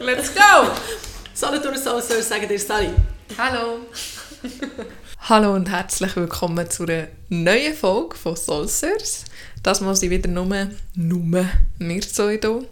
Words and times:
Let's 0.00 0.34
go! 0.34 0.70
Solothurn 1.34 1.76
Soulsurf 1.76 2.22
sagen 2.22 2.48
dir 2.48 2.58
Sally. 2.58 2.88
Hallo! 3.36 3.80
Hallo 5.28 5.54
und 5.54 5.68
herzlich 5.68 6.16
willkommen 6.16 6.70
zu 6.70 6.84
einer 6.84 7.08
neuen 7.28 7.74
Folge 7.74 8.16
von 8.16 8.34
Soulsurf. 8.34 9.24
Das 9.62 9.82
muss 9.82 10.02
ich 10.02 10.08
wieder 10.08 10.30
nur, 10.30 10.68
nur 10.94 11.44
wir 11.78 12.00
zwei 12.00 12.38
hier. 12.38 12.64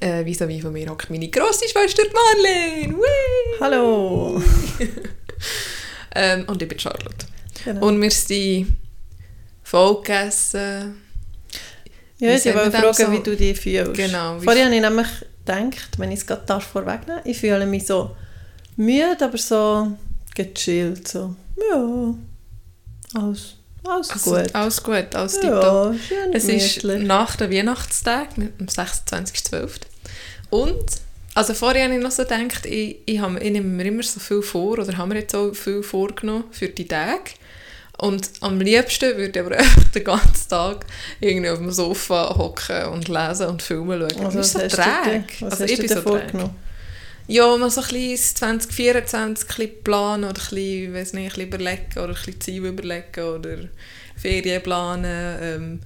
Äh, 0.00 0.26
vis 0.26 0.40
wie 0.40 0.60
von 0.60 0.74
mir 0.74 0.90
hockt 0.90 1.08
meine 1.08 1.30
grosse 1.30 1.66
Schwester 1.66 2.02
Marlene. 2.12 2.94
Whee! 2.94 3.60
Hallo! 3.60 4.42
ähm, 6.14 6.44
und 6.46 6.60
ich 6.60 6.68
bin 6.68 6.78
Charlotte. 6.78 7.26
Genau. 7.64 7.86
Und 7.86 8.02
wir 8.02 8.10
sind 8.10 8.76
voll 9.62 10.02
gegessen. 10.02 11.00
ja, 12.18 12.34
ich 12.34 12.44
wollte 12.44 12.70
fragen, 12.70 12.92
so? 12.92 13.12
wie 13.12 13.22
du 13.22 13.34
dich 13.34 13.58
fühlst. 13.58 13.94
Genau, 13.94 14.38
Vorher 14.40 14.66
habe 14.66 14.74
ich 14.74 14.82
nämlich 14.82 15.08
gedacht, 15.50 15.98
wenn 15.98 16.10
ich 16.10 16.20
es 16.20 16.26
gerade 16.26 16.42
darf 16.46 16.64
vorwegnehmen 16.64 17.22
ich 17.24 17.38
fühle 17.38 17.66
mich 17.66 17.86
so 17.86 18.16
müde, 18.76 19.24
aber 19.24 19.38
so 19.38 19.92
gechillt. 20.34 21.08
So, 21.08 21.34
ja, 21.70 22.14
alles, 23.14 23.56
alles 23.84 24.10
Also, 24.10 24.30
gut. 24.30 24.54
Alles 24.54 24.82
gut, 24.82 25.14
alles 25.14 25.40
ja, 25.42 25.94
schön 26.08 26.32
Es 26.32 26.44
ist 26.44 26.84
nach 26.84 27.36
dem 27.36 27.50
Weihnachtstag, 27.50 28.28
am 28.36 28.66
26.12. 28.66 29.70
Und, 30.50 30.84
also 31.34 31.54
vorher 31.54 31.84
habe 31.84 31.94
ich 31.94 32.02
noch 32.02 32.10
so 32.10 32.24
gedacht, 32.24 32.66
ich, 32.66 32.98
ich, 33.06 33.20
habe, 33.20 33.38
ich 33.38 33.50
nehme 33.50 33.66
mir 33.66 33.86
immer 33.86 34.02
so 34.02 34.20
viel 34.20 34.42
vor, 34.42 34.78
oder 34.78 34.96
habe 34.96 35.14
mir 35.14 35.20
jetzt 35.20 35.34
auch 35.34 35.52
viel 35.54 35.82
vorgenommen 35.82 36.44
für 36.50 36.68
die 36.68 36.86
Tage. 36.88 37.30
Und 38.00 38.30
am 38.40 38.58
liebsten 38.60 39.16
würde 39.16 39.38
ich 39.40 39.46
aber 39.46 39.56
den 39.94 40.04
ganzen 40.04 40.48
Tag 40.48 40.86
irgendwie 41.20 41.50
auf 41.50 41.58
dem 41.58 41.70
Sofa 41.70 42.34
hocken 42.36 42.86
und 42.86 43.08
lesen 43.08 43.46
und 43.48 43.62
Filme 43.62 43.98
schauen. 43.98 44.24
Also, 44.24 44.38
was 44.38 44.54
ist 44.54 44.70
so 44.70 44.82
träge. 44.82 45.24
Also 45.42 45.64
ich 45.64 45.78
bin 45.78 45.88
so 45.88 45.94
träge. 45.96 46.08
vorgenommen? 46.08 46.56
Ja, 47.26 47.56
mal 47.58 47.70
so 47.70 47.82
ein 47.82 47.88
bisschen 47.88 48.36
2024 48.36 49.48
ein 49.50 49.54
bisschen 49.54 49.84
planen 49.84 50.24
oder 50.24 50.40
ein 50.40 50.48
bisschen, 50.48 50.94
weiss 50.94 51.12
nicht, 51.12 51.24
ein 51.24 51.28
bisschen 51.28 51.48
überlegen 51.48 51.92
oder 51.98 52.08
ein 52.08 52.14
bisschen 52.14 52.40
Ziel 52.40 52.64
überlegen 52.64 53.22
oder 53.22 53.56
Ferien 54.16 54.62
planen. 54.62 55.38
Ähm, 55.42 55.80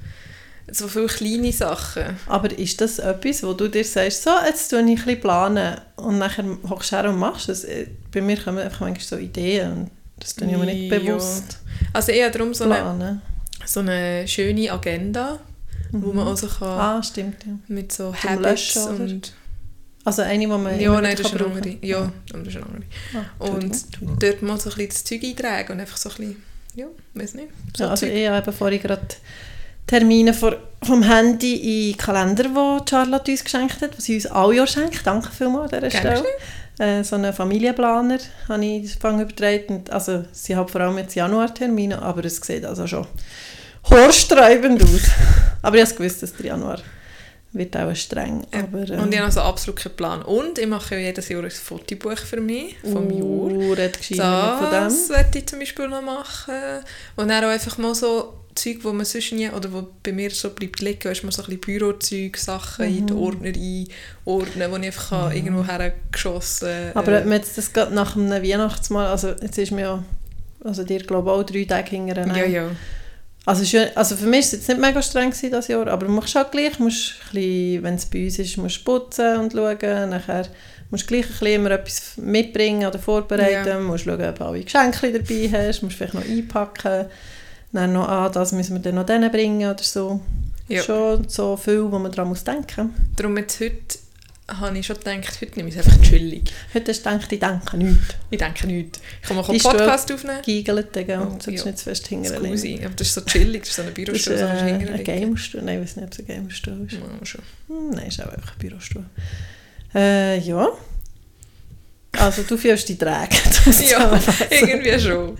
so 0.70 0.88
viele 0.88 1.06
kleine 1.06 1.52
Sachen. 1.52 2.16
Aber 2.26 2.56
ist 2.56 2.80
das 2.80 3.00
etwas, 3.00 3.42
wo 3.42 3.52
du 3.52 3.68
dir 3.68 3.84
sagst, 3.84 4.22
so, 4.22 4.30
jetzt 4.46 4.68
tue 4.68 4.80
ich 4.80 4.86
ein 4.86 4.94
bisschen 4.94 5.20
planen 5.20 5.80
und 5.96 6.18
nachher 6.18 6.44
hockst 6.68 6.92
du 6.92 6.96
her 6.96 7.10
und 7.10 7.18
machst 7.18 7.48
es? 7.48 7.64
Äh, 7.64 7.88
Bei 8.12 8.20
mir 8.22 8.36
kommen 8.38 8.58
einfach 8.58 8.80
manchmal 8.80 9.04
so 9.04 9.16
Ideen 9.16 9.90
das 10.24 10.34
tue 10.34 10.48
ich 10.50 10.56
mir 10.56 10.64
nicht 10.64 10.90
Ja. 10.90 10.98
bewusst 10.98 11.58
Also 11.92 12.12
eher 12.12 12.30
darum 12.30 12.54
so 12.54 12.64
eine, 12.64 13.20
so 13.66 13.80
eine 13.80 14.26
schöne 14.26 14.70
Agenda, 14.72 15.38
wo 15.92 16.12
man 16.12 16.26
auch 16.26 16.36
so 16.36 16.46
kann 16.48 16.68
Ah, 16.68 17.02
stimmt, 17.02 17.44
ja. 17.46 17.52
mit 17.68 17.92
so 17.92 18.12
Zum 18.12 18.30
Habits 18.30 18.74
Löschen, 18.74 19.00
und... 19.00 19.32
Also 20.06 20.22
eine, 20.22 20.38
die 20.40 20.46
man 20.46 20.78
Ja, 20.80 21.00
nein, 21.00 21.16
das 21.16 21.26
ist 21.32 21.34
eine 21.34 21.46
andere. 21.46 21.76
Ja, 21.80 21.98
aber 22.32 22.42
das 22.42 22.48
ist 22.48 22.56
eine 22.56 22.66
andere. 22.66 22.82
Ah, 23.14 23.44
Und 23.44 24.22
dort 24.22 24.42
mal 24.42 24.60
so 24.60 24.70
ein 24.70 24.76
bisschen 24.76 24.88
das 24.88 25.04
Zeug 25.04 25.22
eintragen 25.24 25.72
und 25.72 25.80
einfach 25.80 25.96
so 25.96 26.10
ein 26.10 26.16
bisschen, 26.16 26.42
ja, 26.74 26.86
weiß 27.14 27.34
nicht. 27.34 27.48
So 27.76 27.84
Ja, 27.84 27.90
also 27.90 28.06
Zeug. 28.06 28.14
ich 28.14 28.28
habe 28.28 28.52
vorhin 28.52 28.80
gerade 28.82 29.06
Termine 29.86 30.32
vor, 30.34 30.56
vom 30.82 31.02
Handy 31.02 31.54
in 31.90 31.92
den 31.92 31.98
Kalender, 31.98 32.44
die 32.44 32.90
Charlotte 32.90 33.30
uns 33.30 33.44
geschenkt 33.44 33.80
hat, 33.82 33.96
was 33.96 34.04
sie 34.04 34.14
uns 34.16 34.26
alle 34.26 34.54
Jahr 34.56 34.66
schenkt. 34.66 35.06
Danke 35.06 35.30
vielmals 35.30 35.72
an 35.72 35.80
dieser 35.82 35.98
Stelle. 35.98 36.24
Äh, 36.78 37.04
so 37.04 37.16
einen 37.16 37.32
Familienplaner 37.32 38.18
habe 38.48 38.64
ich 38.64 38.94
Anfang 38.94 39.20
übertragen. 39.20 39.84
Also 39.90 40.24
sie 40.32 40.56
hat 40.56 40.70
vor 40.70 40.80
allem 40.80 40.98
jetzt 40.98 41.14
Januartermine, 41.14 42.00
aber 42.02 42.24
es 42.24 42.36
sieht 42.38 42.64
also 42.64 42.86
schon 42.86 43.06
horstreibend 43.88 44.82
aus. 44.82 45.02
aber 45.62 45.76
ich 45.76 45.96
gewusst, 45.96 46.22
dass 46.22 46.34
der 46.34 46.46
Januar 46.46 46.78
wird 47.52 47.76
auch 47.76 47.94
streng. 47.94 48.44
Ja. 48.52 48.60
Aber, 48.64 48.78
äh, 48.80 48.96
Und 48.98 49.12
ich 49.12 49.18
habe 49.18 49.26
also 49.26 49.42
absolut 49.42 49.78
keinen 49.80 49.94
Plan. 49.94 50.22
Und 50.22 50.58
ich 50.58 50.66
mache 50.66 50.96
ja 50.96 51.02
jedes 51.02 51.28
Jahr 51.28 51.44
ein 51.44 51.50
Fotobuch 51.50 52.18
für 52.18 52.40
mich, 52.40 52.76
vom 52.82 53.08
Jahr. 53.10 53.22
uh, 54.56 54.58
von 54.58 54.70
Das 54.72 55.06
dem. 55.06 55.14
werde 55.16 55.38
ich 55.38 55.46
zum 55.46 55.60
Beispiel 55.60 55.86
noch 55.86 56.02
machen. 56.02 56.54
Und 57.14 57.28
dann 57.28 57.44
auch 57.44 57.50
einfach 57.50 57.78
mal 57.78 57.94
so 57.94 58.34
Zeug, 58.54 58.78
wo 58.82 58.92
man 58.92 59.04
sonst 59.04 59.32
nie, 59.32 59.48
oder 59.50 59.72
wo 59.72 59.88
bei 60.02 60.12
mir 60.12 60.30
so 60.30 60.50
bleibt 60.50 60.80
liegen, 60.80 61.00
du, 61.00 61.08
mal 61.08 61.32
so 61.32 61.42
ein 61.42 61.46
bisschen 61.46 61.60
Bürozeug, 61.60 62.36
Sachen 62.36 62.84
in 62.86 63.02
Mhm. 63.02 63.06
die 63.06 63.12
Ordner 63.14 63.52
einordnen, 64.28 64.70
wo 64.72 64.76
ich 64.76 64.86
einfach 64.86 65.08
kann, 65.10 65.32
irgendwo 65.36 65.64
hergeschossen 65.64 66.90
Aber 66.94 67.12
äh, 67.12 67.18
ob 67.18 67.24
man 67.24 67.34
jetzt 67.38 67.58
das 67.58 67.72
gerade 67.72 67.94
nach 67.94 68.16
einem 68.16 68.30
Weihnachtsmal, 68.42 69.06
also 69.08 69.28
jetzt 69.40 69.58
ist 69.58 69.72
mir 69.72 69.80
ja, 69.82 70.04
also 70.62 70.84
dir 70.84 71.00
glaube 71.00 71.30
ich 71.30 71.36
auch 71.36 71.42
drei 71.42 71.64
Tage 71.64 71.90
hinterher. 71.90 72.36
Ja, 72.36 72.44
ja. 72.46 72.70
Also, 73.46 73.62
schön, 73.66 73.88
also 73.94 74.16
für 74.16 74.24
mich 74.24 74.38
war 74.38 74.46
es 74.46 74.52
jetzt 74.52 74.68
nicht 74.68 74.80
mega 74.80 75.02
streng 75.02 75.28
gewesen, 75.30 75.50
das 75.50 75.68
Jahr, 75.68 75.86
aber 75.88 76.06
du 76.06 76.12
machst 76.12 76.34
halt 76.34 76.50
gleich, 76.50 76.78
musst 76.78 77.16
wenn 77.32 77.94
es 77.96 78.06
bei 78.06 78.24
uns 78.24 78.38
ist, 78.38 78.56
musst 78.56 78.82
putzen 78.86 79.36
und 79.36 79.52
schauen, 79.52 80.08
nachher 80.08 80.46
musst 80.90 81.02
du 81.04 81.08
gleich 81.08 81.26
ein 81.26 81.30
bisschen 81.30 81.46
immer 81.48 81.70
etwas 81.72 82.16
mitbringen 82.16 82.86
oder 82.88 82.98
vorbereiten, 82.98 83.68
Ja. 83.68 83.78
musst 83.80 84.04
schauen, 84.04 84.22
ob 84.26 84.38
du 84.38 84.44
alle 84.46 84.60
Geschenke 84.64 85.12
dabei 85.12 85.50
hast, 85.68 85.82
musst 85.82 85.96
vielleicht 85.96 86.14
noch 86.14 86.24
einpacken, 86.24 87.04
dann 87.74 87.92
noch, 87.92 88.08
ah, 88.08 88.28
das 88.28 88.52
müssen 88.52 88.74
wir 88.76 88.80
dann 88.82 88.94
noch 88.96 89.06
denen 89.06 89.30
bringen 89.30 89.68
oder 89.70 89.82
so. 89.82 90.20
Ja. 90.68 90.82
Schon 90.82 91.28
so 91.28 91.56
viel, 91.56 91.90
wo 91.90 91.98
man 91.98 92.10
daran 92.10 92.28
muss 92.28 92.42
denken. 92.44 92.94
Darum 93.16 93.36
jetzt 93.36 93.60
heute 93.60 93.98
habe 94.48 94.78
ich 94.78 94.86
schon 94.86 94.96
gedacht, 94.96 95.40
heute 95.40 95.56
nehme 95.56 95.68
ich 95.70 95.76
es 95.76 95.86
einfach 95.86 96.02
chillig. 96.02 96.52
Heute 96.74 96.90
hast 96.90 97.04
du 97.04 97.10
gedacht, 97.10 97.32
ich 97.32 97.40
denke 97.40 97.76
nichts. 97.78 98.14
Ich 98.30 98.38
denke 98.38 98.66
nicht. 98.66 99.00
Ich 99.22 99.28
kann 99.28 99.36
mal 99.36 99.44
einen 99.48 99.58
Podcast 99.58 100.12
aufnehmen. 100.12 100.42
Giegelt, 100.42 100.92
gell, 100.92 101.18
Oh, 101.20 101.32
und 101.32 101.42
sollst 101.42 101.64
ja. 101.64 101.70
nicht 101.70 101.78
zu 101.78 101.84
fest 101.84 102.08
cool 102.10 102.56
sein. 102.58 102.80
Aber 102.84 102.94
das 102.94 103.08
ist 103.08 103.14
so 103.14 103.20
chillig, 103.22 103.60
das 103.62 103.70
ist 103.70 103.76
so 103.76 103.82
eine 103.82 103.90
ist 103.90 103.94
Bürostuhl, 103.94 104.34
äh, 104.34 104.38
so 104.38 104.44
du 104.44 104.64
hinterher 104.64 104.94
ein. 104.94 105.04
Gamestuhl. 105.04 105.62
Nein, 105.62 105.76
ich 105.82 105.88
weiß 105.88 105.96
nicht, 105.96 106.06
ob 106.06 106.12
es 106.12 106.18
ein 106.18 106.26
Gamestuhl 106.26 106.86
ist. 106.86 106.92
Ja, 106.92 107.26
schon. 107.26 107.40
Hm, 107.68 107.90
Nein, 107.90 108.06
ist 108.06 108.22
auch 108.22 108.32
einfach 108.32 108.52
ein 108.52 108.58
Bürostuhl. 108.58 109.04
Äh, 109.94 110.38
ja. 110.40 110.68
Also 112.18 112.42
du 112.42 112.56
fühlst 112.56 112.88
dich 112.88 112.98
träge. 112.98 113.36
Ja, 113.90 114.20
irgendwie 114.50 115.00
schon. 115.00 115.38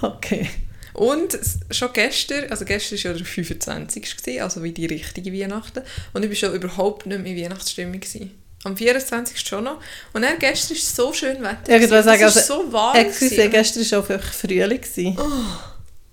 Okay. 0.00 0.48
Und 0.92 1.38
schon 1.70 1.92
gestern, 1.92 2.50
also 2.50 2.64
gestern 2.64 2.98
war 2.98 3.12
ja 3.12 3.18
der 3.18 3.26
25. 3.26 4.16
gewesen, 4.16 4.42
also 4.42 4.62
wie 4.62 4.72
die 4.72 4.86
richtige 4.86 5.32
Weihnachten. 5.32 5.82
Und 6.12 6.24
ich 6.24 6.30
war 6.30 6.36
schon 6.36 6.54
überhaupt 6.54 7.06
nicht 7.06 7.22
mehr 7.22 7.32
in 7.32 7.44
Weihnachtsstimmung. 7.44 8.00
Gewesen. 8.00 8.30
Am 8.64 8.76
24. 8.76 9.40
schon 9.40 9.64
noch. 9.64 9.78
Und 10.12 10.22
dann 10.22 10.38
gestern 10.38 10.76
war 10.76 10.82
es 10.82 10.96
so 10.96 11.12
schön 11.12 11.42
Wetter. 11.42 11.72
Irgendwas 11.72 12.04
gewesen. 12.04 12.04
sagen, 12.04 12.22
es 12.22 12.36
war 12.36 12.42
also, 12.42 12.62
so 12.64 12.72
warm. 12.72 12.96
Excuse, 12.96 13.48
gestern 13.48 13.90
war 13.90 13.98
auch 14.00 14.10
einfach 14.10 14.32
Frühling. 14.32 14.80
gewesen. 14.80 15.18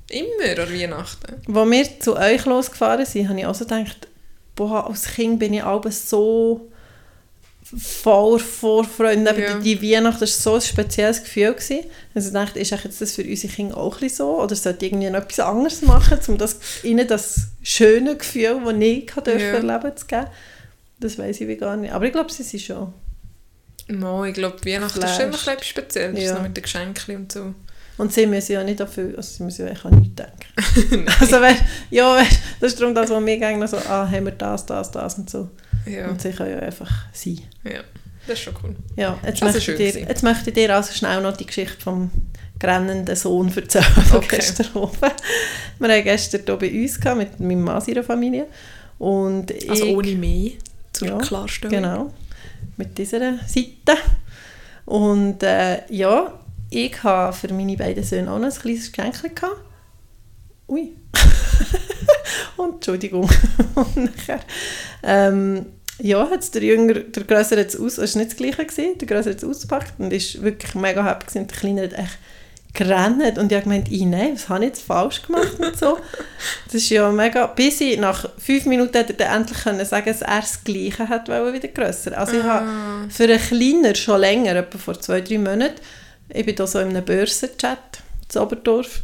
Immer 0.09 0.63
an 0.63 0.73
Weihnachten. 0.73 1.55
Als 1.55 1.69
wir 1.69 1.99
zu 1.99 2.15
euch 2.15 2.45
losgefahren 2.45 3.05
sind, 3.05 3.27
habe 3.27 3.39
ich 3.39 3.45
auch 3.45 3.55
so 3.55 3.65
gedacht, 3.65 4.07
boah, 4.55 4.87
als 4.87 5.03
Kind 5.15 5.39
bin 5.39 5.53
ich 5.53 5.63
abends 5.63 6.09
so 6.09 6.71
voller 7.75 8.39
Vorfreude. 8.39 9.29
Aber 9.29 9.39
Ja. 9.39 9.59
Die 9.59 9.81
Weihnachten 9.81 10.21
war 10.21 10.27
so 10.27 10.55
ein 10.55 10.61
spezielles 10.61 11.23
Gefühl. 11.23 11.53
Gewesen. 11.53 11.79
Also 12.13 12.27
ich 12.29 12.33
dachte, 12.33 12.59
ist 12.59 13.01
das 13.01 13.11
für 13.13 13.23
unsere 13.23 13.53
Kinder 13.53 13.77
auch 13.77 14.01
ein 14.01 14.09
so? 14.09 14.41
Oder 14.41 14.55
sollte 14.55 14.85
irgendwie 14.85 15.09
noch 15.09 15.21
etwas 15.21 15.39
anderes 15.39 15.81
machen, 15.81 16.19
um 16.27 16.37
das, 16.37 16.59
ihnen 16.83 17.07
das 17.07 17.47
schöne 17.61 18.15
Gefühl, 18.15 18.61
das 18.63 18.73
ich 18.79 19.11
ja. 19.15 19.33
Ja. 19.33 19.53
erleben 19.53 19.97
zu 19.97 20.05
geben? 20.05 20.27
Das 20.99 21.17
weiß 21.17 21.41
ich 21.41 21.47
wie 21.47 21.57
gar 21.57 21.75
nicht. 21.77 21.93
Aber 21.93 22.05
ich 22.05 22.11
glaube, 22.11 22.31
sie 22.31 22.43
sind 22.43 22.61
schon. 22.61 22.93
Mo, 23.89 24.25
ich 24.25 24.33
glaube, 24.33 24.57
Weihnachten 24.65 25.01
ist 25.01 25.15
schon 25.15 25.31
Geflasht. 25.31 25.47
noch 25.47 25.53
etwas 25.53 25.67
Spezielles. 25.67 26.23
Ja. 26.23 26.39
Mit 26.39 26.57
den 26.57 26.63
Geschenken 26.63 27.15
und 27.15 27.31
so. 27.31 27.53
Und 27.97 28.13
sie 28.13 28.27
müssen 28.27 28.51
ja 28.51 28.63
nicht 28.63 28.79
dafür, 28.79 29.13
also 29.17 29.37
sie 29.37 29.43
müssen 29.43 29.65
ja 29.65 29.71
eigentlich 29.71 29.85
an 29.85 29.99
nichts 29.99 30.15
denken. 30.15 31.09
also 31.19 31.41
weißt, 31.41 31.63
ja, 31.89 32.15
weißt, 32.15 32.39
das 32.59 32.73
ist 32.73 32.81
darum 32.81 32.93
das, 32.93 33.09
was 33.09 33.25
wir 33.25 33.37
gerne 33.37 33.67
so, 33.67 33.77
ah, 33.77 34.07
haben 34.09 34.25
wir 34.25 34.33
das, 34.33 34.65
das, 34.65 34.91
das 34.91 35.17
und 35.17 35.29
so. 35.29 35.49
Ja, 35.87 36.07
Und 36.09 36.21
sie 36.21 36.31
können 36.31 36.51
ja 36.51 36.59
einfach 36.59 36.89
sein. 37.13 37.39
ja. 37.63 37.81
Das 38.27 38.39
ist 38.39 38.43
schon 38.43 38.55
cool. 38.61 38.75
Ja, 38.97 39.17
jetzt, 39.25 39.41
Also 39.41 39.55
möchte 39.57 39.71
ich 39.83 39.93
dir, 39.93 40.01
jetzt 40.01 40.21
möchte 40.21 40.49
ich 40.49 40.53
dir 40.53 40.75
also 40.75 40.91
schnell 40.91 41.21
noch 41.21 41.37
die 41.37 41.45
Geschichte 41.45 41.79
vom 41.79 42.11
grennenden 42.59 43.15
Sohn 43.15 43.47
erzählen 43.55 43.85
von 44.09 44.17
Okay. 44.17 44.35
gestern 44.35 44.67
oben. 44.73 44.97
Wir 45.79 45.87
haben 45.95 46.03
gestern 46.03 46.41
hier 46.45 46.55
bei 46.57 46.69
uns 46.69 46.99
gehabt, 46.99 47.17
mit 47.19 47.39
meinem 47.39 47.61
Mann 47.63 47.81
ihrer 47.87 48.03
Familie. 48.03 48.47
Und 48.99 49.53
Also 49.69 49.85
ich, 49.85 49.95
ohne 49.95 50.11
mehr, 50.15 50.51
zur 50.91 51.07
Ja, 51.07 51.17
Klarstellung. 51.19 51.73
Genau, 51.73 52.13
mit 52.75 52.97
dieser 52.97 53.19
Seite. 53.47 53.97
Und 54.83 55.41
äh, 55.43 55.83
ja, 55.89 56.37
ich 56.69 57.01
habe 57.03 57.31
für 57.31 57.53
meine 57.53 57.77
beiden 57.77 58.03
Söhne 58.03 58.29
auch 58.29 58.39
noch 58.39 58.47
ein 58.47 58.59
kleines 58.61 58.91
Geschenk 58.91 59.35
gehabt. 59.37 59.61
Ui. 60.67 60.91
Und 62.57 62.73
Entschuldigung. 62.75 63.29
Und 63.75 63.95
nachher, 63.97 64.39
ähm, 65.03 65.65
ja, 65.99 66.29
hat 66.29 66.53
der 66.53 66.63
Jünger, 66.63 66.95
der 66.95 67.23
Größere 67.23 67.65
es 67.65 67.79
aus, 67.79 67.97
es 67.97 68.15
war 68.15 68.21
nicht 68.21 68.31
das 68.31 68.37
Gleiche, 68.37 68.65
gewesen, 68.65 68.97
der 68.97 69.07
Größere 69.07 69.33
hat 69.33 69.43
es 69.43 69.49
ausgepackt 69.49 69.93
und 69.99 70.13
ist 70.13 70.41
wirklich 70.41 70.75
mega 70.75 71.03
happy 71.03 71.25
gewesen. 71.25 71.47
Der 71.47 71.57
Kleine 71.57 71.83
hat 71.83 71.93
echt 71.93 72.17
gerannt 72.73 73.37
und 73.37 73.51
ich 73.51 73.55
habe 73.55 73.63
gemeint, 73.63 73.91
ich 73.91 74.05
nein, 74.05 74.33
was 74.35 74.49
habe 74.49 74.63
ich 74.63 74.69
jetzt 74.69 74.83
falsch 74.83 75.23
gemacht 75.23 75.59
und 75.59 75.77
so. 75.77 75.97
Das 76.65 76.75
ist 76.75 76.89
ja 76.89 77.11
mega, 77.11 77.47
bis 77.47 77.81
ich 77.81 77.99
nach 77.99 78.29
fünf 78.37 78.65
Minuten 78.65 78.95
hätte 78.95 79.13
er 79.13 79.25
dann 79.25 79.41
endlich 79.41 79.63
können 79.63 79.83
sagen, 79.83 80.05
dass 80.05 80.21
er 80.21 80.41
das 80.41 80.63
Gleiche 80.63 81.09
hat, 81.09 81.27
weil 81.27 81.45
er 81.45 81.53
wieder 81.53 81.69
grösser. 81.69 82.17
Also 82.17 82.37
ich 82.37 82.43
habe 82.43 82.67
Ah, 82.67 83.05
für 83.09 83.23
einen 83.23 83.39
Kleiner 83.39 83.95
schon 83.95 84.19
länger, 84.19 84.55
etwa 84.55 84.77
vor 84.77 84.99
zwei, 84.99 85.21
drei 85.21 85.37
Monaten, 85.37 85.81
ich 86.29 86.45
bin 86.45 86.55
da 86.55 86.67
so 86.67 86.79
in 86.79 86.89
einem 86.89 87.05
Börsenchat 87.05 88.01
in 88.33 88.41
Oberdorf 88.41 89.01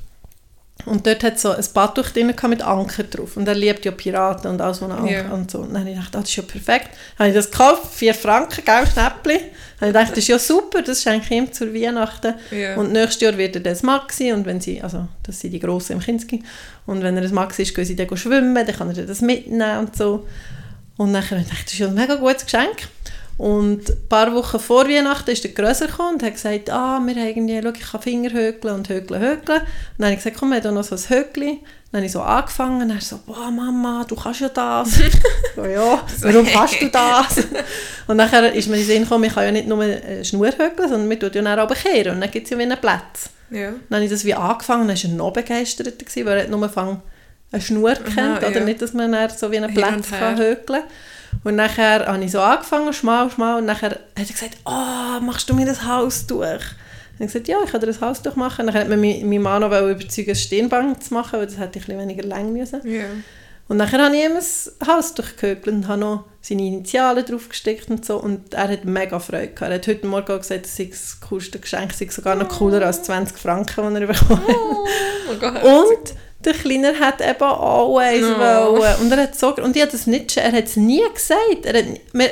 Und 0.86 1.08
dort 1.08 1.24
hat 1.24 1.36
es 1.36 1.42
so 1.44 1.52
ein 1.52 1.64
Badtuch 1.74 2.10
drin 2.10 2.28
mit 2.28 2.62
Anker 2.62 3.04
drauf. 3.04 3.38
Und 3.38 3.48
er 3.48 3.56
liebt 3.56 3.86
ja 3.86 3.92
Piraten 3.92 4.52
und 4.52 4.62
alles, 4.62 4.82
was 4.82 4.90
er. 4.90 4.98
Anker 4.98 5.34
und 5.34 5.50
so. 5.50 5.60
Und 5.60 5.74
dann 5.74 5.82
habe 5.82 5.90
ich 5.90 5.96
gedacht, 5.96 6.16
ah, 6.16 6.20
das 6.20 6.30
ist 6.30 6.36
ja 6.36 6.44
perfekt. 6.44 6.90
Dann 7.18 7.28
habe 7.28 7.30
ich 7.30 7.36
das 7.36 7.52
gekauft, 7.52 7.94
4 7.94 8.14
Franken, 8.14 8.64
gell, 8.66 8.88
Schnäppli. 8.88 9.40
Dann 9.80 9.88
habe 9.88 9.88
ich 9.88 9.88
gedacht, 9.88 10.12
das 10.12 10.18
ist 10.18 10.28
ja 10.28 10.40
super, 10.40 10.82
das 10.82 11.04
schenke 11.04 11.26
ich 11.26 11.32
ihm 11.32 11.52
zur 11.52 11.74
Weihnachten. 11.74 12.34
Ja. 12.52 12.76
Und 12.76 12.92
nächstes 12.92 13.22
Jahr 13.22 13.38
wird 13.38 13.56
er 13.56 13.62
das 13.62 13.84
Maxi 13.84 14.32
und 14.32 14.46
wenn 14.46 14.62
sie, 14.62 14.82
also 14.82 15.08
das 15.24 15.40
sind 15.40 15.52
die 15.52 15.60
Grossen 15.60 15.94
im 15.94 16.00
Kinski, 16.00 16.44
und 16.86 17.02
wenn 17.02 17.16
er 17.16 17.24
das 17.24 17.32
Maxi 17.32 17.64
ist, 17.64 17.76
gehen 17.76 17.86
sie 17.86 17.96
dann 17.96 18.16
schwimmen, 18.18 18.56
dann 18.56 18.76
kann 18.76 18.96
er 18.96 19.06
das 19.06 19.22
mitnehmen 19.22 19.80
und 19.80 19.96
so. 19.96 20.28
Und 20.98 21.14
dann 21.14 21.24
habe 21.24 21.42
ich 21.42 21.48
gedacht, 21.48 21.66
das 21.66 21.74
ist 21.74 21.80
ja 21.80 21.88
ein 21.88 21.96
mega 21.96 22.16
gutes 22.16 22.46
Geschenk. 22.46 22.88
Und 23.44 23.90
ein 23.90 24.08
paar 24.08 24.34
Wochen 24.34 24.58
vor 24.58 24.88
Weihnachten 24.88 25.30
ist 25.30 25.44
der 25.44 25.52
Grösser 25.52 25.88
gekommen 25.88 26.14
und 26.14 26.24
hat 26.24 26.36
gesagt, 26.36 26.70
ah, 26.70 27.02
wir 27.04 27.14
haben 27.14 27.28
irgendwie, 27.28 27.60
schau, 27.62 27.72
ich 27.72 27.92
kann 27.92 28.02
Finger 28.02 28.32
hökeln 28.32 28.74
und 28.74 28.88
hökeln, 28.88 29.22
hökeln. 29.22 29.60
Und 29.60 29.68
dann 29.98 30.06
habe 30.06 30.14
ich 30.14 30.20
gesagt, 30.20 30.38
komm, 30.40 30.52
wir 30.52 30.64
haben 30.64 30.74
noch 30.74 30.86
so 30.86 30.96
ein 30.96 31.10
Höckli. 31.10 31.60
Dann 31.92 32.00
habe 32.00 32.06
ich 32.06 32.14
so 32.14 32.22
angefangen 32.22 32.84
und 32.84 32.96
er 32.96 33.02
so, 33.02 33.20
boah, 33.26 33.52
Mama, 33.52 34.06
du 34.08 34.16
kannst 34.16 34.40
ja 34.40 34.48
das. 34.48 34.92
so, 35.58 35.66
ja, 35.66 36.02
warum 36.22 36.48
kannst 36.48 36.82
du 36.82 36.88
das? 36.88 37.46
und 38.08 38.16
nachher 38.16 38.54
ist 38.54 38.70
mir 38.70 38.76
in 38.76 38.82
den 38.84 38.88
Sinn 38.88 39.04
gekommen, 39.04 39.26
ich 39.26 39.34
kann 39.34 39.44
ja 39.44 39.52
nicht 39.52 39.68
nur 39.68 39.84
eine 39.84 40.24
Schnur 40.24 40.48
hökeln, 40.48 40.88
sondern 40.88 41.10
wir 41.10 41.20
tun 41.20 41.32
ja 41.34 41.42
dann 41.42 41.60
aber 41.60 41.76
kehren 41.76 42.16
und 42.16 42.22
dann 42.22 42.32
gibt 42.32 42.46
es 42.46 42.50
ja 42.50 42.58
wie 42.58 42.64
einen 42.64 42.80
Platz. 42.80 43.30
ja. 43.50 43.72
Dann 43.90 43.98
habe 43.98 44.06
ich 44.06 44.10
das 44.10 44.24
wie 44.24 44.36
angefangen 44.36 44.84
und 44.84 44.88
dann 44.88 45.04
war 45.04 45.12
er 45.12 45.18
noch 45.18 45.34
begeisterter, 45.34 45.92
weil 46.26 46.38
er 46.38 46.44
hat 46.44 46.50
nur 46.50 47.02
eine 47.52 47.62
Schnur 47.62 47.94
kennt, 47.94 48.38
oder 48.38 48.52
ja. 48.52 48.64
nicht, 48.64 48.82
dass 48.82 48.94
man 48.94 49.12
dann 49.12 49.30
so 49.30 49.52
wie 49.52 49.58
einen 49.58 49.74
Platz 49.74 50.12
kann 50.12 50.38
hökeln 50.38 50.84
Und 51.44 51.56
nachher 51.56 52.06
habe 52.08 52.24
ich 52.24 52.32
so 52.32 52.40
angefangen, 52.40 52.94
schmal, 52.94 53.30
schmal, 53.30 53.60
und 53.60 53.66
nachher 53.66 53.92
hat 53.92 54.00
er 54.16 54.26
gesagt, 54.26 54.58
oh, 54.66 55.20
machst 55.22 55.50
du 55.50 55.54
mir 55.54 55.66
das 55.66 55.86
Haus 55.86 56.26
durch? 56.28 56.64
Habe 57.14 57.26
ich 57.26 57.28
gesagt, 57.28 57.48
ja, 57.48 57.58
ich 57.64 57.72
kann 57.72 57.82
dir 57.82 57.88
das 57.88 58.02
Haus 58.02 58.22
durchmachen. 58.22 58.66
Dann 58.68 58.76
hat 58.76 58.90
mir 58.90 58.98
mein, 58.98 59.42
Mann 59.42 59.62
noch 59.62 59.70
überzeugen, 59.70 60.32
ein 60.32 60.36
Stirnband 60.36 61.04
zu 61.04 61.14
machen, 61.14 61.40
weil 61.40 61.46
das 61.46 61.58
hätte 61.58 61.80
ich 61.80 61.86
ein 61.86 61.98
bisschen 61.98 62.00
weniger 62.00 62.24
lang 62.28 62.52
müssen. 62.54 62.82
ja. 62.90 63.06
Und 63.70 63.78
nachher 63.78 64.04
habe 64.04 64.16
ich 64.16 64.24
ihm 64.24 64.34
ein 64.34 64.88
Haus 64.88 65.14
durchgehökelt 65.14 65.74
und 65.74 65.88
habe 65.88 66.02
noch 66.02 66.26
seine 66.42 66.64
Initialen 66.64 67.26
draufgesteckt 67.26 67.90
und 67.90 68.06
so. 68.06 68.18
Und 68.18 68.54
er 68.54 68.68
hat 68.68 68.84
mega 68.84 69.20
Freude 69.20 69.48
gehabt. 69.48 69.62
Er 69.62 69.76
hat 69.76 69.88
heute 69.88 70.06
Morgen 70.06 70.32
auch 70.32 70.40
gesagt, 70.40 70.66
das 70.66 70.76
sei 70.76 70.86
das 70.92 71.20
coolste 71.22 71.60
Geschenk, 71.60 71.94
sei 71.94 72.08
sogar 72.10 72.36
noch 72.36 72.50
cooler 72.50 72.86
als 72.86 73.04
20 73.04 73.38
Franken, 73.38 73.96
die 73.96 74.02
er 74.02 74.08
bekommen 74.08 74.48
hat. 74.48 74.56
Oh, 75.32 75.40
Gott. 75.40 75.64
Und 75.64 76.14
der 76.46 76.54
Kleiner 76.54 76.94
hat 77.00 77.22
eben 77.22 77.44
eins 77.44 78.22
No. 78.22 78.38
wollen. 78.80 78.96
Und 79.02 79.12
er 79.12 79.24
hat 79.24 79.38
so, 79.40 79.56
und 79.56 79.76
ich 79.76 79.82
habe 79.82 79.92
das 79.92 80.08
nicht, 80.08 80.38
er 80.38 80.52
hat 80.52 80.66
es 80.66 80.76
nie 80.76 81.02
gesagt. 81.14 81.66
Er 81.66 81.80
hat, 81.80 81.86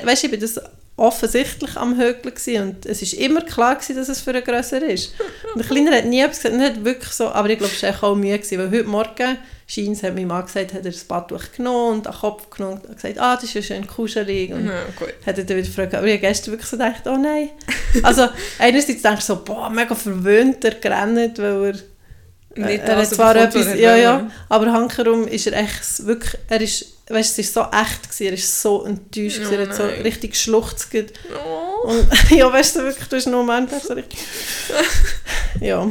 weisst, 0.06 0.24
ich 0.24 0.31
bin 0.31 0.40
das 0.40 0.60
offensichtlich 0.98 1.75
am 1.78 1.98
Hökeln 1.98 2.36
gewesen 2.36 2.62
und 2.63 2.86
es 2.86 3.02
ist 3.02 3.13
immer 3.13 3.42
klar 3.42 3.75
gewesen, 3.75 3.96
dass 3.96 4.08
es 4.10 4.22
für 4.22 4.31
einen 4.31 4.44
grösser 4.44 4.84
ist. 4.84 5.13
Und 5.54 5.60
der 5.63 5.66
Kleiner 5.66 5.98
hat 5.98 6.06
nie 6.06 6.22
etwas 6.22 6.42
gesagt, 6.44 6.62
er 6.62 6.68
hat 6.68 6.84
wirklich 6.86 7.12
so, 7.12 7.30
aber 7.30 7.50
ich 7.50 7.58
glaube, 7.58 7.74
es 7.74 7.81
war 7.81 8.04
auch 8.12 8.16
Mühe 8.16 8.38
gewesen, 8.38 8.60
weil 8.60 8.69
heute 8.72 8.84
Morgen, 8.90 9.38
scheint 9.66 10.04
hat 10.04 10.13
mein 10.13 10.28
Mann 10.28 10.46
gesagt, 10.46 10.74
hat 10.74 10.86
er 10.86 10.92
das 10.92 11.04
Badtuch 11.06 11.44
genommen 11.56 11.98
und 11.98 12.06
den 12.06 12.13
Kopf 12.13 12.50
genommen 12.52 12.81
und 12.88 12.96
gesagt, 12.96 13.18
ah, 13.19 13.36
das 13.36 13.46
ist 13.46 13.54
ja 13.56 13.62
schön 13.63 13.88
kuschelig 13.88 14.52
und 14.52 14.68
Ja, 14.68 14.74
gut. 15.00 15.13
hat 15.25 15.38
er 15.40 15.44
dann 15.46 15.58
wieder 15.58 15.68
gefragt, 15.68 15.96
aber 15.96 16.06
ich 16.06 16.13
habe 16.13 16.28
gestern 16.28 16.52
wirklich 16.52 16.69
so 16.69 16.78
gedacht, 16.78 17.02
oh 17.08 17.18
nein. 17.18 17.50
Also 18.04 18.28
einerseits 18.60 19.02
denkst 19.02 19.25
du 19.25 19.34
so, 19.34 19.44
boah, 19.44 19.69
mega 19.72 19.96
verwöhnt 19.96 20.63
er 20.66 20.75
gerannt, 20.75 21.40
weil 21.40 21.66
er 21.68 21.74
Nicht 22.56 22.83
er 22.83 22.95
hat 22.95 23.01
das 23.03 23.12
zwar 23.12 23.36
etwas, 23.36 23.68
ja, 23.77 23.95
ja, 23.95 24.30
aber 24.50 24.71
hankerum 24.74 25.27
ist 25.27 25.48
er 25.48 25.53
echt 25.53 26.06
wirklich, 26.06 26.38
er 26.50 26.59
ist, 26.62 26.86
weißt, 27.07 27.31
es 27.31 27.45
ist 27.45 27.53
so 27.53 27.62
echt 27.62 28.03
gewesen, 28.03 28.25
er 28.25 28.33
ist 28.33 28.62
so 28.62 28.83
enttäuscht, 28.83 29.38
gewesen, 29.38 29.53
er 29.53 29.68
hat 29.68 29.75
so 29.75 29.83
richtig 29.86 30.31
geschluchzt 30.31 30.88
Oh. 30.94 31.88
und 31.88 32.07
ja, 32.31 32.51
weißt 32.51 32.75
du, 32.75 32.83
wirklich, 32.83 33.07
du 33.07 33.15
hast 33.15 33.27
einen 33.27 33.38
Moment, 33.38 33.69
so 33.81 33.94
richtig, 33.94 34.19
ja, 35.62 35.89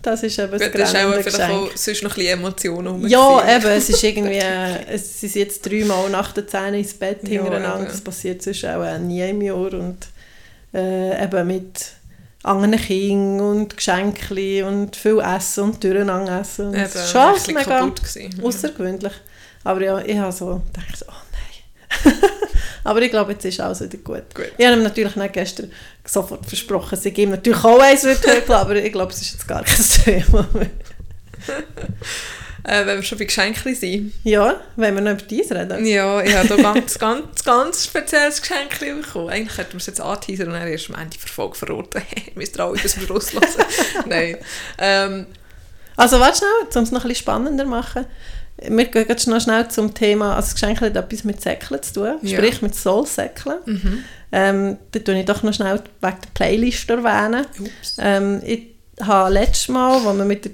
das 0.00 0.22
ist 0.22 0.38
eben 0.38 0.52
das 0.52 0.62
Gut, 0.62 0.80
das 0.80 0.92
ist 0.92 0.96
auch 0.96 1.12
vielleicht 1.14 1.40
auch 1.42 1.76
sonst 1.76 2.02
noch 2.02 2.10
ein 2.12 2.14
bisschen 2.16 2.38
Emotionen. 2.38 3.08
Ja, 3.08 3.56
eben, 3.56 3.66
es 3.66 3.90
ist 3.90 4.02
irgendwie, 4.02 4.38
äh, 4.38 4.84
es 4.88 5.20
sind 5.20 5.34
jetzt 5.34 5.66
dreimal 5.66 6.08
nach 6.08 6.32
der 6.32 6.46
Zähne 6.46 6.78
ins 6.78 6.94
Bett 6.94 7.18
Ja, 7.24 7.28
hintereinander, 7.42 7.80
eben. 7.82 7.88
das 7.88 8.00
passiert 8.00 8.40
sonst 8.42 8.64
auch 8.64 8.82
äh, 8.82 8.98
nie 8.98 9.28
im 9.28 9.42
Jahr 9.42 9.74
und 9.74 9.98
äh, 10.72 11.22
eben 11.22 11.46
mit 11.46 11.92
anderen 12.42 12.76
Kindern 12.78 13.40
und 13.40 13.76
Geschenken 13.76 14.64
und 14.64 14.96
viel 14.96 15.20
Essen 15.20 15.64
und 15.64 15.82
durcheinander 15.82 16.40
essen. 16.40 16.68
Und 16.68 16.74
Eben, 16.74 16.84
es 16.84 17.14
ein 17.14 17.36
schon 17.36 17.54
mega 17.54 17.92
außergewöhnlich. 18.42 19.12
Aber 19.64 19.82
ja, 19.82 19.98
ich 19.98 20.16
habe 20.16 20.32
so 20.32 20.62
gedacht, 20.72 21.04
oh 21.08 21.12
nein. 21.32 22.14
Aber 22.84 23.02
ich 23.02 23.10
glaube, 23.10 23.32
jetzt 23.32 23.44
ist 23.44 23.60
alles 23.60 23.80
wieder 23.82 23.98
gut. 23.98 24.34
Gut. 24.34 24.52
Ich 24.56 24.64
habe 24.64 24.76
ihm 24.76 24.82
natürlich 24.82 25.16
nicht 25.16 25.32
gestern 25.32 25.70
sofort 26.04 26.46
versprochen, 26.46 26.90
dass 26.90 27.04
ich 27.04 27.18
ihm 27.18 27.30
natürlich 27.30 27.62
auch 27.64 27.80
eins 27.80 28.04
würde 28.04 28.54
aber 28.54 28.76
ich 28.76 28.92
glaube, 28.92 29.12
es 29.12 29.20
ist 29.20 29.32
jetzt 29.32 29.48
gar 29.48 29.62
kein 29.62 29.76
Thema 30.04 30.48
mehr. 30.54 30.70
Äh, 32.68 32.86
wenn 32.86 32.96
wir 32.96 33.02
schon 33.02 33.18
bei 33.18 33.24
Geschenken 33.24 33.74
sind. 33.74 34.12
Ja, 34.24 34.60
wenn 34.76 34.94
wir 34.94 35.00
noch 35.00 35.12
über 35.12 35.22
dies 35.22 35.50
reden. 35.50 35.86
Ja, 35.86 36.20
ich 36.22 36.34
habe 36.36 36.48
da 36.48 36.56
ganz, 36.56 36.98
ganz, 36.98 37.42
ganz 37.44 37.84
spezielles 37.84 38.40
Geschenk 38.42 38.78
bekommen. 38.78 39.30
Eigentlich 39.30 39.56
hätten 39.56 39.72
wir 39.72 39.78
es 39.78 39.86
jetzt 39.86 40.00
anteasern 40.00 40.48
und 40.48 40.54
dann 40.54 40.68
erst 40.68 40.90
am 40.90 40.96
Ende 41.00 41.16
der 41.16 41.28
Folge 41.32 41.54
verraten. 41.56 42.02
Müsst 42.34 42.58
ihr 42.58 42.64
alle 42.64 42.76
zum 42.82 43.02
Schluss 43.04 43.32
hören. 43.32 43.44
Nein. 44.06 44.36
Ähm, 44.78 45.26
Also 45.96 46.20
warte 46.20 46.38
schnell, 46.38 46.48
um 46.74 46.82
es 46.82 46.90
noch 46.92 47.04
ein 47.04 47.08
bisschen 47.08 47.22
spannender 47.22 47.64
zu 47.64 47.70
machen. 47.70 48.04
Wir 48.60 48.84
gehen 48.86 49.06
jetzt 49.08 49.26
noch 49.28 49.40
schnell 49.40 49.68
zum 49.68 49.94
Thema, 49.94 50.34
also 50.34 50.46
das 50.46 50.54
Geschenk 50.54 50.80
hat 50.80 50.96
etwas 50.96 51.22
mit 51.24 51.40
Säckeln 51.40 51.80
zu 51.82 51.92
tun, 51.94 52.14
Ja. 52.22 52.36
sprich 52.38 52.60
mit 52.60 52.74
Soulsäckeln. 52.74 53.58
mhm. 53.66 54.04
Ähm, 54.32 54.76
da 54.90 54.98
tue 54.98 55.18
ich 55.20 55.24
doch 55.24 55.42
noch 55.42 55.54
schnell 55.54 55.76
wegen 56.00 56.16
der 56.22 56.28
Playlist 56.34 56.90
erwähnen. 56.90 57.46
Ähm, 57.98 58.42
ich 58.44 58.66
habe 59.00 59.32
letztes 59.32 59.68
Mal, 59.68 59.94
als 60.06 60.16
wir 60.18 60.24
mit 60.24 60.44
der, 60.44 60.52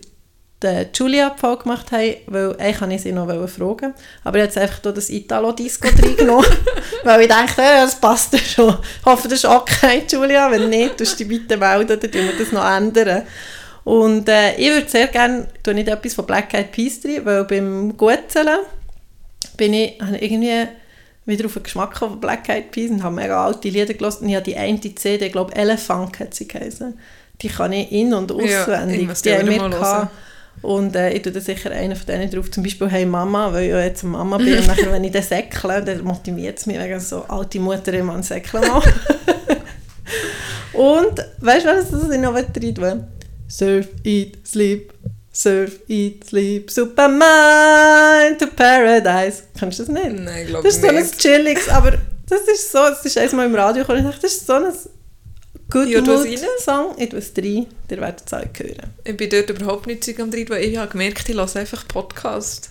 der 0.64 0.87
Julia 0.93 1.31
die 1.31 1.38
Folge 1.40 1.62
gemacht 1.62 1.93
haben, 1.93 2.14
weil 2.26 2.56
ich 2.93 3.02
sie 3.02 3.12
noch 3.12 3.28
fragen, 3.49 3.94
aber 4.25 4.38
jetzt 4.38 4.58
einfach 4.58 4.81
hier 4.82 4.93
das 4.93 5.11
Italo-Disco 5.11 5.88
reingenommen, 6.02 6.46
weil 7.05 7.22
ich 7.22 7.28
dachte, 7.28 7.62
ja, 7.62 7.84
das 7.84 8.00
passt 8.00 8.32
ja 8.32 8.38
schon. 8.40 8.76
Ich 9.00 9.06
hoffe, 9.06 9.28
das 9.28 9.38
ist 9.38 9.44
okay, 9.44 10.02
Julia, 10.11 10.50
wenn 10.50 10.69
nicht, 10.69 10.96
tust 10.96 11.12
du 11.20 11.25
dich 11.25 11.28
bitte 11.28 11.56
melden, 11.56 12.00
dann 12.00 12.11
tun 12.11 12.22
wir 12.22 12.37
das 12.38 12.52
noch 12.52 12.69
ändern. 12.69 13.22
Und 13.84 14.28
äh, 14.28 14.55
ich 14.56 14.70
würde 14.70 14.88
sehr 14.88 15.08
gerne, 15.08 15.46
tue 15.62 15.75
nicht 15.75 15.88
etwas 15.88 16.14
von 16.14 16.26
Black 16.26 16.55
Eyed 16.55 16.72
Peas 16.72 17.00
drin, 17.00 17.20
weil 17.25 17.44
beim 17.44 17.96
Gutzeln 17.96 18.49
bin 19.56 19.75
ich, 19.75 20.00
irgendwie 20.20 20.66
wieder 21.26 21.46
auf 21.46 21.52
den 21.55 21.62
Geschmack 21.62 21.96
von 21.96 22.19
Black 22.20 22.49
Eyed 22.49 22.70
Peas 22.70 22.90
und 22.90 23.02
habe 23.02 23.14
mega 23.14 23.44
alte 23.44 23.69
Lieder 23.69 23.93
gelassen. 23.94 24.25
Und 24.25 24.31
ich 24.31 24.37
habe 24.37 24.44
die 24.44 24.56
eine 24.56 24.81
CD, 24.81 25.26
ich 25.26 25.32
glaube 25.32 25.55
Elephant 25.55 26.19
hat 26.19 26.34
sie 26.34 26.49
geheißen. 26.49 26.99
Die 27.40 27.49
kann 27.49 27.72
ich 27.72 27.90
in- 27.93 28.14
und 28.14 28.31
Ja, 28.31 28.62
auswendig. 28.62 29.08
muss 29.08 29.22
die 29.22 29.31
die 29.31 29.37
haben 29.37 29.49
wir 29.49 29.69
gehabt. 29.69 30.11
Und 30.62 30.96
äh, 30.96 31.10
ich 31.12 31.22
tue 31.22 31.30
da 31.32 31.40
sicher 31.40 31.70
einen 31.70 31.94
von 31.94 32.06
denen 32.06 32.30
drauf. 32.30 32.50
Zum 32.50 32.62
Beispiel 32.62 32.88
«Hey 32.88 33.04
Mama», 33.04 33.52
weil 33.52 33.64
ich 33.64 33.70
ja 33.70 33.80
jetzt 33.80 34.02
Mama 34.02 34.38
bin. 34.38 34.58
und 34.58 34.66
nachher, 34.66 34.90
wenn 34.92 35.04
ich 35.04 35.12
den 35.12 35.22
säckle, 35.22 35.82
dann 35.82 36.02
motiviert 36.02 36.58
es 36.58 36.66
mich 36.66 36.78
wegen 36.78 36.98
so 37.00 37.22
alte 37.28 37.60
Mutter 37.60 37.92
immer 37.92 38.14
an 38.14 38.22
Säckeln 38.22 38.66
machen. 38.66 38.92
und 40.72 41.20
weißt 41.38 41.66
du, 41.66 41.68
was 41.70 41.90
das 41.90 42.10
ich 42.10 42.18
noch 42.20 42.34
rein? 42.34 43.06
Surf, 43.49 43.87
eat, 44.04 44.38
sleep. 44.46 44.92
Surf, 45.32 45.73
eat, 45.88 46.25
sleep. 46.25 46.70
Superman 46.70 48.38
to 48.38 48.46
paradise. 48.46 49.42
Kennst 49.58 49.80
du 49.80 49.84
das 49.84 49.92
nicht? 49.92 50.12
Nein, 50.25 50.46
glaube 50.46 50.66
Das 50.66 50.76
ich 50.76 50.82
ist 50.82 50.82
so 50.82 50.88
ein 50.88 51.02
nicht. 51.02 51.18
chilliges, 51.18 51.68
aber 51.68 51.92
das 52.28 52.40
ist 52.42 52.73
so, 52.73 52.78
das 52.78 53.04
ist 53.04 53.18
einmal 53.18 53.46
im 53.46 53.54
Radio 53.54 53.82
gekommen 53.82 53.99
und 53.99 54.06
ich 54.06 54.11
dachte, 54.12 54.23
das 54.26 54.32
ist 54.34 54.46
so 54.46 54.52
ein 54.54 54.64
Good 55.71 55.88
Ja, 55.88 56.00
Mood? 56.00 56.28
Song. 56.59 56.94
Ich 56.99 57.09
tue 57.09 57.18
es 57.18 57.33
rein, 57.37 57.66
ihr 57.90 58.00
werdet 58.00 58.23
es 58.26 58.33
auch 58.33 58.42
hören. 58.56 58.92
Ich 59.04 59.16
bin 59.16 59.30
dort 59.30 59.50
überhaupt 59.50 59.87
nicht 59.87 60.21
am 60.21 60.30
drin, 60.30 60.49
weil 60.49 60.64
ich 60.64 60.76
habe 60.76 60.90
gemerkt, 60.90 61.28
ich 61.28 61.35
höre 61.35 61.56
einfach 61.56 61.88
Podcast. 61.88 62.71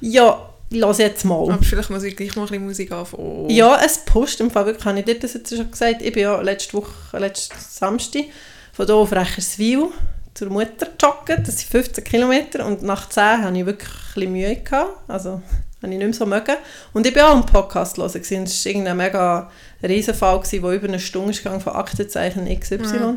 Ja, 0.00 0.48
ich 0.70 0.80
höre 0.80 0.98
jetzt 0.98 1.24
mal. 1.24 1.50
Aber 1.50 1.62
vielleicht 1.62 1.90
muss 1.90 2.02
ich 2.04 2.16
gleich 2.16 2.36
mal 2.36 2.42
ein 2.42 2.48
bisschen 2.48 2.64
Musik 2.64 2.92
anfangen. 2.92 3.50
Ja, 3.50 3.80
es 3.84 3.98
pusht 4.04 4.40
im 4.40 4.50
Fall 4.50 4.66
wirklich, 4.66 4.84
habe 4.84 4.98
ich 5.00 5.04
dir 5.04 5.18
das 5.18 5.34
jetzt 5.34 5.54
schon 5.54 5.70
gesagt, 5.70 6.02
ich 6.02 6.12
bin 6.12 6.22
ja 6.22 6.40
letzte 6.40 6.74
Woche, 6.74 7.18
letzten 7.18 7.56
Samstag 7.58 8.24
von 8.72 8.86
hier 8.86 8.94
auf 8.94 9.12
Recherswil 9.12 9.88
zur 10.34 10.48
Mutter 10.48 10.86
joggen, 11.00 11.42
das 11.44 11.58
sind 11.58 11.70
15 11.70 12.04
Kilometer 12.04 12.64
und 12.64 12.82
nach 12.82 13.08
10 13.08 13.42
hatte 13.42 13.58
ich 13.58 13.66
wirklich 13.66 13.88
ein 13.88 14.14
bisschen 14.14 14.32
Mühe, 14.32 14.56
gehabt, 14.56 14.96
also 15.08 15.42
habe 15.82 15.92
ich 15.92 15.98
nicht 15.98 16.06
mehr 16.06 16.12
so 16.12 16.26
mögen. 16.26 16.56
Und 16.92 17.06
ich 17.06 17.14
war 17.16 17.30
auch 17.30 17.36
im 17.36 17.46
Podcast 17.46 17.96
hören, 17.96 18.06
es 18.06 18.30
war 18.30 18.70
irgendein 18.72 18.96
mega 18.96 19.50
Riesenfall, 19.82 20.42
der 20.52 20.60
über 20.60 20.88
eine 20.88 21.00
Stunde 21.00 21.32
gegangen 21.32 21.60
von 21.60 21.74
Aktenzeichen 21.74 22.46
XY. 22.46 22.76
Ja. 22.76 23.16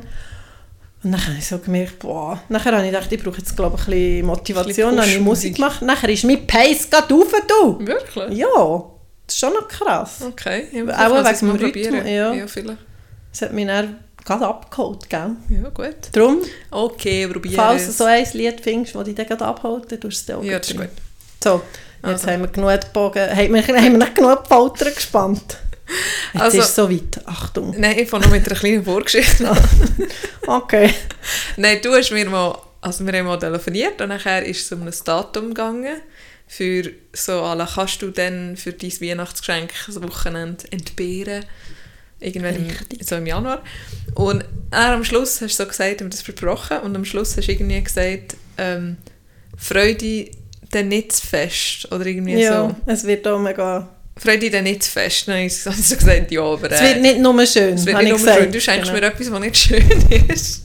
Und 1.03 1.11
dann 1.11 1.27
habe 1.27 1.37
ich 1.37 1.45
so 1.45 1.57
gemerkt, 1.57 1.99
boah, 1.99 2.41
nachher 2.47 2.71
habe 2.71 2.85
ich 2.85 2.91
gedacht, 2.91 3.11
ich 3.11 3.21
brauche 3.21 3.37
jetzt 3.37 3.57
glaube 3.57 3.75
ich 3.75 3.87
ein 3.87 3.91
bisschen 3.91 4.25
Motivation, 4.25 4.89
Ein 4.91 4.95
dann 4.95 5.05
habe 5.05 5.15
ich 5.15 5.21
Musik 5.21 5.55
gemacht, 5.55 5.81
nachher 5.81 6.09
ist 6.09 6.23
mein 6.23 6.47
Pace 6.47 6.89
gerade 6.89 7.13
rauf, 7.13 7.33
du! 7.45 7.85
Wirklich? 7.85 8.37
Ja, 8.37 8.85
das 9.27 9.35
ist 9.35 9.39
schon 9.39 9.53
noch 9.53 9.67
krass. 9.67 10.21
Okay. 10.25 10.67
Ja, 10.71 11.11
Auch 11.11 11.21
ich 11.21 11.31
es 11.31 11.41
wegen 11.41 11.57
dem 11.57 11.59
probieren. 11.59 11.93
Rhythmus, 11.95 12.11
ja. 12.11 12.33
ja, 12.33 12.47
vielleicht. 12.47 12.79
Das 13.31 13.41
hat 13.41 13.53
mich 13.53 13.67
dann 13.67 13.99
gerade 14.23 14.47
abgeholt, 14.47 15.09
gell? 15.09 15.31
Ja, 15.49 15.69
gut. 15.69 15.95
Darum, 16.13 16.41
Okay, 16.71 17.27
probieren 17.27 17.55
falls 17.55 17.85
du 17.87 17.91
so 17.91 18.05
ein 18.05 18.25
Lied 18.33 18.61
findest, 18.61 18.95
das 18.95 19.03
dich 19.03 19.15
dann 19.15 19.25
gerade 19.25 19.45
abholt, 19.45 19.91
dann 19.91 19.99
tust 19.99 20.03
du 20.03 20.07
es 20.07 20.25
dir 20.25 20.37
auch 20.37 20.43
Ja, 20.43 20.59
das 20.59 20.69
ist 20.69 20.77
gut. 20.77 20.89
So, 21.43 21.61
jetzt 22.11 22.25
Also. 22.25 22.31
haben 22.31 22.41
wir 22.41 22.47
genug 22.47 22.93
Bogen, 22.93 23.29
haben 23.29 23.53
wir, 23.53 23.61
haben 23.67 23.91
wir 23.91 23.97
nicht 23.97 24.15
genug 24.15 24.47
Folter 24.47 24.91
gespannt. 24.91 25.57
Jetzt 26.33 26.41
Also- 26.43 26.57
ist 26.59 26.65
es 26.69 26.75
so 26.75 26.89
weit. 26.91 27.21
Achtung. 27.25 27.75
Nein, 27.77 27.99
ich 27.99 28.09
fange 28.09 28.25
noch 28.25 28.31
mit 28.31 28.47
einer 28.47 28.59
kleinen 28.59 28.83
Vorgeschichte 28.83 29.49
an. 29.49 29.57
Okay. 30.45 30.93
Nein, 31.55 31.79
du 31.81 31.93
hast 31.93 32.11
mir 32.11 32.29
mal 32.29 32.57
also 32.83 33.05
wir 33.05 33.17
haben 33.17 33.25
mal 33.27 33.39
telefoniert 33.39 34.01
und 34.01 34.09
nachher 34.09 34.45
ist 34.45 34.65
es 34.65 34.71
um 34.73 34.85
ein 34.85 34.93
Datum 35.05 35.49
gegangen 35.49 36.01
für 36.47 36.91
so, 37.13 37.41
alle 37.41 37.65
kannst 37.73 38.01
du 38.01 38.09
dann 38.11 38.57
für 38.57 38.73
dein 38.73 38.91
Weihnachtsgeschenk 38.91 39.71
das 39.87 40.01
Wochenende 40.03 40.65
entbehren, 40.69 41.45
irgendwann 42.19 42.57
im, 42.57 42.67
so 43.01 43.15
im 43.15 43.25
Januar. 43.25 43.63
Und 44.15 44.43
er 44.69 44.91
am 44.91 45.05
Schluss 45.05 45.41
hast 45.41 45.57
du 45.59 45.63
so 45.63 45.65
gesagt, 45.69 46.01
haben 46.01 46.07
wir 46.07 46.09
das 46.09 46.21
versprochen 46.21 46.79
und 46.79 46.93
am 46.95 47.05
Schluss 47.05 47.37
hast 47.37 47.47
du 47.47 47.51
irgendwie 47.53 47.81
gesagt, 47.81 48.35
ähm, 48.57 48.97
Freude 49.57 50.29
dann 50.75 50.87
nicht 50.89 51.11
zu 51.13 51.25
fest 51.25 51.91
oder 51.91 52.05
irgendwie 52.05 52.33
Ja, 52.41 52.69
so. 52.69 52.75
es 52.91 53.03
wird 53.05 53.27
auch 53.27 53.39
mega... 53.39 53.87
Freude 54.15 54.51
dann 54.51 54.65
nicht 54.65 54.83
zu 54.83 54.91
fest. 54.91 55.27
Dann 55.27 55.37
habe 55.37 55.45
ich 55.47 55.59
so 55.59 55.71
gesagt, 55.71 56.31
ja, 56.31 56.41
aber 56.43 56.69
Es 56.71 56.81
wird 56.81 56.97
äh, 56.97 56.99
nicht 56.99 57.19
nur 57.19 57.33
schön, 57.47 57.73
es 57.73 57.83
wird 57.83 57.95
habe 57.95 58.05
nicht 58.05 58.15
ich 58.15 58.21
nur 58.23 58.27
schön. 58.31 58.35
gesagt. 58.51 58.55
Du 58.55 58.61
schenkst 58.61 58.91
Genau. 58.91 59.01
mir 59.01 59.07
etwas, 59.07 59.31
was 59.31 59.39
nicht 59.39 59.57
schön 59.57 60.29
ist. 60.29 60.61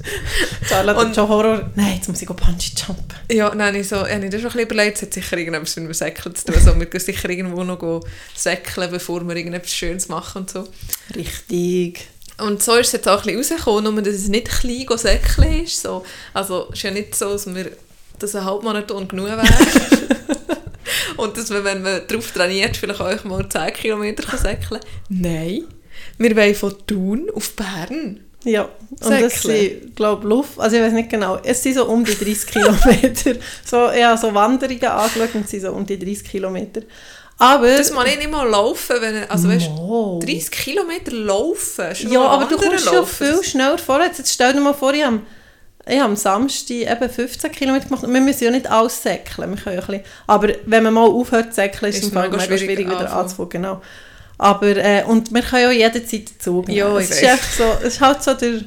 Charlotte 0.68 1.00
Und- 1.00 1.14
schon 1.14 1.28
Horror. 1.30 1.70
Nein, 1.74 1.94
jetzt 1.96 2.08
muss 2.10 2.20
ich 2.20 2.28
Bungee 2.28 2.72
jumpen. 2.76 3.04
Ja, 3.32 3.50
habe 3.58 3.78
ich, 3.78 3.88
so, 3.88 3.96
habe 4.06 4.22
ich 4.22 4.30
das 4.30 4.42
schon 4.42 4.50
ein 4.50 4.52
bisschen 4.52 4.60
überlegt, 4.60 4.96
es 4.96 5.02
hat 5.02 5.14
sicher 5.14 5.38
irgendetwas 5.38 5.76
mit 5.76 5.86
dem 5.86 5.94
Säckeln 5.94 6.34
zu 6.34 6.44
tun. 6.44 6.54
Also, 6.56 6.78
wir 6.78 6.84
gehen 6.86 7.00
sicher 7.00 7.30
irgendwo 7.30 7.64
noch 7.64 8.02
säckeln, 8.36 8.90
bevor 8.90 9.26
wir 9.26 9.34
irgendetwas 9.34 9.72
Schönes 9.74 10.08
machen 10.08 10.42
und 10.42 10.50
so. 10.50 10.68
Richtig. 11.16 12.06
Und 12.36 12.62
so 12.62 12.76
ist 12.76 12.88
es 12.88 12.92
jetzt 12.92 13.08
auch 13.08 13.24
ein 13.26 13.34
bisschen 13.34 13.56
rausgekommen, 13.56 13.94
nur 13.94 14.02
dass 14.02 14.14
es 14.14 14.28
nicht 14.28 14.48
klein 14.48 14.86
säckeln 14.96 15.64
ist. 15.64 15.80
So. 15.82 16.04
Also 16.34 16.68
es 16.70 16.76
ist 16.76 16.82
ja 16.82 16.90
nicht 16.90 17.14
so, 17.14 17.32
dass, 17.32 17.46
wir, 17.52 17.70
dass 18.18 18.34
ein 18.34 18.44
Halbmarathon 18.44 19.08
genug 19.08 19.26
wäre. 19.26 19.42
und 21.16 21.36
dass 21.36 21.50
man, 21.50 21.64
wenn 21.64 21.82
man 21.82 22.02
darauf 22.06 22.30
trainiert, 22.32 22.76
vielleicht 22.76 23.00
auch 23.00 23.24
mal 23.24 23.48
10 23.48 23.72
Kilometer 23.72 24.22
kann 24.22 24.38
säckeln 24.38 24.80
Nein, 25.08 25.64
wir 26.18 26.36
wollen 26.36 26.54
von 26.54 26.74
Thun 26.86 27.30
auf 27.34 27.52
Bern. 27.52 28.20
Ja, 28.44 28.68
und 28.90 29.00
das 29.00 29.42
Säckle. 29.42 29.80
sind, 29.80 29.96
glaube 29.96 30.26
Luft, 30.26 30.58
also 30.60 30.76
ich 30.76 30.82
weiß 30.82 30.92
nicht 30.92 31.10
genau, 31.10 31.38
es 31.42 31.60
sind 31.62 31.74
so 31.74 31.86
um 31.86 32.04
die 32.04 32.16
30 32.16 32.46
Kilometer. 32.46 33.34
So, 33.64 33.90
ich 33.90 34.04
habe 34.04 34.18
so 34.18 34.32
Wanderungen 34.32 34.84
angeschaut 34.84 35.34
und 35.34 35.44
es 35.44 35.50
sind 35.50 35.62
so 35.62 35.72
um 35.72 35.84
die 35.84 35.98
30 35.98 36.24
Kilometer. 36.24 36.82
Aber... 37.38 37.76
Das 37.76 37.92
man 37.92 38.06
nicht 38.06 38.30
mal 38.30 38.48
laufen, 38.48 38.96
wenn 39.00 39.24
also 39.30 39.48
weißt, 39.48 39.70
Mo. 39.70 40.20
30 40.22 40.50
Kilometer 40.50 41.12
laufen. 41.12 41.90
ist 41.90 42.02
Ja, 42.04 42.20
aber 42.20 42.46
du 42.46 42.56
kommst 42.56 42.84
schon 42.84 42.94
laufen. 42.94 43.26
viel 43.26 43.44
schneller 43.44 43.78
vorwärts. 43.78 44.18
Jetzt 44.18 44.32
stell 44.32 44.52
dir 44.52 44.60
mal 44.60 44.74
vor, 44.74 44.92
ich 44.92 45.04
habe, 45.04 45.20
ich 45.88 45.96
habe 45.96 46.10
am 46.10 46.16
Samstag 46.16 46.70
eben 46.76 47.10
15 47.10 47.52
Kilometer 47.52 47.86
gemacht. 47.86 48.04
Und 48.04 48.12
wir 48.14 48.20
müssen 48.20 48.44
ja 48.44 48.50
nicht 48.50 48.70
alles 48.70 49.02
säckeln. 49.02 49.50
Wir 49.50 49.56
können 49.62 49.76
ja 49.76 49.82
ein 49.82 49.86
bisschen, 49.86 50.04
aber 50.26 50.48
wenn 50.66 50.82
man 50.82 50.94
mal 50.94 51.06
aufhört 51.08 51.48
zu 51.50 51.54
säckeln, 51.56 51.90
ist 51.90 51.98
es 51.98 52.04
Ist 52.04 52.14
mega 52.14 52.28
mega 52.28 52.40
schwierig, 52.40 52.62
schwierig 52.62 52.86
wieder 52.86 53.12
anzufangen. 53.12 53.50
Genau. 53.50 53.82
Aber, 54.38 54.68
äh, 54.76 55.02
und 55.04 55.34
wir 55.34 55.42
können 55.42 55.62
ja 55.64 55.86
jederzeit 55.88 56.30
dazu 56.38 56.62
nehmen. 56.66 56.76
Ja, 56.78 56.96
es 56.98 57.10
ist 57.10 57.56
so, 57.58 57.64
es 57.80 57.94
ist 57.94 58.00
halt 58.00 58.22
so, 58.22 58.34
der, 58.34 58.60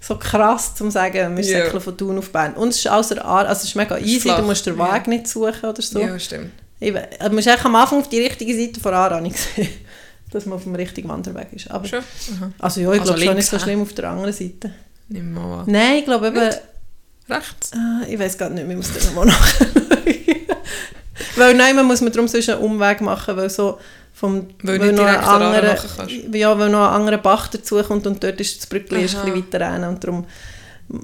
so 0.00 0.16
krass 0.16 0.74
zu 0.74 0.90
sagen, 0.90 1.36
wir 1.36 1.44
Ja. 1.44 1.64
säckeln 1.64 1.82
von 1.82 1.96
Thun 1.96 2.18
auf 2.18 2.30
Bern. 2.30 2.54
Und 2.54 2.68
es 2.70 2.76
ist 2.78 2.88
außer 2.88 3.22
also 3.24 3.52
es 3.52 3.64
ist 3.64 3.74
mega 3.76 3.98
easy, 3.98 4.20
flach, 4.20 4.38
du 4.38 4.44
musst 4.44 4.64
den 4.64 4.78
ja. 4.78 4.94
Weg 4.94 5.06
nicht 5.08 5.28
suchen 5.28 5.68
oder 5.68 5.82
so. 5.82 6.00
Ja, 6.00 6.18
stimmt. 6.18 6.52
Ich 6.80 6.92
Du 6.92 7.30
musst 7.30 7.48
eigentlich 7.48 7.64
am 7.64 7.76
Anfang 7.76 8.00
auf 8.00 8.08
die 8.08 8.20
richtige 8.20 8.56
Seite 8.56 8.80
von 8.80 8.94
Aar 8.94 9.10
habe 9.16 9.26
ich 9.26 9.34
gesehen, 9.34 9.68
dass 10.30 10.46
man 10.46 10.56
auf 10.56 10.62
dem 10.64 10.74
richtigen 10.74 11.08
Wanderweg 11.08 11.48
ist. 11.52 11.70
Aber, 11.70 11.86
also 12.58 12.80
ja, 12.80 12.92
ich 12.92 13.00
Also 13.00 13.12
glaube 13.12 13.26
schon 13.26 13.36
nicht 13.36 13.48
so 13.48 13.58
schlimm 13.58 13.82
auf 13.82 13.92
der 13.92 14.08
anderen 14.10 14.32
Seite. 14.32 14.72
Nimm 15.08 15.32
mal 15.34 15.60
an. 15.60 15.64
Nein, 15.70 15.96
ich 15.98 16.04
glaube 16.04 16.28
eben, 16.28 16.44
Nicht? 16.46 16.60
Rechts? 17.28 17.72
äh, 17.72 18.12
ich 18.12 18.18
weiß 18.18 18.38
gar 18.38 18.50
nicht, 18.50 18.68
wir 18.68 18.76
müssen 18.76 18.94
nochmal 19.06 19.26
nachschauen. 19.26 19.68
weil 21.36 21.54
nein, 21.54 21.76
man 21.76 21.86
muss 21.86 22.00
man 22.00 22.12
darum 22.12 22.28
sonst 22.28 22.48
einen 22.50 22.60
Umweg 22.60 23.00
machen, 23.00 23.36
weil 23.36 23.50
so 23.50 23.78
vom, 24.12 24.48
Weil 24.62 24.78
nicht 24.78 24.92
noch 24.96 25.04
ein 25.04 25.10
direkt 25.12 25.22
an 25.22 25.42
Aare 25.42 25.44
anderer- 25.56 25.74
nachher 25.74 25.90
kannst. 25.96 26.34
ja, 26.34 26.58
weil 26.58 26.68
noch 26.70 26.88
ein 26.88 26.94
anderer 26.94 27.18
Bach 27.18 27.48
dazukommt 27.48 28.06
und 28.06 28.22
dort 28.22 28.40
ist 28.40 28.58
das 28.58 28.66
Brückli 28.66 28.96
ein 28.98 29.02
bisschen 29.02 29.34
weiter 29.34 29.60
rein 29.60 29.84
und 29.84 30.02
darum, 30.02 30.24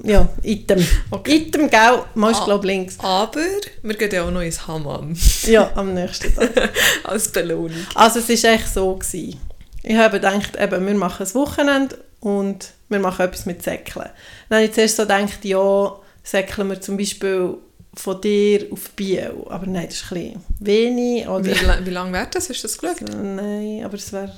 ja, 0.04 0.28
Item. 0.42 0.78
Okay. 1.10 1.36
Item, 1.48 1.68
gell, 1.68 2.02
mal 2.14 2.32
Ah. 2.32 2.44
glaube 2.44 2.66
links. 2.68 2.96
Aber 3.00 3.40
wir 3.82 3.94
gehen 3.96 4.10
ja 4.12 4.22
auch 4.24 4.30
noch 4.30 4.40
ins 4.40 4.66
Hammam. 4.68 5.14
Ja, 5.44 5.70
am 5.74 5.92
nächsten 5.92 6.32
Tag. 6.34 6.70
Als 7.04 7.28
Belohnung. 7.28 7.84
Also 7.96 8.20
es 8.20 8.44
war 8.44 8.52
echt 8.52 8.72
so. 8.72 8.94
Gewesen. 8.94 9.40
Ich 9.82 9.96
habe 9.96 10.20
gedacht, 10.20 10.56
eben, 10.58 10.86
wir 10.86 10.94
machen 10.94 11.26
ein 11.26 11.34
Wochenende 11.34 11.98
und 12.22 12.72
wir 12.88 13.00
machen 13.00 13.26
etwas 13.26 13.46
mit 13.46 13.62
Säckeln. 13.62 14.08
Dann 14.48 14.58
habe 14.58 14.66
ich 14.66 14.72
zuerst 14.72 14.96
so 14.96 15.02
gedacht, 15.02 15.44
ja, 15.44 15.96
säckeln 16.22 16.68
wir 16.68 16.80
zum 16.80 16.96
Beispiel 16.96 17.56
von 17.94 18.20
dir 18.20 18.66
auf 18.70 18.90
Biel. 18.90 19.34
Aber 19.48 19.66
nein, 19.66 19.86
das 19.86 19.96
ist 19.96 20.12
ein 20.12 20.14
bisschen 20.14 20.44
wenig. 20.60 21.28
Oder, 21.28 21.44
Wie, 21.44 21.86
wie 21.86 21.90
lange 21.90 22.12
wäre 22.12 22.28
das? 22.30 22.48
Hast 22.48 22.62
du 22.62 22.68
das 22.68 22.78
geschaut? 22.78 23.00
Nein, 23.02 23.82
aber 23.84 23.94
es 23.94 24.12
wäre... 24.12 24.32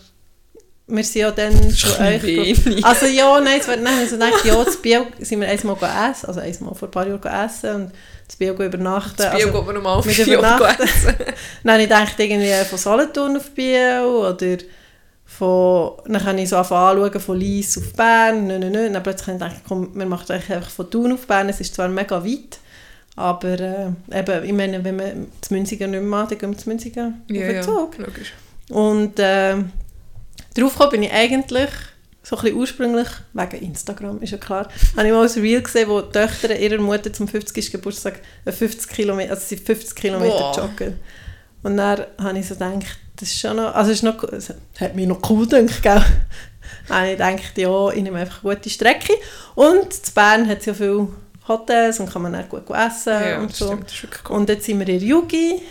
Wir 0.87 1.05
sind 1.05 1.23
ja 1.23 1.31
dann 1.31 1.71
zu 1.71 1.89
euch... 2.01 2.85
Also 2.85 3.07
ja, 3.07 3.41
nein, 3.41 3.61
es 3.61 3.69
wäre... 3.69 3.81
Nein, 3.81 3.99
also 3.99 4.17
gedacht, 4.17 4.45
ja, 4.45 4.67
zu 4.67 4.79
Biel 4.81 5.07
sind 5.21 5.41
wir 5.41 5.49
einmal 5.49 5.77
essen, 6.11 6.27
also 6.27 6.41
einmal 6.41 6.75
vor 6.75 6.89
ein 6.89 6.91
paar 6.91 7.07
Jahren 7.07 7.47
essen 7.47 7.75
und 7.75 7.93
zu 8.29 8.39
Biel 8.39 8.51
übernachten. 8.51 9.17
Das 9.19 9.31
Bier 9.31 9.47
also, 9.47 9.59
geht 9.59 9.67
man 9.67 9.75
nochmal 9.75 9.99
auf 9.99 10.19
übernachten. 10.19 10.83
essen. 10.83 11.15
Habe 11.69 11.83
ich 11.83 11.89
gedacht, 11.89 12.15
irgendwie 12.19 12.65
von 12.69 12.79
Solothurn 12.79 13.37
auf 13.37 13.51
Biel 13.51 14.01
oder 14.05 14.57
von, 15.27 15.93
dann 16.07 16.23
kann 16.23 16.39
ich 16.39 16.49
so 16.49 16.57
anschauen, 16.57 17.21
von 17.21 17.39
Lies 17.39 17.77
auf 17.79 17.93
Bern, 17.95 18.47
nö, 18.47 18.59
nö, 18.59 18.71
nö. 18.71 18.91
Dann 18.91 19.03
plötzlich 19.03 19.29
habe 19.41 19.53
ich 19.55 19.65
komm, 19.67 19.91
wir 19.95 20.07
machen 20.07 20.31
eigentlich 20.31 20.53
einfach 20.53 20.71
von 20.71 20.91
Thun 20.91 21.13
auf 21.13 21.27
Bern, 21.27 21.49
es 21.49 21.61
ist 21.61 21.75
zwar 21.75 21.89
mega 21.89 22.25
weit, 22.25 22.59
aber 23.17 23.61
äh, 23.61 23.87
eben, 24.13 24.45
ich 24.45 24.53
meine, 24.53 24.85
wenn 24.85 24.97
man 24.97 25.27
zu 25.41 25.55
Münzigen 25.55 25.91
nicht 25.91 26.01
mehr 26.01 26.09
macht, 26.09 26.31
dann 26.33 26.39
gehen 26.39 26.51
wir 26.51 26.59
zu 26.59 26.69
Münzigen 26.69 27.25
Ja, 27.29 27.41
auf 27.43 27.47
den 27.47 27.57
ja, 27.57 27.63
Zug. 27.63 27.99
logisch. 27.99 28.33
Und 28.71 29.19
äh, 29.19 29.57
darauf 30.55 30.91
bin 30.91 31.03
ich 31.03 31.13
eigentlich 31.13 31.71
so 32.23 32.39
ein 32.39 32.55
ursprünglich, 32.55 33.09
wegen 33.35 33.63
Instagram, 33.67 34.23
ist 34.23 34.31
ja 34.31 34.39
klar, 34.39 34.69
habe 34.97 35.07
ich 35.07 35.13
mal 35.13 35.27
ein 35.29 35.43
Reel 35.43 35.61
gesehen, 35.63 35.89
wo 35.91 36.01
die 36.01 36.11
Töchter 36.13 36.57
ihrer 36.59 36.81
Mutter 36.81 37.13
zum 37.13 37.29
50. 37.29 37.71
Geburtstag 37.73 38.21
äh, 38.47 38.53
50 38.53 38.89
Kilometer, 38.91 39.33
also 39.33 39.43
sie 39.47 39.57
50 39.59 39.95
Kilometer 39.95 40.35
Wow. 40.35 40.57
joggen. 40.57 40.99
Und 41.65 41.77
dann 41.77 42.05
habe 42.19 42.39
ich 42.39 42.47
so 42.47 42.55
gedacht, 42.55 42.99
das 43.17 43.29
ist 43.31 43.41
schon 43.41 43.57
noch, 43.57 43.75
also 43.75 43.91
ist 43.91 44.03
noch, 44.03 44.23
es 44.25 44.53
hat 44.81 44.95
mich 44.95 45.07
noch 45.07 45.29
cool 45.31 45.47
gedacht, 45.49 45.83
gell? 45.83 46.05
Habe 46.89 47.07
ich 47.07 47.13
gedacht, 47.13 47.57
ja, 47.57 47.89
ich 47.91 48.03
nehme 48.03 48.19
einfach 48.19 48.45
eine 48.45 48.55
gute 48.57 48.69
Strecke. 48.69 49.15
Und 49.55 49.85
in 49.85 50.15
Bern 50.15 50.49
hat 50.49 50.59
es 50.61 50.67
ja 50.67 50.75
viele 50.75 51.09
Hotels 51.49 51.99
und 52.01 52.13
kann 52.13 52.23
man 52.23 52.33
dann 52.35 52.49
gut 52.49 52.69
essen 52.71 53.13
Ja, 53.13 53.39
und 53.41 53.55
so. 53.55 53.67
stimmt. 53.67 53.93
Cool. 54.29 54.37
Und 54.37 54.49
jetzt 54.51 54.67
sind 54.67 54.79
wir 54.81 54.89
in 54.89 55.01
Yugi, 55.01 55.63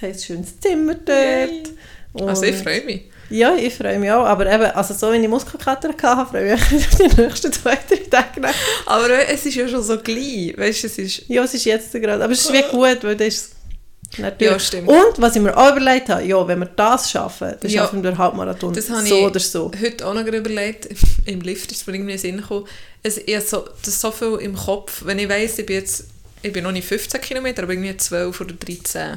haben 0.00 0.12
ein 0.12 0.18
schönes 0.18 0.60
Zimmer 0.60 0.94
dort. 0.94 2.28
Also 2.28 2.44
ich 2.44 2.56
freue 2.56 2.84
mich. 2.84 3.02
ja, 3.30 3.56
ich 3.56 3.74
freue 3.74 3.98
mich 3.98 4.10
auch. 4.12 4.24
Aber 4.26 4.46
eben, 4.52 4.66
also 4.66 4.94
so 4.94 5.12
wie 5.12 5.16
ich 5.16 5.28
Muskelkater 5.28 5.88
hatte, 5.88 6.26
freue 6.30 6.54
ich 6.54 6.70
mich 6.70 6.86
auf 6.86 6.98
die 6.98 7.20
nächsten 7.22 7.52
zwei, 7.52 7.76
drei 7.88 7.96
Tage. 8.08 8.40
Aber 8.86 9.28
es 9.28 9.46
ist 9.46 9.54
ja 9.56 9.66
schon 9.66 9.82
so 9.82 9.98
gleich. 9.98 10.54
Weißt 10.56 10.84
du, 10.84 10.86
es 10.86 10.98
ist... 10.98 11.22
Ja, 11.28 11.42
es 11.42 11.54
ist 11.54 11.64
jetzt 11.64 11.92
gerade. 11.92 12.22
Aber 12.22 12.32
es 12.32 12.42
ist 12.42 12.52
wie 12.52 12.62
gut, 12.70 13.02
weil 13.02 13.16
das 13.16 13.26
ist. 13.28 13.53
Ja, 14.38 14.58
stimmt. 14.58 14.88
Und 14.88 15.14
was 15.18 15.36
ich 15.36 15.42
mir 15.42 15.56
auch 15.56 15.70
überlegt 15.72 16.08
habe, 16.08 16.22
ja, 16.24 16.46
wenn 16.46 16.58
wir 16.60 16.66
das 16.66 17.10
schaffen, 17.10 17.54
dann 17.60 17.70
Ja. 17.70 17.82
schaffen 17.82 18.02
wir 18.02 18.10
den 18.10 18.18
Halbmarathon 18.18 18.72
Das 18.74 18.88
habe 18.90 19.06
so 19.06 19.16
ich 19.18 19.24
oder 19.24 19.40
so. 19.40 19.70
heute 19.82 20.06
auch 20.06 20.14
noch 20.14 20.24
überlegt. 20.26 20.88
Im 21.26 21.40
Lift 21.40 21.70
ist 21.72 21.86
mir 21.86 21.94
irgendwie 21.94 22.12
in 22.12 22.18
den 22.18 22.22
Sinn 22.22 22.36
gekommen. 22.38 22.66
Es, 23.02 23.18
ich 23.18 23.34
habe 23.34 23.44
so, 23.44 23.64
das 23.84 24.00
so 24.00 24.10
viel 24.10 24.38
im 24.40 24.54
Kopf. 24.56 25.02
Wenn 25.04 25.18
ich 25.18 25.28
weiss, 25.28 25.58
ich 25.58 25.66
bin 25.66 25.76
jetzt... 25.76 26.06
Ich 26.42 26.52
bin 26.52 26.62
noch 26.62 26.72
nicht 26.72 26.86
15 26.86 27.20
Kilometer, 27.22 27.62
aber 27.62 27.72
irgendwie 27.72 27.96
12 27.96 28.38
oder 28.42 28.52
13. 28.54 29.16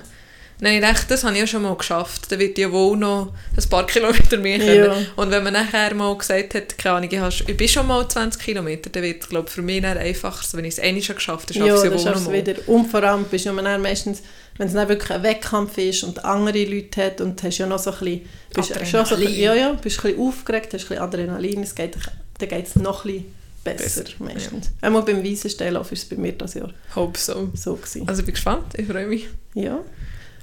Dann 0.60 0.70
habe 0.70 0.80
ich 0.80 0.88
gedacht, 0.88 1.12
das 1.12 1.24
habe 1.24 1.36
ich 1.36 1.42
ja 1.42 1.48
schon 1.48 1.62
mal 1.62 1.76
geschafft. 1.76 2.32
Dann 2.32 2.40
wird 2.40 2.58
ja 2.58 2.72
wohl 2.72 2.98
noch 2.98 3.32
ein 3.56 3.70
paar 3.70 3.86
Kilometer 3.86 4.38
mehr 4.38 4.58
können. 4.58 4.86
Ja. 4.86 4.98
Und 5.16 5.30
wenn 5.30 5.44
man 5.44 5.54
nachher 5.54 5.94
mal 5.94 6.18
gesagt 6.18 6.56
hat, 6.56 6.78
keine 6.78 6.96
Ahnung, 6.96 7.30
ich, 7.30 7.58
bin 7.58 7.68
schon 7.68 7.86
mal 7.86 8.08
20 8.08 8.42
Kilometer, 8.42 8.90
dann 8.90 9.04
wird 9.04 9.22
es 9.22 9.30
glaube 9.30 9.48
ich, 9.48 9.54
für 9.54 9.62
mich 9.62 9.86
einfacher, 9.86 10.44
wenn 10.58 10.66
ich 10.66 10.74
es 10.74 10.80
einmal 10.80 11.04
schon 11.04 11.16
geschafft 11.16 11.50
habe, 11.50 11.60
Ja, 11.60 11.76
schaffe 11.76 11.90
dann 11.90 11.94
ich 11.94 12.00
es 12.00 12.06
ja 12.06 12.16
wohl 12.16 12.22
noch 12.22 12.28
mal. 12.28 12.34
wieder. 12.34 12.56
Und 12.68 12.88
vor 12.90 13.04
allem 13.04 13.26
bist 13.26 13.46
du 13.46 13.50
ja 13.52 13.62
dann 13.62 13.82
meistens, 13.82 14.24
wenn 14.58 14.68
es 14.68 14.74
dann 14.74 14.90
wirklich 14.90 15.12
ein 15.12 15.22
Wettkampf 15.22 15.78
ist 15.78 16.04
und 16.04 16.26
andere 16.26 16.64
Leute 16.66 17.06
hat 17.06 17.22
und 17.22 17.42
hast 17.44 17.58
ja 17.60 17.68
noch 17.68 17.78
so 17.78 17.92
ein 17.92 18.00
bisschen, 18.00 18.22
bist 18.56 18.72
Adrenalin. 18.72 18.92
schon 18.92 19.06
so 19.06 19.16
ein 19.16 19.22
bisschen, 19.22 19.40
ja, 19.40 19.54
ja, 19.54 19.74
bist 19.74 20.00
ein 20.00 20.02
bisschen 20.12 20.28
aufgeregt, 20.28 20.74
hast 20.74 20.82
ein 20.86 20.88
bisschen 20.88 21.04
Adrenalin, 21.04 21.62
es 21.64 21.76
geht, 21.76 21.96
dann 22.40 22.50
geht 22.50 22.68
es 22.68 22.76
noch 22.76 23.06
ein 23.06 23.12
bisschen 23.12 23.36
besser, 23.64 24.04
Besser, 24.04 24.16
meistens. 24.20 24.72
Einmal 24.82 25.04
beim 25.04 25.22
Wiesenstellen 25.22 25.82
ist 25.82 25.92
es 25.92 26.06
bei 26.06 26.16
mir 26.16 26.32
das 26.32 26.54
Jahr 26.56 26.74
Hope 26.96 27.20
so. 27.20 27.50
so 27.54 27.76
gewesen. 27.76 28.08
Also 28.08 28.22
ich 28.22 28.26
bin 28.26 28.34
gespannt, 28.34 28.74
ich 28.76 28.88
freue 28.88 29.06
mich. 29.08 29.28
Ja. 29.54 29.80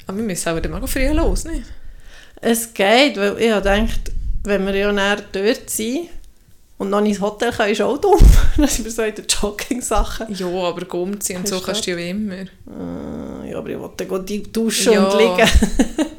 Aber 0.06 0.16
wir 0.18 0.24
müssen 0.24 0.48
aber 0.48 0.60
dann 0.60 0.72
mal 0.72 0.86
früh 0.86 1.08
los, 1.08 1.44
nicht? 1.44 1.64
Es 2.40 2.72
geht, 2.74 3.16
weil 3.16 3.38
ich 3.38 3.52
gedacht, 3.54 4.12
wenn 4.44 4.66
wir 4.66 4.74
ja 4.74 4.92
näher 4.92 5.22
dort 5.32 5.70
sind 5.70 6.08
und 6.76 6.90
noch 6.90 7.02
ins 7.04 7.20
Hotel 7.20 7.52
können, 7.52 7.72
ist 7.72 7.80
auch 7.80 7.96
dumm. 7.98 8.18
Dann 8.56 8.68
sind 8.68 8.84
wir 8.84 8.92
so 8.92 9.02
in 9.02 9.14
den 9.14 9.26
Jogging-Sachen. 9.26 10.34
Ja, 10.34 10.46
aber 10.46 10.94
umziehen 10.94 11.38
und 11.38 11.48
so 11.48 11.60
kannst 11.60 11.86
du 11.86 11.92
ja 11.92 11.96
wie 11.96 12.10
immer. 12.10 12.34
Äh, 12.34 13.50
ja, 13.50 13.58
aber 13.58 13.68
ich 13.70 13.78
wollte 13.78 14.06
gehen 14.06 14.26
die 14.26 14.42
duschen 14.52 14.92
Ja. 14.92 15.04
und 15.04 15.18
liegen. 15.18 15.48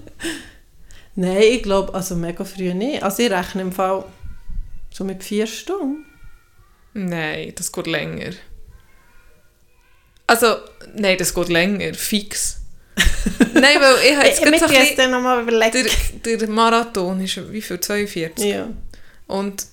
Nein, 1.15 1.41
ich 1.43 1.63
glaube, 1.63 1.93
also 1.93 2.15
mega 2.15 2.43
früh 2.43 2.73
nicht. 2.73 3.03
Also 3.03 3.23
ich 3.23 3.31
rechne 3.31 3.61
im 3.61 3.71
Fall 3.71 4.03
so 4.91 5.03
mit 5.03 5.23
vier 5.23 5.47
Stunden. 5.47 6.05
Nein, 6.93 7.53
das 7.55 7.71
geht 7.71 7.87
länger. 7.87 8.31
Also, 10.27 10.55
nein, 10.95 11.17
das 11.19 11.33
geht 11.33 11.49
länger, 11.49 11.93
fix. 11.93 12.61
nein, 13.53 13.77
weil 13.79 13.95
ich 14.09 14.15
habe 14.15 14.27
jetzt 14.27 14.41
Ich 14.41 14.59
so 14.59 14.65
ein 14.65 14.95
dann 14.97 15.11
nochmal 15.11 15.41
überlegt. 15.41 15.75
der, 16.25 16.37
der 16.37 16.49
Marathon 16.49 17.19
ist 17.21 17.51
wie 17.51 17.61
viel? 17.61 17.79
42? 17.79 18.45
Ja. 18.45 18.69
Und 19.27 19.65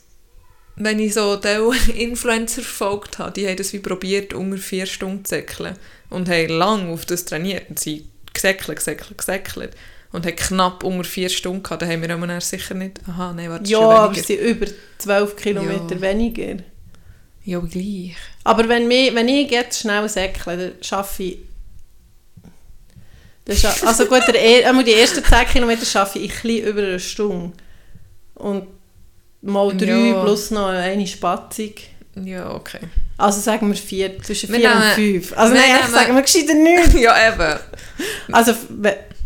wenn 0.76 0.98
ich 0.98 1.14
so 1.14 1.36
diese 1.36 1.92
Influencer 1.92 2.62
verfolgt 2.62 3.18
habe, 3.18 3.32
die 3.32 3.46
haben 3.46 3.56
das 3.56 3.72
wie 3.72 3.78
probiert, 3.78 4.32
unter 4.32 4.56
vier 4.58 4.86
Stunden 4.86 5.24
zu 5.24 5.30
säckeln. 5.34 5.76
Und 6.10 6.28
haben 6.28 6.48
lange 6.48 6.90
auf 6.92 7.04
das 7.06 7.24
trainiert. 7.24 7.68
Und 7.70 7.78
sie 7.78 8.06
gesäckelt, 8.32 8.78
gesäckelt, 8.78 9.16
gesäckelt. 9.18 9.70
Und 10.12 10.26
haben 10.26 10.36
knapp 10.36 10.84
unter 10.84 11.04
vier 11.04 11.28
Stunden 11.28 11.62
gehabt. 11.62 11.82
Da 11.82 11.86
haben 11.86 12.02
wir 12.02 12.10
aber 12.10 12.40
sicher 12.40 12.74
nicht... 12.74 13.00
Aha, 13.08 13.32
nein, 13.34 13.48
warte, 13.50 13.68
Ja, 13.70 13.78
schon 13.78 13.84
aber 13.86 14.04
weniger. 14.14 14.26
sie 14.26 14.36
sind 14.36 14.46
über 14.46 14.66
12 14.98 15.36
Kilometer 15.36 15.94
Ja. 15.94 16.00
weniger. 16.00 16.56
Ja, 17.44 17.58
aber 17.58 17.66
gleich. 17.68 18.16
Aber 18.44 18.68
wenn, 18.68 18.88
mich, 18.88 19.14
wenn 19.14 19.28
ich 19.28 19.50
jetzt 19.50 19.80
schnell 19.80 20.08
säckle, 20.08 20.56
dann 20.56 20.72
schaffe 20.82 21.22
ich... 21.22 21.38
Dann 23.44 23.56
scha 23.56 23.74
also 23.86 24.06
gut, 24.06 24.22
der, 24.28 24.34
er- 24.40 24.68
einmal 24.68 24.84
die 24.84 24.94
ersten 24.94 25.24
10 25.24 25.46
Kilometer 25.46 25.84
schaffe 25.84 26.18
ich 26.18 26.30
ein 26.32 26.42
bisschen 26.42 26.66
über 26.66 26.80
eine 26.82 27.00
Stunde. 27.00 27.52
Und 28.34 28.66
mal 29.40 29.76
drei 29.76 29.86
Ja. 30.10 30.22
plus 30.22 30.50
noch 30.50 30.68
eine 30.68 31.06
Spatzung. 31.06 31.72
Ja, 32.14 32.54
okay. 32.54 32.80
Also 33.18 33.40
sagen 33.40 33.68
wir 33.68 33.74
vier, 33.76 34.20
zwischen 34.22 34.50
Wir 34.50 34.58
vier 34.60 34.70
und 34.72 34.78
nehmen- 34.80 34.94
fünf. 35.22 35.38
Also 35.38 35.54
nein, 35.54 35.64
ich 35.66 35.80
nehmen- 35.80 35.92
sagen 35.92 36.14
wir 36.14 36.22
gescheiter 36.22 36.54
nicht. 36.54 36.94
ja, 37.00 37.32
eben. 37.32 37.58
Also 38.30 38.54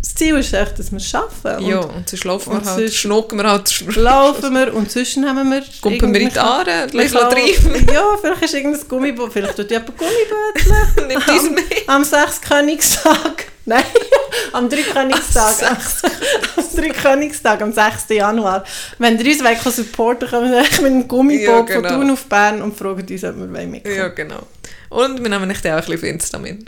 das 0.00 0.14
Ziel 0.14 0.36
ist 0.36 0.52
echt, 0.52 0.78
dass 0.78 0.90
wir 0.90 0.98
es 0.98 1.08
schaffen. 1.08 1.56
Und 1.56 1.66
ja, 1.66 1.80
und 1.80 2.08
sonst 2.08 2.24
laufen 2.24 2.50
und 2.52 2.64
wir 2.64 2.70
halt, 2.70 2.80
sonst- 2.80 2.94
schnucken 2.96 3.38
wir 3.38 3.50
halt... 3.50 3.96
laufen 3.96 4.54
wir 4.54 4.74
und 4.74 4.90
zwischen 4.90 5.26
haben 5.26 5.50
wir... 5.50 5.62
Kumpen 5.80 6.14
wir 6.14 6.20
in 6.20 6.30
die 6.30 6.38
Aare, 6.38 6.86
gleich 6.90 7.10
treiben. 7.10 7.86
Ja, 7.92 8.04
vielleicht 8.20 8.42
ist 8.42 8.54
irgendein 8.54 8.88
Gummiboot, 8.88 9.32
vielleicht 9.32 9.56
tut 9.56 9.70
jemand 9.70 9.92
Gummibötchen. 9.96 11.06
Nimm 11.08 11.20
dies 11.28 11.50
mit. 11.50 11.88
Am 11.88 12.04
Sechskönigstag. 12.04 13.46
Nein, 13.68 13.82
am 14.52 14.68
Dreikönigstag. 14.68 15.62
Am, 15.70 15.76
am 16.56 16.76
Dreikönigstag, 16.76 17.62
am 17.62 17.72
6. 17.72 18.04
Januar. 18.10 18.64
Wenn 18.98 19.18
ihr 19.18 19.26
uns 19.32 19.42
wollt, 19.42 19.74
supporten 19.74 20.28
kommen 20.28 20.52
wir 20.52 20.60
mit 20.62 20.84
einem 20.84 21.08
Gummiboot 21.08 21.46
Ja, 21.48 21.60
genau. 21.62 21.88
von 21.88 22.00
Thun 22.00 22.10
auf 22.12 22.24
Bern 22.26 22.62
und 22.62 22.78
fragen 22.78 23.00
uns, 23.10 23.24
ob 23.24 23.36
wir 23.36 23.66
mitkommen 23.66 23.96
Ja, 23.96 24.08
genau. 24.08 24.46
Und 24.88 25.20
wir 25.20 25.28
nehmen 25.28 25.48
nicht 25.48 25.66
auch 25.66 25.70
ein 25.72 25.76
bisschen 25.78 25.94
auf 25.96 26.02
Insta 26.04 26.38
mit. 26.38 26.66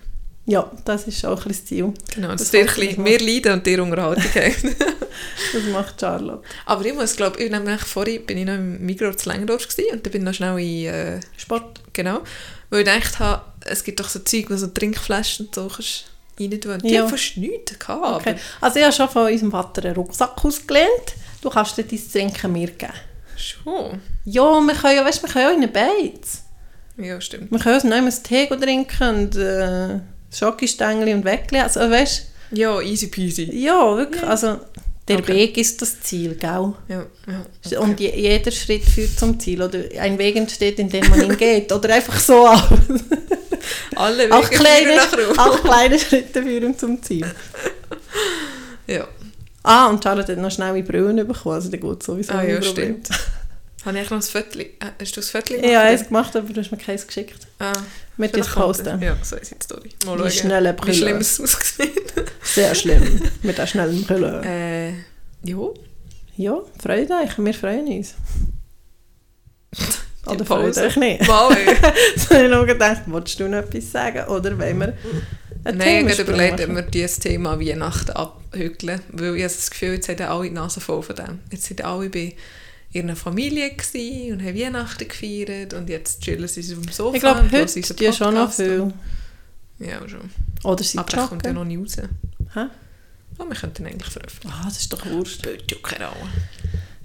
Ja, 0.50 0.70
das 0.86 1.06
ist 1.06 1.24
auch 1.26 1.42
ein 1.44 1.48
das 1.48 1.64
Ziel. 1.66 1.92
Genau, 2.14 2.28
dass 2.28 2.50
Das 2.50 2.52
wir, 2.54 3.04
wir 3.04 3.18
leiden 3.20 3.52
und 3.52 3.66
dir 3.66 3.82
Unterhaltung 3.82 4.24
haben. 4.34 4.76
Das 5.52 5.62
macht 5.70 6.00
Charlotte. 6.00 6.42
Aber 6.64 6.84
ich 6.86 6.94
muss, 6.94 7.16
glaube 7.16 7.38
ich, 7.42 7.50
nämlich 7.50 7.80
vorhin 7.82 8.24
bin 8.24 8.38
ich 8.38 8.46
noch 8.46 8.54
im 8.54 8.84
Migros 8.84 9.18
zu 9.18 9.28
Langendorf 9.28 9.68
gewesen 9.68 9.92
und 9.92 10.06
dann 10.06 10.10
bin 10.12 10.22
ich 10.22 10.26
noch 10.26 10.32
schnell 10.34 10.58
in, 10.58 10.86
äh, 10.86 11.20
Sport. 11.36 11.80
genau, 11.92 12.20
weil 12.70 12.80
ich 12.80 12.86
gedacht 12.86 13.18
habe, 13.18 13.42
es 13.66 13.84
gibt 13.84 14.00
doch 14.00 14.08
so 14.08 14.20
Zeug, 14.20 14.46
wo 14.48 14.56
so 14.56 14.68
Trinkflaschen 14.68 15.46
und 15.46 15.54
so 15.54 15.68
kannst 15.68 16.06
rein 16.40 16.58
tun. 16.60 16.78
Die 16.82 16.94
Ja. 16.94 17.02
haben 17.02 17.10
fast 17.10 17.36
nichts 17.36 17.78
gehabt. 17.78 18.20
Okay. 18.26 18.36
Also 18.62 18.78
ich 18.78 18.84
habe 18.84 18.94
schon 18.94 19.08
von 19.10 19.30
unserem 19.30 19.50
Vater 19.50 19.84
einen 19.84 19.96
Rucksack 19.96 20.42
ausgelehnt. 20.44 20.88
Du 21.42 21.50
kannst 21.50 21.76
dir 21.76 21.84
dein 21.84 22.10
Trinken 22.10 22.52
mir 22.52 22.68
geben. 22.70 22.92
Schon. 23.36 24.00
Ja, 24.24 24.60
wir 24.60 24.74
können 24.74 24.96
ja, 24.96 25.04
weißt, 25.04 25.22
wir 25.22 25.28
können 25.28 25.44
ja 25.44 25.50
in 25.50 25.56
eine 25.62 25.68
Beiz. 25.68 26.42
Ja, 26.96 27.20
stimmt. 27.20 27.50
Wir 27.52 27.58
können 27.58 27.74
uns 27.74 27.84
noch 27.84 27.92
einmal 27.96 28.12
einen 28.12 28.22
Tee 28.22 28.46
trinken 28.46 29.08
und 29.08 29.36
äh, 29.36 30.00
Schokostängel 30.32 31.14
und 31.14 31.24
Weckli. 31.24 31.58
Also 31.60 31.80
weißt 31.80 32.26
Ja, 32.52 32.80
easy 32.80 33.06
peasy. 33.08 33.50
ja, 33.54 33.96
wirklich. 33.96 34.22
Also 34.22 34.60
der 35.06 35.18
Okay. 35.20 35.34
Weg 35.34 35.56
ist 35.56 35.80
das 35.80 36.00
Ziel, 36.00 36.34
gell? 36.34 36.74
Ja, 36.88 37.06
ja. 37.26 37.46
Okay. 37.64 37.76
Und 37.78 37.98
je, 37.98 38.14
jeder 38.14 38.50
Schritt 38.50 38.84
führt 38.84 39.18
zum 39.18 39.40
Ziel. 39.40 39.62
Oder 39.62 39.78
ein 40.00 40.18
Weg 40.18 40.36
entsteht, 40.36 40.78
in 40.78 40.90
dem 40.90 41.08
man 41.08 41.22
ihn 41.22 41.36
geht. 41.36 41.72
Oder 41.72 41.94
einfach 41.94 42.18
so. 42.20 42.46
Alle 43.96 44.24
Wege 44.24 44.34
auch, 44.34 44.50
kleine, 44.50 44.96
nach 44.96 45.12
Rom. 45.12 45.38
auch 45.38 45.62
kleine 45.62 45.98
Schritte 45.98 46.42
führen 46.42 46.76
zum 46.78 47.02
Ziel. 47.02 47.26
Ja. 48.86 49.06
Ah, 49.62 49.88
und 49.88 50.02
Charlotte 50.02 50.32
hat 50.32 50.38
noch 50.40 50.50
schnell 50.50 50.74
in 50.76 50.84
Brühen 50.84 51.16
bekommen. 51.26 51.54
Also 51.56 51.68
der 51.68 51.78
geht 51.78 52.02
sowieso 52.02 52.32
Ah, 52.32 52.42
ja, 52.42 52.62
stimmt. 52.62 53.08
Habe 53.84 53.98
ich 54.00 54.08
noch 54.08 54.16
ein 54.18 54.22
Viertel... 54.22 54.60
Äh, 54.62 54.68
hast 54.98 55.12
du 55.14 55.20
das 55.20 55.28
Viertel 55.30 55.62
Ich 55.62 55.76
habe 55.76 55.90
es 55.90 56.06
gemacht, 56.06 56.34
aber 56.34 56.50
du 56.50 56.58
hast 56.60 56.70
mir 56.70 56.78
keins 56.78 57.06
geschickt. 57.06 57.46
Ah, 57.58 57.74
Das 58.18 58.50
kommt 58.50 58.66
posten. 58.66 59.00
Ja, 59.02 59.16
so 59.22 59.36
ist 59.36 59.50
die 59.52 59.56
Story. 59.64 59.90
Mal 60.06 60.16
Die 60.16 60.22
schauen, 60.22 60.30
schnelle 60.30 60.72
wie 60.72 60.76
Brille. 60.76 60.94
schlimm 60.94 61.16
es 61.18 61.40
ausgesehen 61.40 61.90
Sehr 62.42 62.74
schlimm. 62.74 63.22
Mit 63.42 63.56
der 63.58 63.66
schnellen 63.66 64.04
Brille. 64.04 64.42
Äh, 64.44 64.88
ja. 65.48 65.58
Ja, 66.36 66.58
freut 66.82 67.10
euch. 67.10 67.38
Wir 67.38 67.54
freuen 67.54 67.86
uns. 67.88 68.14
Oder 70.26 70.44
freut 70.44 70.76
euch 70.76 70.96
nicht. 70.96 71.26
Mal. 71.26 71.56
So 72.16 72.34
habe 72.34 72.44
ich 72.44 72.50
noch 72.50 72.66
gedacht, 72.66 73.02
willst 73.06 73.40
du 73.40 73.48
noch 73.48 73.58
etwas 73.58 73.90
sagen? 73.90 74.28
Oder 74.28 74.58
wollen 74.58 74.78
wir 74.80 74.94
ein 75.64 75.76
Nein, 75.76 76.08
ich 76.08 76.18
habe 76.18 76.22
überlegt, 76.32 76.60
ob 76.60 76.68
machen? 76.68 76.76
wir 76.76 76.82
dieses 76.82 77.18
Thema 77.18 77.58
Weihnachten 77.60 78.10
abhügeln. 78.12 79.00
Weil 79.12 79.36
ich 79.36 79.42
habe 79.44 79.54
das 79.54 79.70
Gefühl, 79.70 79.94
jetzt 79.94 80.08
haben 80.08 80.20
alle 80.22 80.44
die 80.48 80.54
Nase 80.54 80.80
voll 80.80 81.02
von 81.02 81.16
dem. 81.16 81.38
Jetzt 81.50 81.70
waren 81.78 81.86
alle 81.86 82.08
bei 82.10 82.34
ihrer 82.92 83.16
Familie 83.16 83.70
und 84.32 84.42
haben 84.42 84.58
Weihnachten 84.58 85.08
gefeiert 85.08 85.74
und 85.74 85.88
jetzt 85.88 86.22
chillen 86.22 86.48
sie 86.48 86.60
auf 86.60 86.82
dem 86.82 86.92
Sofa. 86.92 87.16
Ich 87.16 87.20
glaube, 87.20 87.42
heute 87.42 87.62
unseren 87.62 87.96
die 87.96 88.12
schon 88.12 88.34
noch 88.34 88.50
Podcast 88.50 88.56
viel. 88.56 88.92
Ja, 89.78 90.08
schon. 90.08 90.30
Oder 90.64 90.82
sie 90.82 90.98
Aber 90.98 91.10
das 91.10 91.28
kommt 91.28 91.44
ja 91.44 91.52
noch 91.52 91.64
nie 91.64 91.76
raus. 91.76 91.96
Hä? 92.54 92.66
Oh, 93.38 93.44
wir 93.48 93.54
könnten 93.54 93.86
eigentlich 93.86 94.10
veröffentlichen. 94.10 94.56
Ah, 94.58 94.64
das 94.64 94.78
ist 94.78 94.92
doch 94.92 95.04
wurscht. 95.06 95.40
Spielt 95.40 95.70
ja 95.70 95.76
keine 95.82 96.06
Rolle. 96.06 96.30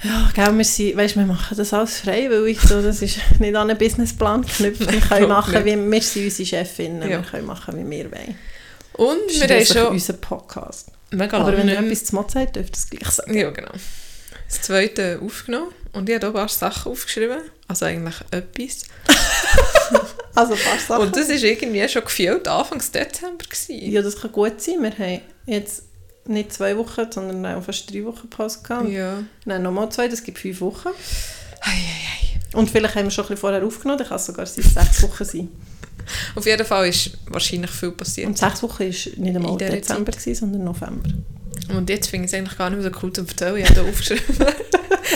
Ja, 0.04 0.30
gell, 0.34 0.58
wir, 0.58 0.66
sind, 0.66 0.98
weißt, 0.98 1.16
wir 1.16 1.26
machen 1.26 1.56
das 1.56 1.74
alles 1.74 2.00
freiwillig. 2.00 2.60
So, 2.60 2.82
das 2.82 3.02
ist 3.02 3.20
nicht 3.40 3.56
an 3.56 3.70
einen 3.70 3.78
Businessplan 3.78 4.42
geknüpft. 4.42 4.92
Wir 4.92 5.00
können 5.10 5.30
machen, 5.30 5.64
wie, 5.64 5.76
wir 5.76 6.02
sind 6.02 6.26
unsere 6.26 6.46
Chefinnen. 6.48 7.02
Ja. 7.04 7.22
Wir 7.22 7.22
können 7.22 7.46
machen, 7.46 7.78
wie 7.78 7.90
wir 7.90 8.12
wollen. 8.12 8.36
Und 8.94 9.20
Das 9.28 9.36
ist 9.36 9.50
wir 9.50 9.56
haben 9.56 9.66
schon 9.66 9.88
unser 9.94 10.14
Podcast. 10.14 10.92
mega 11.12 11.38
Aber 11.38 11.56
wenn 11.56 11.68
ihr 11.68 11.80
etwas 11.80 12.06
zu 12.06 12.16
Mod 12.16 12.32
sagt, 12.32 12.56
dürft 12.56 12.76
ihr 12.76 12.78
es 12.78 12.90
gleich 12.90 13.10
sagen. 13.12 13.38
Ja, 13.38 13.52
genau. 13.52 13.72
Das 14.54 14.62
zweite 14.62 15.20
aufgenommen 15.24 15.72
und 15.94 16.08
ich 16.08 16.16
habe 16.16 16.28
hier 16.28 16.30
ein 16.30 16.34
paar 16.34 16.50
Sachen 16.50 16.92
aufgeschrieben. 16.92 17.40
Also 17.68 17.86
eigentlich 17.86 18.16
etwas. 18.32 18.84
Also, 20.36 20.54
ein 20.54 20.60
paar 20.60 20.80
Sachen. 20.80 21.04
Und 21.04 21.16
das 21.16 21.30
war 21.30 21.36
irgendwie 21.36 21.88
schon 21.88 22.04
gefühlt 22.04 22.48
Anfang 22.48 22.80
Dezember. 22.80 23.46
Gewesen. 23.46 23.92
Ja, 23.92 24.02
das 24.02 24.20
kann 24.20 24.32
gut 24.32 24.60
sein. 24.60 24.82
Wir 24.82 24.90
haben 24.98 25.22
jetzt 25.46 25.84
nicht 26.26 26.52
zwei 26.52 26.76
Wochen, 26.76 27.06
sondern 27.12 27.46
auch 27.46 27.64
fast 27.64 27.94
drei 27.94 28.04
Wochen 28.04 28.28
Pause 28.32 28.60
gehabt. 28.64 28.90
Ja. 28.90 29.24
Nein, 29.46 29.62
nochmal 29.62 29.92
zwei, 29.92 30.08
das 30.08 30.24
gibt 30.24 30.40
fünf 30.40 30.60
Wochen. 30.62 30.90
Ei, 31.62 31.70
ei, 31.70 31.76
ei. 31.76 32.58
Und 32.58 32.72
vielleicht 32.72 32.96
haben 32.96 33.06
wir 33.06 33.12
schon 33.12 33.26
ein 33.26 33.28
bisschen 33.28 33.42
vorher 33.42 33.64
aufgenommen, 33.64 34.00
dann 34.00 34.08
kann 34.08 34.18
es 34.18 34.26
sogar 34.26 34.48
sechs 34.48 35.04
Wochen 35.04 35.24
sein. 35.24 35.50
Auf 36.34 36.46
jeden 36.48 36.66
Fall 36.66 36.88
ist 36.88 37.12
wahrscheinlich 37.28 37.72
viel 37.72 37.92
passiert. 37.92 38.28
Und 38.28 38.38
sechs 38.38 38.64
Wochen 38.64 38.80
war 38.80 38.88
nicht 38.88 39.16
In 39.16 39.36
einmal 39.36 39.58
Dezember, 39.58 40.12
gewesen, 40.12 40.36
sondern 40.36 40.64
November. 40.64 41.10
Und 41.70 41.90
jetzt 41.90 42.10
finde 42.10 42.26
ich 42.26 42.32
es 42.32 42.38
eigentlich 42.38 42.58
gar 42.58 42.70
nicht 42.70 42.82
mehr 42.82 42.92
so 42.92 43.00
cool 43.02 43.14
zu 43.14 43.22
erzählen. 43.22 43.58
Ich 43.58 43.66
habe 43.66 43.76
da 43.76 43.82
aufgeschrieben. 43.90 44.24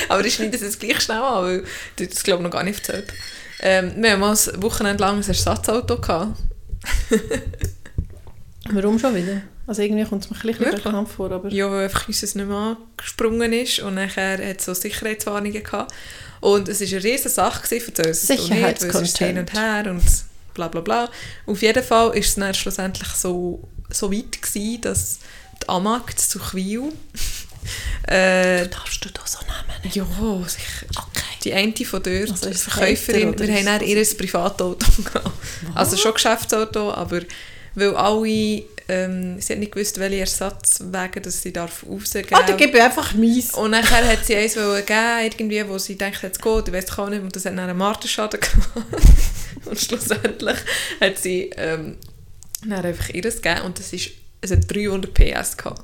Aber 0.10 0.26
ich 0.26 0.36
schneide 0.36 0.52
das 0.52 0.62
jetzt 0.62 0.80
gleich 0.80 1.02
schnell 1.02 1.18
an, 1.18 1.44
weil 1.44 1.64
du 1.96 2.08
das 2.08 2.24
glaube 2.24 2.42
ich 2.42 2.46
noch 2.46 2.52
gar 2.52 2.64
nicht 2.64 2.88
erzählt. 2.88 3.14
Ähm, 3.60 3.94
wir 3.98 4.12
haben 4.12 4.20
mal 4.20 4.36
ein 4.36 4.64
Wochenende 4.64 5.04
lang 5.04 5.18
ein 5.18 5.28
Ersatzauto 5.28 6.00
gehabt. 6.00 6.38
Warum 8.72 9.00
schon 9.00 9.16
wieder? 9.16 9.42
Also 9.66 9.82
irgendwie 9.82 10.06
kommt 10.06 10.24
es 10.24 10.30
mir 10.30 10.38
ein 10.38 10.58
bisschen 10.58 10.76
bekannt 10.76 11.10
vor, 11.10 11.32
aber... 11.32 11.50
Ja, 11.50 11.70
weil 11.70 11.86
einfach 11.86 12.08
uns 12.08 12.22
nicht 12.22 12.36
mehr 12.36 12.78
angesprungen 12.98 13.52
ist 13.52 13.80
und 13.80 13.96
nachher 13.96 14.34
hat 14.34 14.60
es 14.60 14.66
so 14.66 14.74
Sicherheitswarnungen 14.74 15.64
gehabt. 15.64 15.94
Und 16.40 16.70
es 16.70 16.80
war 16.80 16.88
eine 16.88 17.04
riesige 17.04 17.30
Sache 17.30 17.80
für 17.80 18.08
uns 18.08 18.30
es 18.30 18.30
ist 18.30 19.18
hin 19.18 19.38
und 19.38 19.54
her 19.54 19.86
und 19.90 20.04
bla 20.54 20.68
bla 20.68 20.82
bla. 20.82 21.10
Auf 21.46 21.62
jeden 21.62 21.84
Fall 21.84 22.16
ist 22.16 22.30
es 22.30 22.36
dann 22.36 22.54
schlussendlich 22.54 23.10
so, 23.10 23.68
so 23.90 24.12
weit 24.12 24.42
gewesen, 24.42 24.82
dass 24.82 25.20
die 25.64 25.70
Amag 25.70 26.18
zu 26.18 26.40
Chwil 26.40 26.94
äh, 28.08 28.68
Darfst 28.68 29.04
du 29.04 29.10
da 29.10 29.22
so 29.26 29.40
Namen 29.40 29.92
ja, 29.92 30.06
sicher. 30.48 30.86
Okay. 30.90 31.24
Die 31.44 31.54
eine 31.54 31.74
von 31.86 32.04
dort, 32.04 32.32
Also 32.32 32.50
ist 32.50 32.58
es 32.58 32.64
Verkäuferin, 32.64 33.38
wir 33.38 33.54
haben 33.54 33.66
dann 33.66 33.82
es 33.82 34.12
ihr 34.12 34.18
Privatauto 34.18 34.86
gehabt. 35.04 35.32
Also 35.76 35.98
schon 35.98 36.14
Geschäftsauto, 36.14 36.92
aber 36.92 37.22
weil 37.76 37.96
alle, 37.96 38.64
ähm, 38.88 39.40
sie 39.40 39.54
hat 39.54 39.60
nicht 39.60 39.72
gewusst, 39.72 40.00
welche 40.00 40.22
Ersatzwege 40.22 41.22
dass 41.22 41.42
sie 41.42 41.54
darf 41.54 41.86
rausgeben 41.88 42.34
Ah, 42.34 42.42
dann 42.42 42.58
gebe 42.58 42.78
ich 42.78 42.84
einfach 42.84 43.14
meins. 43.14 43.54
Und 43.54 43.72
nachher 43.72 44.08
hat 44.08 44.26
sie 44.26 44.36
eins 44.36 44.56
wollen 44.56 44.84
geben, 44.86 45.20
irgendwie, 45.24 45.68
wo 45.70 45.78
sie 45.78 45.96
denkt, 45.96 46.24
jetzt 46.24 46.42
geht, 46.42 46.68
ich 46.68 46.74
weiß 46.74 46.98
auch 46.98 47.10
nicht, 47.10 47.22
und 47.22 47.36
das 47.36 47.46
hat 47.46 47.54
dann 47.54 47.70
einen 47.70 47.78
Martenschaden 47.78 48.40
gemacht. 48.40 49.06
und 49.66 49.80
schlussendlich 49.80 50.58
hat 51.00 51.18
sie 51.20 51.52
ähm, 51.56 51.98
dann 52.66 52.84
einfach 52.84 53.10
ihres 53.10 53.42
gegeben 53.42 53.62
und 53.62 53.78
das 53.78 53.94
ist, 53.94 54.10
es 54.42 54.52
hat 54.52 54.70
300 54.70 55.14
PS 55.14 55.58
gehabt. 55.58 55.84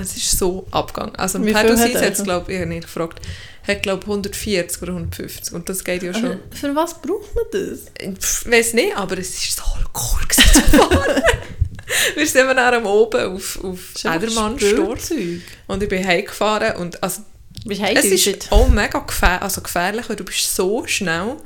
Es 0.00 0.16
ist 0.16 0.38
so 0.38 0.66
abgegangen. 0.70 1.14
Also 1.16 1.44
Wie 1.44 1.52
Pedal 1.52 1.78
hat 1.78 1.94
es, 1.94 2.22
glaube 2.22 2.52
ich, 2.52 2.64
nicht 2.66 2.82
gefragt, 2.82 3.20
hat 3.66 3.82
glaube 3.82 4.02
140 4.02 4.82
oder 4.82 4.92
150 4.92 5.54
und 5.54 5.68
das 5.68 5.84
geht 5.84 6.02
ja 6.02 6.14
schon. 6.14 6.24
Aber 6.32 6.38
für 6.52 6.74
was 6.74 7.00
braucht 7.00 7.34
man 7.34 7.44
das? 7.52 7.86
Ich 7.98 8.50
weiß 8.50 8.74
nicht, 8.74 8.96
aber 8.96 9.18
es 9.18 9.30
ist 9.30 9.56
so 9.56 9.62
cool 9.94 10.28
zu 10.30 10.40
fahren. 10.42 11.22
Wir 12.14 12.26
sind 12.26 12.46
dann 12.46 12.74
am 12.74 12.86
oben 12.86 13.34
auf, 13.34 13.64
auf 13.64 13.94
Spielzeug. 13.96 15.40
und 15.66 15.82
ich 15.82 15.88
bin 15.88 16.06
heimgefahren 16.06 16.76
und 16.76 17.02
also 17.02 17.22
Bist 17.64 17.80
es 17.82 18.04
ist 18.04 18.26
ist 18.26 18.52
auch 18.52 18.68
mega 18.68 18.98
gefähr 18.98 19.42
also 19.42 19.62
gefährlich, 19.62 20.06
weil 20.08 20.16
du 20.16 20.24
bist 20.24 20.54
so 20.54 20.86
schnell 20.86 21.36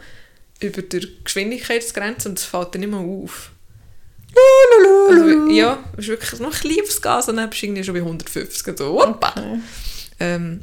über 0.59 0.83
der 0.83 1.03
Geschwindigkeitsgrenze 1.23 2.29
und 2.29 2.39
es 2.39 2.45
fällt 2.45 2.75
dir 2.75 2.81
nicht 2.81 2.91
mehr 2.91 2.99
auf. 2.99 3.52
Also, 5.11 5.51
ja, 5.51 5.79
du 5.91 5.97
bist 5.97 6.09
wirklich 6.09 6.41
noch 6.41 6.53
ein 6.55 6.61
bisschen 6.63 6.83
aufs 6.83 7.03
Gas 7.03 7.29
und 7.29 7.37
dann 7.37 7.51
bist 7.51 7.63
du 7.63 7.67
irgendwie 7.67 7.85
schon 7.85 7.95
bei 7.95 8.01
150. 8.01 8.79
So, 8.79 9.01
hoppa. 9.03 9.31
Okay. 9.37 9.61
Ähm, 10.21 10.61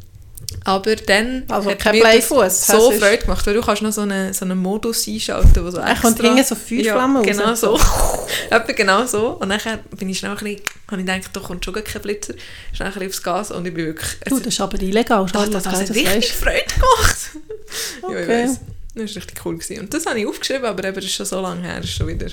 Aber 0.65 0.95
dann 0.95 1.43
Also 1.47 1.69
hat 1.69 1.91
mir 1.93 2.01
das 2.03 2.27
so 2.27 2.41
ist- 2.41 2.65
Freude 2.65 3.17
gemacht, 3.19 3.45
weil 3.45 3.53
du 3.53 3.61
kannst 3.61 3.81
noch 3.83 3.91
so 3.91 4.01
einen, 4.01 4.33
so 4.33 4.45
einen 4.45 4.57
Modus 4.57 5.07
einschalten, 5.07 5.63
wo 5.63 5.69
so 5.69 5.77
Er 5.79 5.95
kommt 5.95 6.19
hinten 6.19 6.43
so 6.43 6.55
Feuerflammen 6.55 7.23
ja, 7.23 7.31
genau 7.33 7.53
so. 7.53 7.79
Etwa 8.49 8.71
genau 8.71 9.05
so. 9.05 9.31
Und 9.39 9.49
dann 9.49 9.59
bin 9.97 10.09
ich 10.09 10.17
schnell 10.19 10.31
ein 10.31 10.37
bisschen, 10.37 10.61
habe 10.89 11.01
ich 11.01 11.07
gedacht, 11.07 11.29
da 11.33 11.39
kommt 11.39 11.63
schon 11.65 11.73
gar 11.73 11.83
kein 11.83 12.01
Blitzer. 12.01 12.33
Schnell 12.73 12.87
ein 12.87 12.93
bisschen 12.93 13.09
aufs 13.09 13.23
Gas 13.23 13.51
und 13.51 13.67
ich 13.67 13.73
bin 13.73 13.85
wirklich... 13.85 14.09
Du, 14.25 14.39
das 14.39 14.47
ist 14.47 14.61
aber 14.61 14.81
illegal, 14.81 15.23
das, 15.23 15.31
Charlotte, 15.31 15.51
das, 15.51 15.63
das 15.63 15.73
gell, 15.73 15.81
hat 15.81 15.89
das 15.89 15.95
richtig 15.95 16.15
weisst. 16.15 16.31
Freude 16.31 16.65
gemacht. 16.73 17.17
Ja, 18.01 18.09
ich 18.09 18.15
Okay. 18.15 18.27
weiss. 18.45 18.59
Das 18.95 19.09
war 19.11 19.15
richtig 19.17 19.45
cool. 19.45 19.57
Gewesen. 19.57 19.79
Und 19.81 19.93
das 19.93 20.05
habe 20.07 20.19
ich 20.19 20.25
aufgeschrieben, 20.25 20.65
aber 20.65 20.83
eben, 20.85 20.95
das 20.95 21.05
ist 21.05 21.13
schon 21.13 21.25
so 21.27 21.39
lange 21.39 21.61
her. 21.61 21.79
Ist 21.83 21.91
schon 21.91 22.07
wieder... 22.07 22.25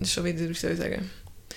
Das 0.00 0.12
schon 0.12 0.24
wieder, 0.24 0.48
wie 0.48 0.54
soll 0.54 0.72
ich 0.72 0.78
sagen... 0.78 1.10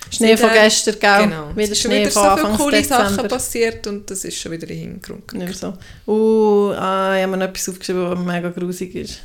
Schnee 0.10 0.38
von 0.38 0.50
gestern, 0.52 1.00
gell? 1.00 1.24
Genau. 1.24 1.50
Wieder 1.56 1.64
es 1.64 1.72
ist 1.72 1.82
schon 1.82 1.92
Schnee 1.92 2.02
wieder 2.02 2.12
so 2.12 2.20
viele 2.22 2.32
Anfang 2.32 2.58
coole 2.58 2.84
Sachen 2.84 3.08
Dezember. 3.10 3.28
passiert 3.28 3.88
und 3.88 4.10
das 4.10 4.24
ist 4.24 4.38
schon 4.38 4.52
wieder 4.52 4.70
in 4.70 4.70
den 4.70 4.80
Hintergrund 4.80 5.28
gerückt. 5.28 5.58
so. 5.58 5.74
Uh, 6.08 6.72
ah, 6.74 7.16
ich 7.16 7.24
habe 7.24 7.32
mir 7.32 7.38
noch 7.38 7.48
etwas 7.48 7.70
aufgeschrieben, 7.70 8.10
was 8.10 8.20
mega 8.20 8.50
grusig 8.50 8.96
ist. 8.96 9.22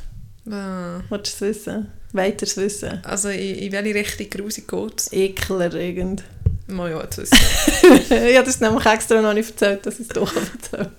Ah. 0.49 0.99
Willst 1.09 1.41
du 1.41 1.45
es 1.45 1.57
wissen? 1.57 1.87
Weiteres 2.11 2.57
wissen? 2.57 2.99
Also 3.03 3.29
in, 3.29 3.55
in 3.55 3.71
welche 3.71 3.95
Richtung 3.95 4.29
grusig 4.29 4.67
geht 4.67 4.99
es? 4.99 5.13
Ekelerregend. 5.13 6.23
Mal 6.67 6.91
ja, 6.91 7.01
jetzt 7.01 7.17
wissen. 7.17 7.37
ich 8.09 8.37
habe 8.37 8.45
das 8.45 8.59
nämlich 8.59 8.85
extra 8.85 9.21
noch 9.21 9.33
nicht 9.33 9.49
erzählt, 9.49 9.85
dass 9.85 9.95
ich 9.95 10.07
es 10.07 10.07
doch 10.09 10.31
erzähle. 10.53 10.91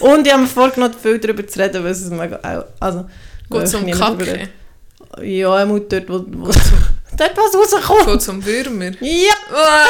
Und 0.00 0.26
ich 0.26 0.32
habe 0.32 0.42
mir 0.42 0.48
vorgenommen, 0.48 0.94
viel 1.00 1.18
darüber 1.18 1.46
zu 1.46 1.58
reden, 1.58 1.82
weil 1.82 1.92
es 1.92 2.08
mega... 2.10 2.38
Also, 2.78 3.06
Geht 3.50 3.62
es 3.62 3.74
um 3.74 3.88
ich 3.88 3.98
Kacke? 3.98 4.48
Ja, 5.22 5.58
er 5.58 5.66
muss 5.66 5.82
dort, 5.88 6.08
wo... 6.08 6.24
wo 6.28 6.50
dort, 7.20 7.36
was 7.36 7.72
rauskommt. 7.74 8.06
Geht 8.06 8.20
es 8.20 8.28
um 8.28 8.44
Würmer? 8.44 8.90
Ja! 9.00 9.34
Oh 9.52 9.86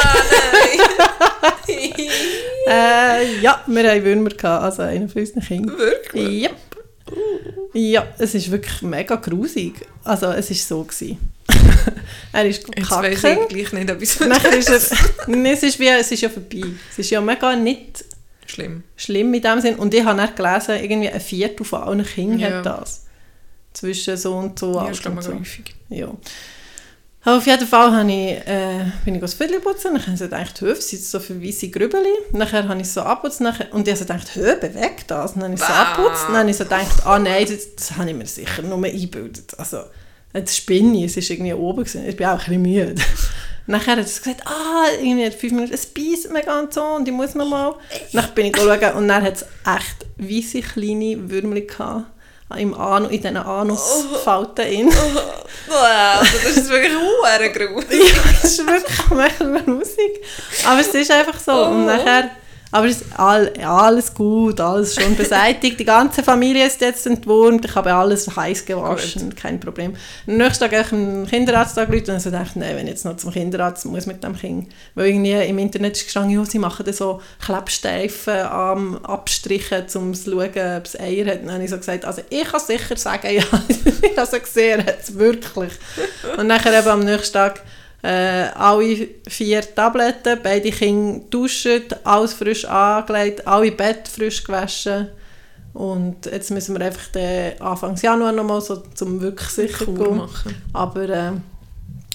nein! 0.51 0.79
Äh, 2.67 3.39
ja, 3.41 3.63
wir 3.65 3.89
haben 3.91 4.03
Würmer 4.03 4.29
gehabt, 4.29 4.63
also 4.63 4.83
einen 4.83 5.09
von 5.09 5.21
unseren 5.21 5.41
Kindern. 5.41 5.77
Wirklich? 5.77 6.43
Yep. 6.43 6.55
Ja, 7.73 8.07
es 8.17 8.35
ist 8.35 8.51
wirklich 8.51 8.81
mega 8.83 9.15
grusig. 9.15 9.73
Also, 10.03 10.27
es 10.27 10.49
war 10.49 10.57
so. 10.57 10.83
Gewesen. 10.83 11.17
er 12.33 12.45
ist 12.45 12.63
Jetzt 12.75 12.91
weiss 12.91 13.23
ich 13.23 13.47
gleich 13.49 13.73
nicht, 13.73 13.91
ob 13.91 14.01
ich 14.01 14.19
Nachher 14.21 14.55
ist 14.57 14.69
er, 14.69 14.97
Nein, 15.27 15.45
es 15.47 15.63
ist 15.63 15.79
wie, 15.79 15.87
es 15.87 16.11
ist 16.11 16.21
ja 16.21 16.29
vorbei. 16.29 16.61
Es 16.91 16.99
ist 16.99 17.09
ja 17.09 17.19
mega 17.19 17.55
nicht 17.55 18.05
Schlimm. 18.45 18.83
schlimm 18.95 19.33
in 19.33 19.41
dem 19.41 19.59
Sinn. 19.61 19.75
Und 19.75 19.93
ich 19.93 20.03
habe 20.05 20.17
dann 20.17 20.35
gelesen, 20.35 20.75
irgendwie 20.83 21.09
ein 21.09 21.19
Viertel 21.21 21.65
von 21.65 21.83
allen 21.83 22.05
Kindern 22.05 22.39
Ja. 22.39 22.57
hat 22.57 22.65
das. 22.65 23.05
Zwischen 23.73 24.17
so 24.17 24.35
und 24.35 24.59
so 24.59 24.75
Ja, 24.75 24.89
ist 24.89 25.03
so. 25.03 25.33
häufig. 25.33 25.73
Ja. 25.89 26.09
Aber 27.23 27.37
auf 27.37 27.45
jeden 27.45 27.67
Fall 27.67 27.95
habe 27.95 28.11
ich, 28.11 28.47
äh, 28.47 28.85
bin 29.05 29.15
ich 29.15 29.21
das 29.21 29.35
Viertel 29.35 29.59
putzen. 29.59 29.93
Dann 29.93 30.01
habe 30.01 30.13
ich 30.13 30.19
gedacht, 30.19 30.59
hö, 30.61 30.71
was 30.71 30.89
sind 30.89 31.03
so 31.03 31.19
für 31.19 31.41
weisse 31.41 31.69
Grübeli? 31.69 32.09
Nachher 32.31 32.67
habe 32.67 32.81
ich 32.81 32.87
es 32.87 32.95
so 32.95 33.01
abputzt. 33.01 33.41
Nachher, 33.41 33.71
und 33.73 33.87
ich 33.87 33.93
habe 33.93 34.03
so 34.03 34.05
gedacht, 34.05 34.35
hö, 34.35 34.55
beweg 34.55 35.07
das. 35.07 35.33
Dann 35.33 35.43
habe 35.43 35.53
ich 35.53 35.61
es 35.61 35.67
so 35.67 35.73
abputzt. 35.73 36.25
Dann 36.27 36.37
habe 36.37 36.49
ich 36.49 36.57
so 36.57 36.63
gedacht, 36.63 37.05
ah 37.05 37.19
nein, 37.19 37.45
das, 37.47 37.75
das 37.75 37.95
habe 37.95 38.09
ich 38.09 38.15
mir 38.15 38.25
sicher 38.25 38.63
nur 38.63 38.83
eingebildet. 38.83 39.53
Also, 39.59 39.83
das 40.33 40.57
spinne 40.57 41.05
ich. 41.05 41.15
Es 41.15 41.29
war 41.29 41.35
irgendwie 41.35 41.53
oben. 41.53 41.83
Gewesen. 41.83 42.09
Ich 42.09 42.17
bin 42.17 42.25
auch 42.25 42.31
ein 42.31 42.37
bisschen 42.37 42.61
müde. 42.63 42.95
Nachher 43.67 43.97
hat 43.97 43.99
es 43.99 44.21
gesagt, 44.21 44.41
ah, 44.47 44.85
irgendwie 44.99 45.25
hat 45.25 45.35
fünf 45.35 45.53
Minuten, 45.53 45.73
es 45.73 45.85
beißt 45.85 46.31
mir 46.31 46.41
ganz 46.41 46.73
so 46.73 46.83
und 46.83 47.07
ich 47.07 47.13
muss 47.13 47.35
noch 47.35 47.47
mal. 47.47 47.75
Dann 48.11 48.25
bin 48.33 48.47
ich 48.47 48.57
schauen 48.57 48.93
und 48.95 49.07
dann 49.07 49.23
hat 49.23 49.35
es 49.35 49.45
echt 49.65 50.07
weisse 50.17 50.61
kleine 50.61 51.29
Würmchen 51.29 51.67
gehabt. 51.67 52.07
Im 52.57 52.73
Anu, 52.73 53.07
in 53.07 53.21
diesen 53.21 53.37
Anusfalten. 53.37 54.65
in. 54.65 54.87
Also 54.89 56.37
das 56.43 56.57
ist 56.57 56.69
wirklich 56.69 56.93
hure 56.93 57.49
grusig. 57.51 57.89
Ja, 58.15 58.21
es 58.43 58.43
ist 58.43 58.67
wirklich 58.67 59.09
mega 59.09 59.59
grusig. 59.61 60.21
Aber 60.65 60.79
es 60.81 60.87
ist 60.87 61.11
einfach 61.11 61.39
so. 61.39 61.51
Und 61.65 61.83
Oh. 61.83 61.85
nachher, 61.85 62.31
aber 62.71 62.87
es 62.87 63.01
ist 63.01 63.19
all, 63.19 63.51
alles 63.59 64.13
gut, 64.13 64.61
alles 64.61 64.95
schon 64.95 65.15
beseitigt. 65.17 65.79
Die 65.79 65.85
ganze 65.85 66.23
Familie 66.23 66.65
ist 66.65 66.79
jetzt 66.79 67.05
entwurmt. 67.05 67.65
Ich 67.65 67.75
habe 67.75 67.93
alles 67.93 68.33
heiß 68.33 68.65
gewaschen, 68.65 69.35
kein 69.35 69.59
Problem. 69.59 69.93
Am 70.25 70.37
nächsten 70.37 70.63
Tag 70.63 70.71
habe 70.71 70.83
ich 70.83 70.93
einen 70.93 71.27
Kinderarzt 71.27 71.77
angerufen 71.77 72.11
und 72.11 72.21
so 72.21 72.31
dachte, 72.31 72.59
nein, 72.59 72.77
wenn 72.77 72.87
ich 72.87 72.93
jetzt 72.93 73.05
noch 73.05 73.17
zum 73.17 73.31
Kinderarzt 73.31 73.85
muss 73.85 74.05
mit 74.05 74.23
dem 74.23 74.37
Kind. 74.37 74.71
Weil 74.95 75.07
irgendwie 75.07 75.33
im 75.33 75.57
Internet 75.57 75.97
ist 75.97 76.05
gestanden, 76.05 76.31
ja, 76.31 76.45
sie 76.45 76.59
machen 76.59 76.85
dann 76.85 76.93
so 76.93 77.21
Klebstreifen 77.45 78.39
am 78.39 79.03
Abstrichen, 79.03 79.85
um 79.95 80.13
zu 80.13 80.31
schauen, 80.31 80.77
ob 80.77 80.85
es 80.85 80.97
Eier 80.97 81.25
hat. 81.25 81.39
Und 81.41 81.47
dann 81.47 81.55
habe 81.55 81.63
ich 81.65 81.69
so 81.69 81.77
gesagt, 81.77 82.05
also 82.05 82.21
ich 82.29 82.45
kann 82.45 82.61
sicher 82.61 82.95
sagen, 82.95 83.27
ja, 83.35 83.43
ich 83.43 84.17
habe 84.17 84.37
es 84.37 84.43
gesehen, 84.43 84.85
hat 84.85 85.01
es 85.03 85.17
wirklich. 85.17 85.73
Und 86.37 86.47
nachher 86.47 86.77
eben 86.77 86.87
am 86.87 87.01
nächsten 87.01 87.33
Tag 87.33 87.61
äh, 88.03 88.49
alle 88.55 89.07
vier 89.27 89.61
Tabletten, 89.75 90.39
beide 90.41 90.71
Kinder 90.71 91.23
duschen, 91.29 91.83
alles 92.03 92.33
frisch 92.33 92.65
angelegt, 92.65 93.45
alle 93.47 93.71
Bett 93.71 94.07
frisch 94.07 94.43
gewaschen. 94.43 95.09
Und 95.73 96.25
jetzt 96.25 96.51
müssen 96.51 96.77
wir 96.77 96.85
einfach 96.85 97.07
den 97.07 97.61
Anfang 97.61 97.95
Januar 97.95 98.31
nochmal 98.31 98.61
so 98.61 98.83
zum 98.93 99.21
wirklich 99.21 99.49
sicher 99.49 99.85
gehen. 99.85 100.17
machen. 100.17 100.55
Aber 100.73 101.09
äh, 101.09 101.31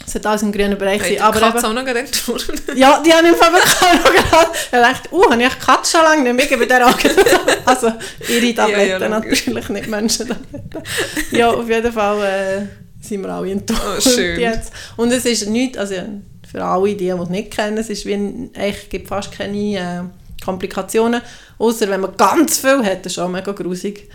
es 0.06 0.14
hat 0.14 0.26
alles 0.26 0.42
im 0.42 0.52
grünen 0.52 0.76
Bereich. 0.76 1.02
Die 1.02 1.20
aber 1.20 1.40
Katze 1.40 1.58
eben, 1.58 1.66
auch 1.66 1.72
noch 1.72 1.84
gerade 1.84 2.04
ja, 2.76 3.02
die 3.02 3.12
haben 3.12 3.26
im 3.26 3.34
Fall 3.34 3.54
auch 3.54 4.04
noch 4.04 4.10
gedacht. 4.10 4.50
Ich 4.54 4.70
dachte, 4.70 5.14
uh, 5.14 5.30
habe 5.30 5.42
ich 5.42 5.48
die 5.48 5.58
Katze 5.66 5.96
schon 5.96 6.04
lange 6.04 6.22
nicht 6.22 6.36
mehr 6.36 6.46
gegeben, 6.46 6.68
der 6.68 6.86
Also 7.64 7.92
ihre 8.28 8.54
Tabletten 8.54 8.88
Ja, 8.88 8.98
ja, 8.98 9.08
natürlich, 9.08 9.68
nicht 9.68 9.88
Menschentabletten. 9.88 10.82
Ja, 11.32 11.50
auf 11.50 11.68
jeden 11.68 11.92
Fall 11.92 12.22
äh, 12.22 12.85
sind 13.06 13.22
wir 13.22 13.30
alle 13.30 13.50
enttäuscht 13.52 14.06
Oh, 14.06 14.10
schön. 14.10 14.40
jetzt. 14.40 14.72
Und 14.96 15.12
es 15.12 15.24
ist 15.24 15.48
nichts, 15.48 15.78
also 15.78 15.94
für 16.50 16.64
alle, 16.64 16.88
die, 16.90 16.96
die 16.96 17.08
es 17.08 17.28
nicht 17.28 17.50
kennen, 17.50 17.78
es 17.78 17.90
ist 17.90 18.06
wie, 18.06 18.14
eigentlich 18.14 18.88
gibt 18.88 19.08
fast 19.08 19.32
keine 19.32 19.58
äh, 19.78 20.44
Komplikationen, 20.44 21.20
außer 21.58 21.88
wenn 21.88 22.00
man 22.00 22.16
ganz 22.16 22.58
viel 22.58 22.84
hat, 22.84 23.04
das 23.04 23.12
ist 23.12 23.18
auch 23.18 23.28
mega 23.28 23.52
grusig, 23.52 24.08
dann 24.08 24.10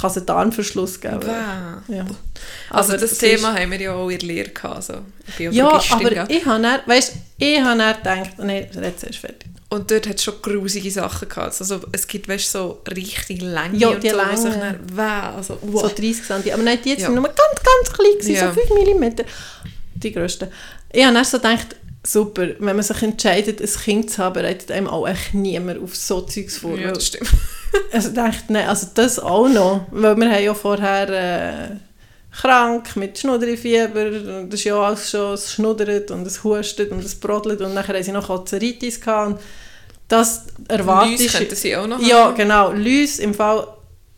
kann 0.00 0.10
es 0.10 0.16
einen 0.16 0.26
Darmverschluss 0.26 1.00
geben. 1.00 1.20
Wow. 1.22 1.82
Ja. 1.88 2.06
Also 2.70 2.92
Aber 2.92 3.00
das 3.00 3.18
Thema 3.18 3.52
ist- 3.54 3.60
haben 3.60 3.70
wir 3.70 3.80
ja 3.80 3.92
auch 3.94 4.08
in 4.08 4.18
der 4.18 4.28
Lehre 4.28 4.48
gehabt. 4.50 4.76
Also 4.76 4.94
Ja, 5.38 5.80
aber 5.90 6.30
ich 6.30 6.44
habe 6.46 6.62
dann, 6.62 6.80
weißt, 6.86 7.12
ich 7.38 7.60
habe 7.60 7.78
dann 7.78 7.96
gedacht, 7.96 8.30
nein, 8.38 8.66
jetzt 8.82 9.04
erst 9.04 9.18
fertig. 9.18 9.48
Und 9.70 9.90
dort 9.90 10.06
hat 10.08 10.16
es 10.16 10.22
schon 10.24 10.34
grusige 10.40 10.90
Sachen 10.90 11.28
gehabt. 11.28 11.58
Also 11.60 11.80
es 11.90 12.06
gibt 12.06 12.28
weißt, 12.28 12.52
so 12.52 12.80
richtig 12.94 13.40
Länge 13.42 13.76
Ja, 13.76 13.88
und 13.88 14.04
die 14.04 14.10
so, 14.10 14.16
wo 14.16 14.36
sich 14.36 14.50
Länge. 14.50 14.78
dann, 14.86 14.96
wow, 14.96 15.36
also, 15.36 15.54
So 15.62 15.72
wow. 15.72 15.94
30 15.94 16.22
cm. 16.24 16.52
Aber 16.54 16.62
nein, 16.62 16.78
die 16.84 16.90
jetzt 16.90 17.00
Ja. 17.00 17.06
sind 17.06 17.14
nur 17.16 17.24
ganz, 17.24 17.38
ganz 17.38 17.92
klein, 17.96 18.12
gewesen, 18.18 18.34
Ja. 18.34 18.52
so 18.54 18.60
5 18.60 18.70
mm. 18.70 19.24
Die 19.96 20.12
grössten. 20.12 20.48
Ich 20.92 21.04
habe 21.04 21.14
dann 21.14 21.24
so 21.24 21.38
gedacht, 21.38 21.76
super, 22.06 22.48
wenn 22.58 22.76
man 22.76 22.82
sich 22.84 23.02
entscheidet, 23.02 23.60
ein 23.60 23.66
Kind 23.68 24.10
zu 24.10 24.18
haben, 24.22 24.34
bereitet 24.34 24.70
einem 24.70 24.86
auch 24.86 25.08
echt 25.08 25.34
niemand 25.34 25.82
auf 25.82 25.96
so 25.96 26.20
Zeugs 26.20 26.58
vor. 26.58 26.78
ja, 26.78 26.92
das 26.92 27.06
stimmt. 27.08 27.30
Also 27.92 28.08
ich 28.08 28.14
dachte, 28.14 28.44
nein, 28.52 28.68
also 28.68 28.88
das 28.94 29.18
auch 29.18 29.48
noch. 29.48 29.86
Weil 29.90 30.16
wir 30.16 30.30
haben 30.30 30.44
ja 30.44 30.54
vorher 30.54 31.08
äh, 31.08 31.76
krank 32.40 32.96
mit 32.96 33.18
Schnudderfieber. 33.18 34.10
Das 34.46 34.60
ist 34.60 34.64
ja 34.64 34.76
alles 34.80 35.10
schon, 35.10 35.34
es 35.34 35.52
schnuddert 35.52 36.10
und 36.10 36.26
es 36.26 36.42
hustet 36.44 36.90
und 36.90 37.04
es 37.04 37.14
brodelt 37.14 37.60
und 37.60 37.74
nachher 37.74 37.94
haben 37.94 38.02
sie 38.02 38.12
noch 38.12 38.26
Kozeritis 38.26 39.00
gehabt. 39.00 39.32
Und 39.32 39.40
das 40.08 40.44
erwartet 40.68 41.20
Läuse 41.20 41.38
könnten 41.38 41.56
sie 41.56 41.76
auch 41.76 41.86
noch 41.86 42.00
Ja, 42.02 42.26
haben. 42.26 42.34
genau. 42.36 42.72
Läuse 42.72 43.22
im 43.22 43.34
Fall 43.34 43.66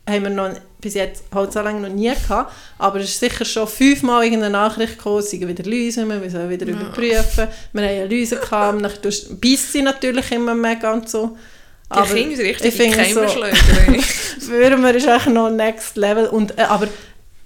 haben 0.08 0.22
wir 0.22 0.30
noch, 0.30 0.50
bis 0.80 0.94
jetzt 0.94 1.24
halt 1.34 1.52
so 1.52 1.60
lange 1.60 1.80
noch 1.80 1.94
nie 1.94 2.10
gehabt. 2.10 2.52
Aber 2.78 3.00
es 3.00 3.08
ist 3.10 3.20
sicher 3.20 3.44
schon 3.44 3.66
fünfmal 3.68 4.24
irgendeine 4.24 4.52
Nachricht 4.52 4.98
gekommen, 4.98 5.18
es 5.18 5.32
wieder 5.32 5.64
Läuse, 5.64 6.08
wir 6.08 6.16
müssen 6.16 6.48
wieder 6.48 6.66
Ja. 6.66 6.72
überprüfen. 6.72 7.48
Wir 7.72 7.82
haben 7.88 7.96
ja 7.96 8.04
Läuse 8.04 8.36
gehabt, 8.36 9.04
tust- 9.04 9.40
beißt 9.40 9.72
sie 9.72 9.82
natürlich 9.82 10.30
immer 10.32 10.54
mega 10.54 10.92
und 10.92 11.08
so. 11.08 11.36
Die 11.94 12.14
Kinder 12.14 12.37
sind 12.37 12.46
richtig 12.46 12.66
ich 12.66 12.75
finde 12.75 13.05
so-. 13.14 14.49
Würmer 14.51 14.94
ist 14.94 15.07
echt 15.07 15.29
noch 15.29 15.51
next 15.51 15.96
level. 15.96 16.27
Und, 16.27 16.59
äh, 16.59 16.62
aber 16.62 16.88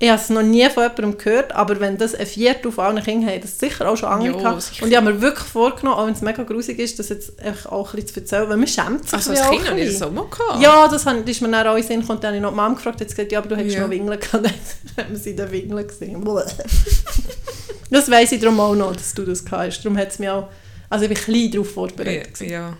ich 0.02 0.08
habe 0.08 0.18
es 0.18 0.30
noch 0.30 0.40
nie 0.42 0.66
von 0.70 0.82
jemandem 0.84 1.18
gehört, 1.18 1.52
aber 1.52 1.78
wenn 1.78 1.98
das 1.98 2.14
ein 2.14 2.26
Viertel 2.26 2.72
von 2.72 2.86
allen 2.86 3.04
Kindern 3.04 3.28
haben, 3.30 3.42
das 3.42 3.58
sicher 3.58 3.86
auch 3.86 3.96
schon 3.98 4.08
andere 4.08 4.58
sicher. 4.60 4.82
Und 4.84 4.90
ich 4.90 4.96
habe 4.96 5.12
mir 5.12 5.20
wirklich 5.20 5.46
vorgenommen, 5.46 5.98
auch 5.98 6.06
wenn 6.06 6.14
es 6.14 6.22
mega 6.22 6.42
grusig 6.42 6.78
ist, 6.78 6.98
das 6.98 7.10
jetzt 7.10 7.32
auch 7.66 7.90
ein 7.92 7.96
bisschen 7.96 8.14
zu 8.14 8.20
erzählen, 8.20 8.48
weil 8.48 8.56
man 8.56 8.66
schämt 8.66 9.04
sich 9.04 9.12
also 9.12 9.34
ja 9.34 9.42
als 9.42 9.50
Kind 9.50 9.68
habe 9.68 9.78
ich 9.80 9.92
das 9.92 10.00
auch 10.02 10.10
mal 10.10 10.24
gehabt. 10.30 10.62
Ja, 10.62 10.88
das, 10.88 11.04
han- 11.04 11.20
das 11.20 11.30
ist 11.36 11.42
mir 11.42 11.50
dann 11.50 11.66
auch 11.66 11.76
in 11.76 11.82
Sinn 11.82 12.00
gekommen. 12.00 12.18
Dann 12.22 12.28
habe 12.28 12.36
ich 12.38 12.42
noch 12.42 12.50
die 12.52 12.56
Mom 12.56 12.74
gefragt, 12.76 13.00
jetzt 13.00 13.14
gesagt, 13.14 13.30
ja, 13.32 13.40
aber 13.40 13.48
du 13.50 13.56
hättest 13.56 13.76
Ja. 13.76 13.82
noch 13.82 13.90
Wingeln 13.90 14.18
gehabt. 14.18 14.32
Dann 14.96 15.04
haben 15.04 15.10
wir 15.12 15.18
sie 15.18 15.30
in 15.32 15.36
den 15.36 15.50
Wingeln 15.52 15.86
gesehen. 15.86 16.24
Das 17.90 18.08
weiss 18.10 18.30
ich 18.32 18.40
darum 18.40 18.58
auch 18.60 18.74
noch, 18.74 18.94
dass 18.94 19.12
du 19.14 19.24
das 19.24 19.44
gehabt 19.44 19.64
hast. 19.66 19.82
Darum 19.84 19.98
hat 19.98 20.08
es 20.12 20.18
mich 20.20 20.28
auch, 20.30 20.48
also 20.88 21.04
ich 21.06 21.08
bin 21.10 21.18
klein 21.18 21.50
darauf 21.50 21.72
vorbereitet. 21.72 22.40
ja, 22.40 22.46
ja. 22.46 22.76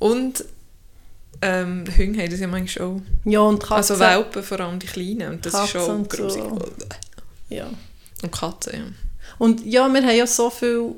Und 0.00 0.44
ähm, 1.42 1.84
Hunde 1.96 2.20
haben 2.22 2.30
das 2.30 2.40
ja 2.40 2.46
manchmal 2.46 2.88
auch. 2.88 3.00
Ja, 3.24 3.40
und 3.40 3.58
Katzen. 3.62 3.76
Also 3.76 3.98
Welpen, 4.00 4.42
vor 4.42 4.60
allem 4.60 4.78
die 4.78 4.86
Kleinen. 4.86 5.32
Und 5.34 5.46
das 5.46 5.54
ist 5.54 5.72
Katzen 5.72 5.80
schon 5.80 6.00
und 6.24 6.32
so. 6.32 6.58
ja. 7.48 7.68
Und 8.22 8.32
Katzen, 8.32 8.72
ja. 8.74 8.80
Und 9.38 9.64
ja, 9.64 9.88
wir 9.88 10.02
haben 10.02 10.16
ja 10.16 10.26
so 10.26 10.50
viele 10.50 10.94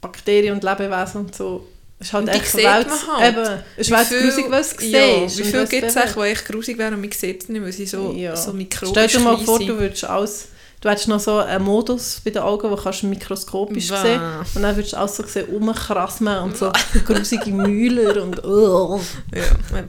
Bakterien 0.00 0.54
und 0.54 0.62
Lebewesen 0.64 1.22
und 1.22 1.34
so. 1.34 1.66
Es 1.98 2.08
ist 2.08 2.12
halt 2.12 2.24
Und 2.28 2.34
echt 2.34 2.54
Welt, 2.56 2.86
halt. 3.16 3.32
Eben, 3.36 3.60
es 3.76 3.88
ist 3.88 4.08
viel- 4.08 4.22
grusig, 4.22 4.46
was 4.50 4.76
du 4.76 4.84
ja, 4.86 5.28
siehst. 5.28 5.38
Wie 5.38 5.44
viel 5.44 5.66
gibt 5.66 5.84
es 5.84 5.96
echt, 5.96 6.16
die 6.16 6.20
echt 6.20 6.44
grusig 6.46 6.76
wären 6.76 6.94
und 6.94 7.00
man 7.00 7.12
sieht 7.12 7.42
es 7.42 7.48
nicht, 7.48 7.62
weil 7.62 7.72
sie 7.72 7.86
so, 7.86 8.12
Ja. 8.12 8.36
so 8.36 8.52
mikrobisch 8.52 8.90
Stell 8.90 9.06
dir 9.08 9.20
mal 9.20 9.38
vor, 9.38 9.58
sind. 9.58 9.68
du 9.68 9.78
würdest 9.78 10.04
alles, 10.04 10.48
du 10.84 10.90
hättest 10.90 11.08
noch 11.08 11.18
so 11.18 11.38
einen 11.38 11.64
Modus 11.64 12.20
bei 12.24 12.30
den 12.30 12.42
Augen, 12.42 12.70
wo 12.70 12.76
kannst 12.76 13.02
du 13.02 13.06
mikroskopisch 13.06 13.90
Wow. 13.90 14.02
sehen 14.02 14.20
und 14.54 14.62
dann 14.62 14.76
würdest 14.76 14.92
du 14.92 14.98
alles 14.98 15.16
so 15.16 15.24
sehen, 15.26 15.46
rumkrasmen 15.50 16.38
und 16.40 16.56
so 16.56 16.70
grusige 17.06 17.50
Mühler 17.50 18.22
und 18.22 18.44
oh. 18.44 19.00
Ja, 19.34 19.78
eben. 19.78 19.88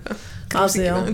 Also, 0.54 0.82
ja. 0.82 1.06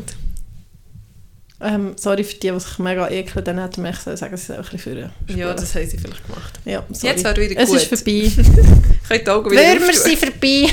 Ähm, 1.63 1.94
sorry 1.96 2.24
für 2.24 2.36
die, 2.36 2.50
die 2.52 2.60
sich 2.60 2.80
mega 2.80 3.08
ekeln, 3.10 3.46
dann 3.46 3.60
hätte 3.60 3.82
man 3.82 3.91
echt 3.91 4.02
sagen, 4.04 4.36
sie 4.38 4.46
sollen 4.46 4.60
ein 4.60 4.63
bisschen 4.63 4.80
führen. 4.80 5.12
Ja, 5.28 5.54
das 5.54 5.76
haben 5.76 5.88
sie 5.88 5.98
vielleicht 5.98 6.26
gemacht. 6.28 6.60
ja, 6.65 6.84
sorry. 6.91 7.13
Jetzt 7.13 7.24
wäre 7.24 7.38
wieder 7.38 7.62
Es 7.62 7.70
gut. 7.70 7.78
ist 7.78 7.88
vorbei. 7.88 8.32
Kann 9.08 9.20
die 9.24 9.30
Augen 9.30 9.52
wieder 9.52 9.62
Würmer 9.62 9.94
sind 9.94 10.17
vorbei. 10.20 10.67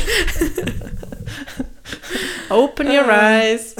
Open 2.50 2.86
your 2.88 3.08
Ah. 3.10 3.40
eyes. 3.40 3.74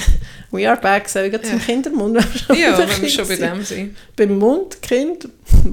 We 0.59 0.69
are 0.69 0.77
back. 0.81 1.09
Soll 1.09 1.25
ich 1.25 1.31
gleich 1.31 1.43
zum 1.45 1.59
Ja. 1.59 1.65
Kindermund? 1.65 2.19
Ja, 2.55 2.77
wenn 2.79 3.03
wir 3.03 3.09
schon 3.09 3.29
bei 3.29 3.37
dem 3.37 3.55
sind. 3.57 3.67
sind? 3.67 3.97
Beim 4.17 4.39
Mund, 4.39 4.83
Kind. 4.83 5.29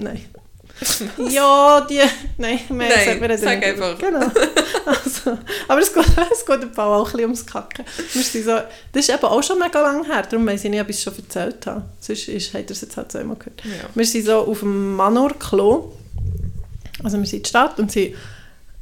Nein. 0.00 0.24
Ja, 1.30 1.80
die. 1.90 2.00
Nein, 2.36 2.60
mehr 2.68 2.88
Nein, 2.88 3.04
sagen 3.04 3.20
wir 3.20 3.28
nicht. 3.28 3.42
sag 3.42 3.64
einfach. 3.64 3.98
Genau. 3.98 4.26
Also, 4.86 5.36
aber 5.68 5.80
es 5.82 5.92
geht, 5.92 6.04
es 6.32 6.46
geht 6.46 6.62
im 6.62 6.72
Fall 6.72 6.86
auch 6.88 7.00
ein 7.04 7.12
bisschen 7.12 7.20
ums 7.24 7.44
Kacken. 7.44 7.84
Wir 8.14 8.22
sind 8.22 8.42
so, 8.46 8.52
das 8.92 9.06
ist 9.06 9.10
eben 9.10 9.22
auch 9.24 9.42
schon 9.42 9.58
mega 9.58 9.82
lange 9.82 10.06
her, 10.06 10.22
darum 10.22 10.46
weiss 10.46 10.64
ich 10.64 10.70
nicht, 10.70 10.80
ob 10.80 10.88
ich 10.88 10.96
es 10.96 11.02
schon 11.02 11.14
erzählt 11.14 11.66
habe. 11.66 11.84
Sonst 12.00 12.26
ist, 12.28 12.54
habt 12.54 12.70
ihr 12.70 12.70
es 12.70 12.80
jetzt 12.80 12.96
halt 12.96 13.12
zweimal 13.12 13.36
gehört. 13.36 13.62
Ja. 13.66 13.90
Wir 13.94 14.06
sind 14.06 14.24
so 14.24 14.36
auf 14.46 14.60
dem 14.60 14.94
Manor-Klo. 14.96 15.92
Also 17.04 17.18
wir 17.18 17.26
sind 17.26 17.34
in 17.38 17.42
der 17.42 17.48
Stadt 17.50 17.78
und 17.78 17.92
sie... 17.92 18.16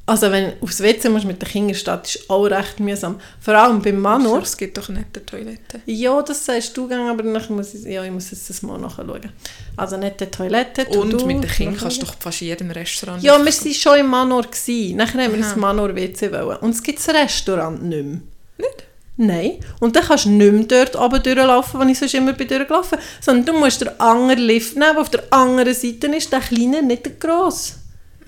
Also 0.09 0.31
wenn 0.31 0.53
du 0.53 0.57
aufs 0.63 0.81
WC 0.81 1.09
musst 1.09 1.25
mit 1.25 1.43
den 1.43 1.49
Kindern 1.49 1.71
in 1.71 1.75
der 1.75 1.81
Stadt, 1.81 2.07
ist 2.07 2.31
auch 2.31 2.45
recht 2.45 2.79
mühsam. 2.79 3.21
Vor 3.41 3.55
allem 3.55 3.83
beim 3.83 4.01
Manor. 4.01 4.41
Es 4.41 4.57
gibt 4.57 4.79
doch 4.79 4.89
nette 4.89 5.27
Toiletten. 5.27 5.83
Ja, 5.85 6.23
das 6.23 6.45
sagst 6.47 6.77
du, 6.77 6.85
aber 6.85 7.25
dann 7.25 7.43
muss 7.49 7.75
ich, 7.75 7.85
ja, 7.85 8.05
ich 8.05 8.13
muss 8.13 8.31
jetzt 8.31 8.49
das 8.49 8.63
mal 8.63 8.79
nachschauen. 8.79 9.33
Also 9.77 9.97
nicht 9.97 10.21
die 10.21 10.27
Toilette. 10.27 10.85
Und 10.85 11.11
To-Do, 11.11 11.27
mit 11.27 11.43
den 11.43 11.51
Kindern 11.51 11.77
kannst 11.77 12.01
du 12.01 12.07
doch 12.07 12.15
fast 12.21 12.41
jedem 12.41 12.71
Restaurant... 12.71 13.21
Ja, 13.21 13.37
wir 13.37 13.45
waren 13.45 13.75
schon 13.75 13.99
im 13.99 14.07
Manor. 14.07 14.43
Gewesen. 14.43 14.97
Nachher 14.97 15.25
haben 15.25 15.33
wir 15.33 15.41
Aha. 15.41 15.49
ins 15.49 15.57
Manor-WC 15.57 16.31
wollen. 16.31 16.59
Und 16.59 16.71
es 16.71 16.83
gibt 16.85 17.01
das 17.01 17.13
Restaurant 17.13 17.83
nicht 17.83 18.05
mehr. 18.05 18.21
Nicht? 18.59 18.85
Nein. 19.17 19.61
Und 19.81 19.97
dann 19.97 20.05
kannst 20.05 20.27
du 20.27 20.31
nicht 20.31 20.53
mehr 20.53 20.85
dort 20.85 20.95
oben 20.95 21.21
durchlaufen, 21.21 21.81
wo 21.81 21.85
ich 21.85 21.99
sonst 21.99 22.15
immer 22.15 22.33
bin 22.33 22.47
durchgelaufen. 22.47 22.99
Sondern 23.21 23.47
du 23.47 23.61
musst 23.61 23.81
den 23.81 23.99
anderen 23.99 24.45
Lift 24.45 24.77
nehmen, 24.77 24.93
der 24.93 25.01
auf 25.01 25.11
der 25.11 25.25
anderen 25.33 25.75
Seite 25.75 26.07
ist, 26.15 26.33
der 26.33 26.41
kleine, 26.41 26.81
nicht 26.81 27.07
der 27.07 27.13
grosse. 27.15 27.75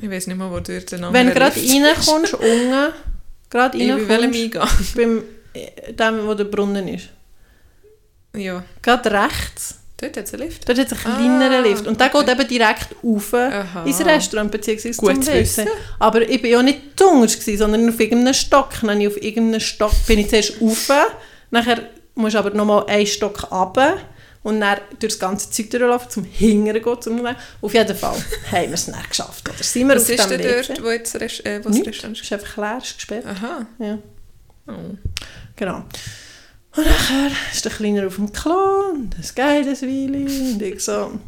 Ich 0.01 0.11
weiß 0.11 0.27
nicht 0.29 0.37
mal, 0.37 0.51
wo 0.51 0.61
durch 0.61 0.87
den 0.87 1.13
Wenn 1.13 1.27
du 1.29 1.35
gerade 1.35 1.57
reinkommst, 1.57 2.35
unten, 2.35 2.93
gerade 3.51 3.79
reinkommst, 3.79 4.95
beim 4.97 5.23
äh, 5.55 5.93
dem, 5.93 6.27
wo 6.27 6.35
der 6.35 6.45
Brunnen 6.45 6.89
ist. 6.89 7.09
Ja, 8.37 8.63
Gerade 8.83 9.11
rechts, 9.11 9.79
dort 9.97 10.17
hat 10.17 10.27
es 10.27 10.35
einen 10.35 10.43
Lift. 10.45 10.69
dort 10.69 10.79
hat 10.79 10.93
es 10.93 10.93
einen 10.93 11.17
kleineren 11.17 11.65
Ah, 11.65 11.67
Lift. 11.67 11.87
Und 11.87 11.99
der 11.99 12.15
okay. 12.15 12.25
geht 12.27 12.39
eben 12.39 12.49
direkt 12.49 12.89
rauf 13.03 13.35
Aha. 13.35 13.85
ins 13.85 14.05
Restaurant, 14.05 14.51
beziehungsweise 14.53 14.97
Gut 14.99 15.25
zum 15.25 15.35
wissen. 15.35 15.67
Aber 15.99 16.23
ich 16.23 16.43
war 16.43 16.51
ja 16.51 16.63
nicht 16.63 16.97
gewesen, 16.97 17.57
sondern 17.59 17.89
auf 17.89 17.99
irgendeinem 17.99 18.35
Stock. 18.35 18.69
Dann 18.83 19.01
ich 19.01 19.09
auf 19.09 19.21
irgendeinem 19.21 19.61
Stock 19.61 19.93
bin 20.07 20.21
ich 20.21 20.29
zuerst 20.29 20.61
rauf, 20.61 20.91
nachher 21.51 21.81
musst 22.15 22.35
du 22.35 22.39
aber 22.39 22.51
nochmal 22.51 22.87
einen 22.87 23.07
Stock 23.07 23.51
runter 23.51 23.97
und 24.43 24.61
dann 24.61 24.79
durch 24.99 25.15
das 25.15 25.19
ganze 25.19 25.51
Zeug 25.51 25.71
durchlaufen, 25.71 26.11
zum 26.11 26.25
Hingern 26.25 26.83
gehen. 26.83 27.03
Zum 27.03 27.27
auf 27.61 27.75
jeden 27.75 27.97
Fall 27.97 28.17
haben 28.53 28.67
wir 28.67 28.75
es 28.75 28.87
dann 28.87 29.03
geschafft. 29.09 29.49
Oder 29.49 29.63
sind 29.63 29.89
wir 29.89 29.97
Was 29.97 30.05
auf 30.05 30.11
ist 30.11 30.31
denn 30.31 30.41
WC? 30.41 30.67
dort, 30.69 30.83
wo 30.83 30.91
jetzt 30.91 31.15
das 31.15 31.41
äh, 31.41 31.61
wo 31.63 31.69
das 31.69 31.79
Nichts. 31.79 32.05
Es 32.05 32.21
ist? 32.21 32.33
einfach 32.33 32.57
leer, 32.57 32.79
es 32.79 32.89
ist 32.89 32.97
gesperrt. 32.97 33.27
Aha. 33.27 33.67
Ja. 33.79 33.99
Oh. 34.69 34.97
Genau. 35.57 35.85
Und 36.77 36.87
nachher 36.87 37.31
ist 37.53 37.65
der 37.65 37.73
Kleiner 37.73 38.07
auf 38.07 38.17
dem 38.17 38.33
Klo 38.33 38.91
und 38.93 39.17
geht 39.17 39.39
ein 39.39 39.67
Weile 39.67 40.53
und 40.53 40.63
ich 40.63 40.85
so, 40.85 41.19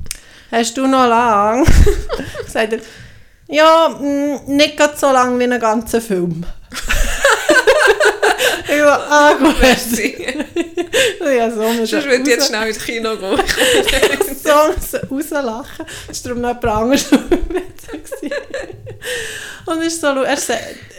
hast 0.53 0.77
du 0.77 0.87
noch 0.87 1.09
lang? 1.09 1.67
Sagt 2.47 2.75
er, 2.75 2.81
ja, 3.49 3.89
mh, 4.01 4.43
nicht 4.47 4.77
ganz 4.77 5.01
so 5.01 5.11
lang 5.11 5.39
wie 5.39 5.45
einen 5.45 5.59
ganzen 5.61 6.01
Film. 6.01 6.45
ich 8.65 8.79
so, 8.79 8.85
ah 8.89 9.33
gut. 9.35 9.57
Merci. 11.31 11.39
ja, 11.39 11.51
so 11.51 11.87
Sonst 11.87 12.07
würde 12.07 12.23
ich 12.23 12.29
jetzt 12.29 12.49
schnell 12.49 12.69
ins 12.69 12.79
Kino 12.79 13.17
gehen. 13.17 13.39
so 14.43 15.15
müssen 15.15 15.37
rauslachen. 15.37 15.87
Das 16.09 16.25
war 16.25 16.29
darum 16.29 16.43
noch 16.43 16.63
jemand 16.63 16.67
anderes. 16.67 17.07
Und 19.67 19.83
ist 19.83 20.01
so, 20.01 20.07
er, 20.07 20.39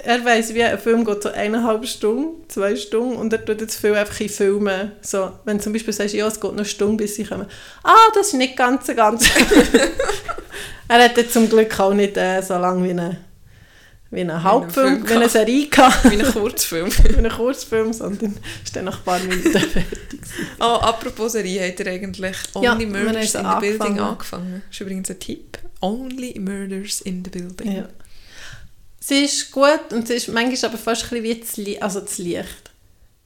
er 0.04 0.26
weiss, 0.26 0.54
wie 0.54 0.64
ein 0.64 0.80
Film 0.80 1.06
geht 1.06 1.24
so 1.24 1.30
eineinhalb 1.30 1.86
Stunden, 1.86 2.48
zwei 2.48 2.76
Stunden 2.76 3.16
und 3.16 3.34
er 3.34 3.44
tut 3.44 3.62
jetzt 3.62 3.80
viel 3.80 3.94
einfach 3.94 4.20
in 4.20 4.30
Filmen. 4.30 4.94
So, 5.02 5.32
wenn 5.46 5.58
du 5.58 5.64
zum 5.64 5.74
Beispiel 5.74 5.94
sagst, 5.94 6.14
ja, 6.14 6.28
es 6.28 6.40
geht 6.40 6.52
noch 6.52 6.58
eine 6.58 6.66
Stunde, 6.66 7.04
bis 7.04 7.16
sie 7.16 7.24
kommen. 7.26 7.48
Ah, 7.84 8.10
das 8.14 8.28
ist 8.28 8.34
nicht 8.34 8.56
ganz, 8.56 8.88
so 8.88 8.96
ganz. 8.96 9.26
er 10.88 11.04
hat 11.04 11.18
jetzt 11.18 11.34
zum 11.34 11.50
Glück 11.50 11.80
auch 11.80 11.94
nicht 11.94 12.18
äh, 12.18 12.42
so 12.42 12.56
lange 12.56 12.84
wie 12.84 12.92
ein 12.92 13.18
wie 14.12 14.22
ein 14.22 14.44
Hauptfilm, 14.44 14.98
Film 15.06 15.10
wie 15.10 15.14
eine. 15.14 15.30
Serie 15.30 15.68
gehabt, 15.68 16.04
Wie 16.12 16.22
ein 16.22 16.32
Kurzfilm. 16.32 16.90
wie 17.04 17.16
einen 17.18 17.32
Kurzfilm, 17.32 17.94
sondern 17.94 18.38
ist 18.64 18.76
dann 18.76 18.86
nach 18.86 18.98
ein 19.00 19.04
paar 19.04 19.20
Minuten 19.20 19.52
fertig. 19.60 20.20
Oh, 20.60 20.64
apropos 20.64 21.32
Serie, 21.32 21.68
hat 21.68 21.80
er 21.80 21.94
eigentlich 21.94 22.36
Ja, 22.62 22.74
Only 22.74 22.94
wir 22.94 23.04
Murders 23.04 23.36
in 23.36 23.46
the 23.46 23.60
Building 23.60 24.00
angefangen. 24.00 24.62
Das 24.68 24.76
ist 24.76 24.82
übrigens 24.82 25.10
ein 25.10 25.20
Tipp. 25.20 25.58
Only 25.82 26.40
Murders 26.40 27.02
in 27.02 27.24
the 27.24 27.32
Building. 27.32 27.78
Ja. 27.78 27.90
Sie 29.00 29.24
ist 29.26 29.50
gut 29.52 29.92
und 29.94 30.08
sie 30.08 30.14
ist 30.16 30.28
manchmal 30.28 30.70
aber 30.72 30.78
fast 30.78 31.04
ein 31.06 31.10
bisschen 31.10 31.24
wie 31.24 31.40
das, 31.40 31.58
Li 31.58 31.80
also 31.80 32.02
das 32.02 32.18
Licht. 32.18 32.70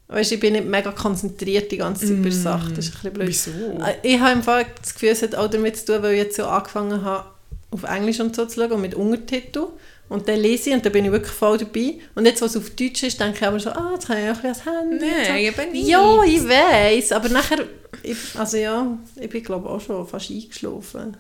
Weißt, 0.08 0.32
ich 0.34 0.40
bin 0.40 0.54
nicht 0.54 0.66
mega 0.68 0.92
konzentriert 0.92 1.72
die 1.72 1.78
ganze 1.78 2.06
Zeit 2.06 2.18
bei 2.18 2.30
der 2.30 2.32
Sache. 2.38 2.72
Das 2.74 2.86
ist 2.86 2.92
ein 3.04 3.12
bisschen 3.12 3.14
blöd. 3.14 3.28
Wieso? 3.28 3.52
Äh, 3.84 3.96
Ich 4.04 4.20
habe 4.20 4.34
im 4.34 4.44
Fall 4.44 4.68
das 4.80 4.94
Gefühl, 4.94 5.10
es 5.10 5.22
hat 5.24 5.34
auch 5.36 5.50
damit 5.50 5.78
zu 5.78 5.86
tun, 5.86 6.04
weil 6.04 6.14
ich 6.14 6.20
jetzt 6.20 6.38
so 6.38 6.46
angefangen 6.46 7.04
habe, 7.04 7.26
auf 7.72 7.84
Englisch 7.84 8.20
und 8.20 8.36
so 8.36 8.46
zu 8.46 8.60
schauen 8.62 8.72
und 8.74 8.82
mit 8.82 8.94
Untertiteln. 8.96 9.68
Und 10.08 10.28
dann 10.28 10.40
lese 10.40 10.70
ich 10.70 10.76
und 10.76 10.86
dann 10.86 10.92
bin 10.94 11.06
ich 11.06 11.12
wirklich 11.12 11.32
voll 11.34 11.58
dabei. 11.58 11.96
Und 12.14 12.26
jetzt, 12.26 12.42
was 12.42 12.56
auf 12.56 12.70
Deutsch 12.72 13.02
ist, 13.04 13.20
denke 13.20 13.38
ich 13.38 13.44
aber 13.48 13.60
so, 13.60 13.72
ah, 13.72 13.92
jetzt 13.94 14.06
kann 14.08 14.18
ich 14.20 14.30
auch 14.30 14.36
ein 14.44 14.54
bisschen 14.54 14.72
Handy. 14.74 15.06
und 15.06 15.12
so. 15.26 15.32
Nein, 15.32 15.44
eben 15.44 15.72
nicht. 15.72 15.88
Ja, 15.88 16.24
ich 16.24 16.48
weiß, 16.48 17.12
aber 17.14 17.30
nachher, 17.30 17.66
ich, 18.04 18.18
also 18.36 18.58
ja, 18.58 18.98
ich 19.20 19.30
bin 19.30 19.44
glaube 19.44 19.68
auch 19.68 19.82
schon 19.82 20.08
fast 20.08 20.30
eingeschlafen. 20.30 21.18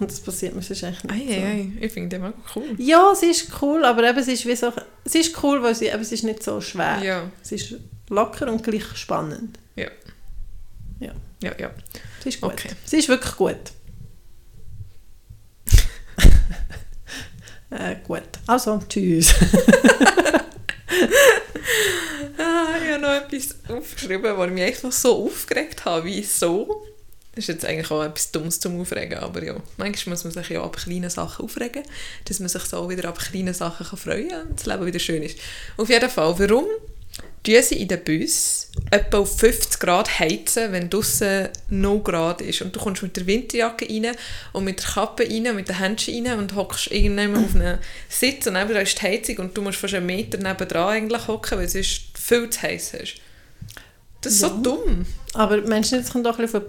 Und 0.00 0.10
das 0.10 0.18
passiert 0.20 0.56
mir 0.56 0.62
sonst 0.62 0.82
echt 0.82 1.04
nicht 1.04 1.14
Ei, 1.14 1.26
so. 1.26 1.40
ei. 1.40 1.72
Ich 1.80 1.92
finde 1.92 2.08
den 2.08 2.22
mega 2.22 2.34
cool. 2.56 2.74
Ja, 2.78 3.14
sie 3.14 3.26
ist 3.26 3.48
cool, 3.62 3.84
aber 3.84 4.08
eben, 4.08 4.22
sie 4.24 4.32
ist 4.32 4.46
wie 4.46 4.56
so, 4.56 4.72
sie 5.04 5.18
ist 5.20 5.40
cool, 5.42 5.62
weil 5.62 5.74
sie, 5.76 5.86
eben, 5.86 6.02
sie 6.02 6.16
ist 6.16 6.24
nicht 6.24 6.42
so 6.42 6.60
schwer. 6.60 6.98
Ja, 7.04 7.30
Sie 7.42 7.54
ist 7.54 7.74
locker 8.08 8.50
und 8.50 8.64
gleich 8.64 8.84
spannend. 8.96 9.58
ja, 9.76 9.90
ja. 11.58 11.70
Sie 12.22 12.28
ist 12.30 12.40
gut. 12.40 12.52
Okay. 12.52 12.70
Sie 12.84 12.96
ist 12.98 13.08
wirklich 13.08 13.34
gut. 13.36 13.56
äh, 17.70 17.96
gut. 18.06 18.22
Also, 18.46 18.80
tschüss. 18.88 19.34
Ah, 22.38 22.74
ich 22.82 22.90
habe 22.92 23.02
noch 23.02 23.10
etwas 23.10 23.56
aufgeschrieben, 23.68 24.36
was 24.36 24.50
mich 24.50 24.62
einfach 24.62 24.92
so 24.92 25.26
aufgeregt 25.26 25.84
hat. 25.84 26.04
Wieso? 26.04 26.86
Das 27.34 27.44
ist 27.44 27.48
jetzt 27.48 27.64
eigentlich 27.64 27.90
auch 27.90 28.02
etwas 28.02 28.32
Dummes 28.32 28.58
zum 28.58 28.80
Aufregen, 28.80 29.18
aber 29.18 29.44
ja, 29.44 29.56
manchmal 29.76 30.14
muss 30.14 30.24
man 30.24 30.32
sich 30.32 30.48
ja 30.48 30.62
ab 30.62 30.76
kleinen 30.76 31.10
Sachen 31.10 31.44
aufregen, 31.44 31.82
dass 32.24 32.40
man 32.40 32.48
sich 32.48 32.62
so 32.64 32.88
wieder 32.88 33.08
ab 33.08 33.18
kleinen 33.18 33.54
Sachen 33.54 33.96
freuen 33.96 34.28
kann 34.28 34.48
und 34.48 34.58
das 34.58 34.66
Leben 34.66 34.86
wieder 34.86 34.98
schön 34.98 35.22
ist. 35.22 35.38
Auf 35.76 35.88
jeden 35.88 36.10
Fall, 36.10 36.38
warum 36.38 36.64
tun 37.42 37.62
sie 37.62 37.80
in 37.80 37.88
den 37.88 38.04
Bus 38.04 38.68
etwa 38.90 39.18
auf 39.18 39.38
50 39.38 39.80
Grad 39.80 40.18
heizen, 40.18 40.72
wenn 40.72 40.90
draußen 40.90 41.48
0 41.70 42.00
Grad 42.02 42.42
ist 42.42 42.60
und 42.62 42.74
du 42.76 42.80
kommst 42.80 43.02
mit 43.02 43.16
der 43.16 43.26
Winterjacke 43.26 43.86
rein 43.88 44.14
und 44.52 44.64
mit 44.64 44.78
der 44.82 44.86
Kappe 44.90 45.22
rein 45.24 45.46
und 45.48 45.56
mit 45.56 45.68
den 45.68 45.78
Händchen 45.78 46.26
rein 46.26 46.38
und 46.38 46.54
hockst 46.54 46.90
irgendwann 46.90 47.44
auf 47.44 47.54
einen 47.54 47.78
Sitz 48.08 48.46
und 48.46 48.54
nebenan 48.54 48.82
ist 48.82 49.00
die 49.00 49.06
Heizung 49.06 49.38
und 49.38 49.56
du 49.56 49.62
musst 49.62 49.78
fast 49.78 49.94
einen 49.94 50.06
Meter 50.06 50.38
nebendran 50.38 50.88
eigentlich 50.88 51.26
hocken, 51.28 51.58
weil 51.58 51.64
es 51.64 51.72
sonst 51.72 52.02
viel 52.18 52.50
zu 52.50 52.62
heiß 52.62 52.94
ist. 52.94 53.14
Das 54.20 54.34
ist 54.34 54.40
so 54.40 54.48
Ja. 54.48 54.58
dumm. 54.62 55.06
Aber 55.32 55.56
Menschen, 55.62 55.98
jetzt 55.98 56.12
kommt 56.12 56.26
auch 56.26 56.38
ein 56.38 56.44
bisschen 56.44 56.60
auf 56.60 56.66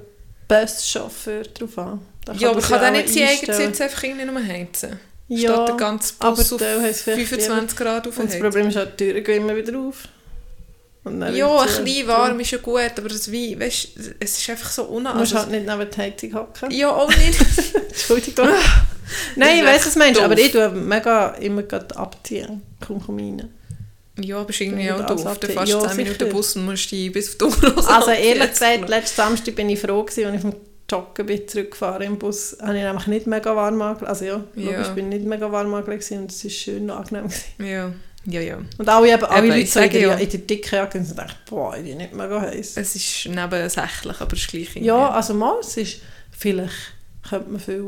den 0.49 0.65
Buschauffeur 0.67 1.43
drauf 1.43 1.77
an. 1.77 2.01
Ja, 2.37 2.49
aber 2.49 2.61
das 2.61 2.69
kann 2.69 2.81
der 2.81 2.91
nicht 2.91 3.09
seinen 3.09 3.27
eigenen. 3.27 3.57
Sitz 3.57 3.81
einfach 3.81 4.03
irgendwie 4.03 4.25
nur 4.25 4.41
heizen? 4.45 4.99
Ja, 5.27 5.53
Statt 5.53 5.69
den 5.69 5.77
ganzen 5.77 6.15
aber 6.19 6.35
Bus 6.35 6.53
auf 6.53 6.61
es 6.61 7.01
vielleicht 7.01 7.27
25 7.27 7.77
Grad 7.77 8.05
Und 8.07 8.15
das 8.15 8.23
aufheizen. 8.23 8.41
Problem 8.41 8.67
ist 8.69 8.77
auch, 8.77 8.85
die 8.85 8.95
Türen 8.97 9.23
gehen 9.23 9.41
immer 9.43 9.55
wieder 9.55 9.77
auf. 9.79 10.07
Wieder 11.03 11.25
ein 11.61 11.83
bisschen 11.83 12.07
warm 12.07 12.39
ist 12.39 12.51
ja 12.51 12.57
gut, 12.59 12.91
aber 12.97 13.09
das 13.09 13.31
Wein, 13.31 13.59
weißt, 13.59 13.87
es 14.19 14.37
ist 14.37 14.49
einfach 14.49 14.69
so 14.69 14.83
Du 14.83 14.99
musst 14.99 15.33
unangenehm. 15.33 15.37
halt 15.37 15.51
nicht 15.51 15.65
neben 15.67 15.89
die 15.91 15.97
Heizung 15.97 16.33
hocken. 16.35 16.71
ja, 16.71 16.89
auch 16.91 17.09
nicht. 17.09 17.39
Entschuldigung. 17.89 18.49
Nein, 19.35 19.57
ich 19.59 19.65
weiß, 19.65 19.75
echt 19.77 19.85
was 19.87 19.93
du 19.93 19.99
meinst, 19.99 20.17
doof. 20.19 20.25
aber 20.25 20.37
ich 20.37 20.51
tue 20.51 20.69
mega 20.69 21.29
immer 21.35 21.63
gerade 21.63 21.95
abziehen. 21.97 22.61
Komm, 22.85 23.01
komm 23.03 23.17
rein. 23.17 23.49
ja, 24.19 24.37
aber 24.39 24.49
ist 24.51 24.61
irgendwie 24.61 24.91
auch 24.91 25.05
doof. 25.05 25.37
Du 25.39 25.47
fährst 25.47 25.71
ja, 25.71 25.87
10 25.87 25.97
Minuten. 25.97 26.29
Bus 26.29 26.55
und 26.55 26.65
musst 26.65 26.91
dich 26.91 27.11
bis 27.11 27.29
auf 27.41 27.59
die 27.59 27.65
Uhr 27.65 27.89
Also 27.95 28.11
ehrlich 28.11 28.51
gesagt, 28.51 28.87
letzten 28.87 29.15
Samstag 29.15 29.55
bin 29.55 29.69
ich 29.69 29.79
froh 29.79 30.03
gewesen, 30.03 30.25
als 30.27 30.35
ich 30.35 30.41
vom 30.41 30.55
Joggen 30.89 31.25
bin 31.25 31.47
zurückgefahren 31.47 32.03
im 32.03 32.19
Bus. 32.19 32.57
Habe 32.61 32.77
ich 32.77 32.83
nämlich 32.83 33.07
nicht 33.07 33.25
mega 33.27 33.55
warm 33.55 33.81
angelegt. 33.81 34.07
Also 34.09 34.25
ja, 34.25 34.43
Ja. 34.55 34.71
logisch 34.71 34.89
bin 34.89 35.11
ich 35.11 35.19
nicht 35.19 35.27
mega 35.27 35.51
warm 35.51 35.73
angelegt 35.73 36.09
und 36.11 36.31
es 36.31 36.43
war 36.43 36.51
schön 36.51 36.89
angenehm. 36.89 37.23
Gewesen. 37.29 37.65
Ja, 37.65 37.91
ja, 38.25 38.41
ja. 38.41 38.59
Und 38.77 38.87
alle, 38.89 39.11
eben, 39.13 39.23
alle 39.25 39.47
Leute 39.47 39.59
ich 39.61 39.71
so 39.71 39.79
in 39.79 39.89
der, 39.89 40.01
ja. 40.01 40.13
in 40.15 40.29
der 40.29 40.39
dicken 40.39 40.75
Jacke 40.75 40.97
und 40.99 41.05
so 41.05 41.15
dachten, 41.15 41.37
boah, 41.49 41.75
die 41.77 41.95
nicht 41.95 42.13
mega 42.13 42.41
heiß. 42.41 42.77
Es 42.77 42.95
ist 42.95 43.25
nebensächlich, 43.27 44.21
aber 44.21 44.33
es 44.33 44.39
ist 44.39 44.47
gleich 44.49 44.61
irgendwie- 44.69 44.85
Ja, 44.85 45.09
also 45.09 45.33
mal, 45.33 45.57
es 45.61 45.75
ist, 45.77 46.01
vielleicht 46.31 46.73
könnte 47.27 47.49
man 47.49 47.59
viel 47.59 47.83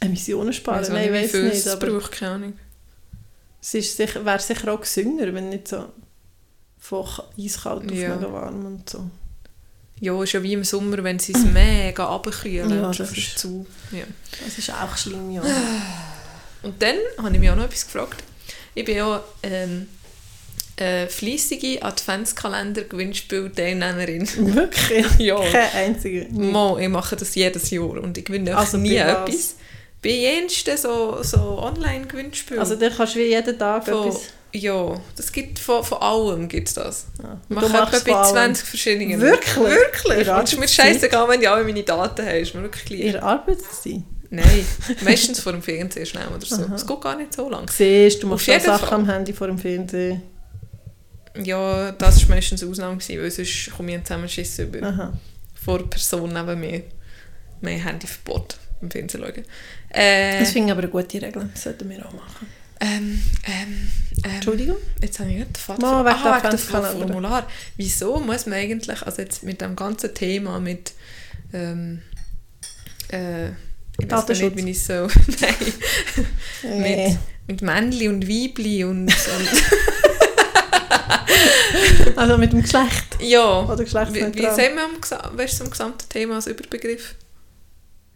äh, 0.00 0.04
Emissionen 0.04 0.52
sparen. 0.52 0.78
Also 0.78 0.92
Nein, 0.92 1.06
ich 1.14 1.24
weiß 1.32 1.34
nicht, 1.42 1.66
es 1.66 1.78
braucht, 1.78 2.12
keine 2.12 2.32
Ahnung. 2.32 2.52
es 3.60 3.74
ist 3.74 3.96
sicher, 3.96 4.24
wäre 4.24 4.38
sicher 4.38 4.72
auch 4.72 4.80
gesünder, 4.80 5.32
wenn 5.34 5.50
nicht 5.50 5.68
so 5.68 5.86
von 6.78 7.06
eiskalt 7.38 7.84
auf 7.90 7.96
Ja. 7.98 8.16
mega 8.16 8.32
warm 8.32 8.64
und 8.64 8.88
so. 8.88 9.10
Ja, 10.02 10.22
ist 10.22 10.32
ja 10.32 10.42
wie 10.42 10.54
im 10.54 10.64
Sommer, 10.64 11.04
wenn 11.04 11.18
sie 11.18 11.32
es 11.34 11.44
mega 11.44 12.04
runterkühlen. 12.04 12.70
Ja, 12.70 12.90
das 12.90 13.00
ist- 13.12 13.38
zu. 13.38 13.66
Ja. 13.92 14.04
Das 14.42 14.56
ist 14.56 14.70
auch 14.72 14.96
schlimm, 14.96 15.30
ja. 15.30 15.42
Und 16.62 16.80
dann 16.82 16.96
habe 17.18 17.34
ich 17.34 17.38
mich 17.40 17.50
auch 17.50 17.56
noch 17.56 17.64
etwas 17.64 17.84
gefragt. 17.84 18.22
Ich 18.74 18.84
bin 18.84 18.96
ja 18.96 19.22
ähm, 19.42 19.86
äh, 20.80 21.06
fleissige 21.08 21.82
Adventskalender-Gewinnspiel-Teilnehmerin. 21.82 24.26
Wirklich? 24.54 25.06
ja. 25.18 25.38
Kein 25.38 25.72
einziger. 25.74 26.24
Mo, 26.30 26.78
ich 26.78 26.88
mache 26.88 27.16
das 27.16 27.34
jedes 27.34 27.68
Jahr 27.70 28.02
und 28.02 28.16
ich 28.16 28.24
gewinne 28.24 28.56
Also 28.56 28.78
nie 28.78 28.96
etwas. 28.96 29.56
Bei 30.02 30.08
jensten 30.08 30.78
so, 30.78 31.22
so 31.22 31.58
Online-Gewinnspielen. 31.58 32.60
Also 32.60 32.76
dann 32.76 32.90
kannst 32.96 33.14
du 33.14 33.18
wie 33.18 33.24
jeden 33.24 33.58
Tag 33.58 33.84
von, 33.84 34.08
etwas... 34.08 34.22
ja, 34.52 34.98
das 35.14 35.30
gibt 35.30 35.58
von, 35.58 35.84
von 35.84 35.98
allem 35.98 36.48
gibt's 36.48 36.72
das. 36.72 37.04
Ja. 37.22 37.38
Mache 37.50 37.68
machst 37.68 37.92
etwa 37.94 38.04
bei 38.04 38.12
von 38.12 38.20
allem. 38.38 38.54
20 38.54 38.66
verschiedenen. 38.66 39.20
Wirklich? 39.20 39.56
Wirklich? 39.56 40.30
Und 40.30 40.44
es 40.44 40.54
ist 40.54 40.58
mir 40.58 40.68
scheißegal, 40.68 41.28
wenn 41.28 41.42
du 41.42 41.50
alle 41.50 41.64
meine 41.64 41.82
Daten 41.82 42.24
hast. 42.24 42.54
Wirklich. 42.54 43.00
Ihre 43.00 43.22
Arbeitszeit. 43.22 44.00
Nein, 44.32 44.64
meistens 45.02 45.40
vor 45.40 45.52
dem 45.52 45.60
Fernseher 45.62 46.06
schnell 46.06 46.28
oder 46.28 46.46
so. 46.46 46.62
Es 46.74 46.86
geht 46.86 47.00
gar 47.00 47.16
nicht 47.16 47.34
so 47.34 47.48
lang. 47.50 47.68
Siehst 47.68 48.22
du, 48.22 48.28
machst 48.28 48.46
jeden 48.46 48.60
Sachen 48.60 48.86
Fall. 48.88 48.98
am 49.00 49.08
Handy 49.08 49.32
vor 49.32 49.48
dem 49.48 49.58
Fernsehen. 49.58 50.22
Ja, 51.42 51.92
das 51.92 52.22
war 52.28 52.36
meistens 52.36 52.62
eine 52.62 52.70
Ausnahme, 52.70 52.96
gewesen, 52.98 53.20
weil 53.22 53.30
sonst 53.30 53.70
komme 53.76 53.90
ich 53.90 53.94
einen 53.96 54.04
Zusammenschiss 54.04 54.58
über. 54.60 54.86
Aha. 54.86 55.12
Vor 55.64 55.78
der 55.78 55.86
Person 55.86 56.32
neben 56.32 56.60
mir. 56.60 56.82
Mein 57.60 57.78
Handyverbot 57.80 58.56
im 58.80 58.90
Fernsehen 58.90 59.20
schauen. 59.22 59.44
Äh, 59.90 60.40
Das 60.40 60.50
finde 60.52 60.68
ich 60.68 60.72
aber 60.72 60.82
eine 60.82 60.90
gute 60.90 61.20
Regel. 61.22 61.48
Das 61.52 61.62
sollten 61.64 61.88
wir 61.90 62.06
auch 62.06 62.12
machen. 62.12 62.46
ähm, 62.80 63.22
ähm, 63.44 63.90
ähm, 64.24 64.30
Entschuldigung? 64.36 64.76
Jetzt 65.02 65.18
habe 65.20 65.30
ich 65.30 65.36
nicht 65.38 65.48
den 65.48 65.60
Faden. 65.60 65.82
Mal 65.82 66.04
ver- 66.04 66.10
wegen 66.16 66.24
ah, 66.26 66.42
wegen 66.42 66.50
dem. 66.98 67.08
Formular. 67.08 67.46
Wieso 67.76 68.18
muss 68.20 68.46
man 68.46 68.58
eigentlich, 68.58 69.02
also 69.02 69.22
jetzt 69.22 69.42
mit 69.42 69.60
dem 69.60 69.76
ganzen 69.76 70.14
Thema 70.14 70.58
mit 70.60 70.92
ähm, 71.52 72.00
äh, 73.08 73.50
ich 74.02 74.10
weiß 74.10 74.28
nicht, 74.40 74.56
wie 74.56 74.70
ich 74.70 74.82
so 74.84 74.92
nein, 75.40 75.54
Nee. 76.62 77.08
mit, 77.46 77.60
mit 77.60 77.62
Männli 77.62 78.08
und 78.08 78.26
Weibli 78.28 78.84
und, 78.84 79.06
und 82.14 82.18
Also 82.18 82.36
mit 82.38 82.52
dem 82.52 82.62
Geschlecht. 82.62 83.16
ja, 83.20 83.60
Oder 83.60 83.74
wie, 83.74 83.80
wie 83.80 83.84
geschlechtsneutral. 83.84 84.54
sagen 84.54 84.74
wir 84.76 85.18
am, 85.24 85.38
ist 85.38 85.56
zum 85.58 85.70
gesamten 85.70 86.08
Thema 86.08 86.34
als 86.36 86.46
Überbegriff? 86.46 87.14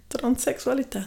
Transsexualität. 0.09 1.07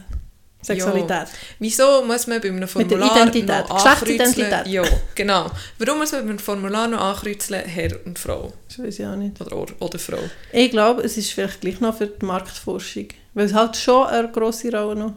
Sexualität. 0.60 1.28
Wieso 1.60 2.02
muss 2.04 2.26
man 2.26 2.40
bei 2.40 2.48
einem 2.48 2.58
der 2.58 2.66
Formular 2.68 3.16
Identität. 3.16 3.68
noch 3.68 3.76
Geschlechtsidentität. 3.76 4.52
ankreuzeln- 4.52 4.68
Ja, 4.68 4.82
genau. 5.14 5.50
Warum 5.78 5.98
muss 5.98 6.10
man 6.12 6.24
bei 6.24 6.30
einem 6.30 6.38
Formular 6.40 6.88
noch 6.88 7.00
ankreuzeln, 7.00 7.64
Herr 7.64 7.92
und 8.04 8.18
Frau? 8.18 8.52
Das 8.68 8.78
weiß 8.80 8.98
ich 8.98 9.06
auch 9.06 9.14
nicht. 9.14 9.40
Oder, 9.40 9.66
oder 9.78 9.98
Frau? 10.00 10.18
Ich 10.52 10.70
glaube, 10.72 11.02
es 11.02 11.16
ist 11.16 11.30
vielleicht 11.30 11.60
gleich 11.60 11.80
noch 11.80 11.96
für 11.96 12.08
die 12.08 12.24
Marktforschung. 12.26 13.06
Weil 13.38 13.46
es 13.46 13.54
halt 13.54 13.76
schon 13.76 14.04
eine 14.08 14.28
grosse 14.32 14.68
Rolle 14.76 14.96
noch 14.96 15.12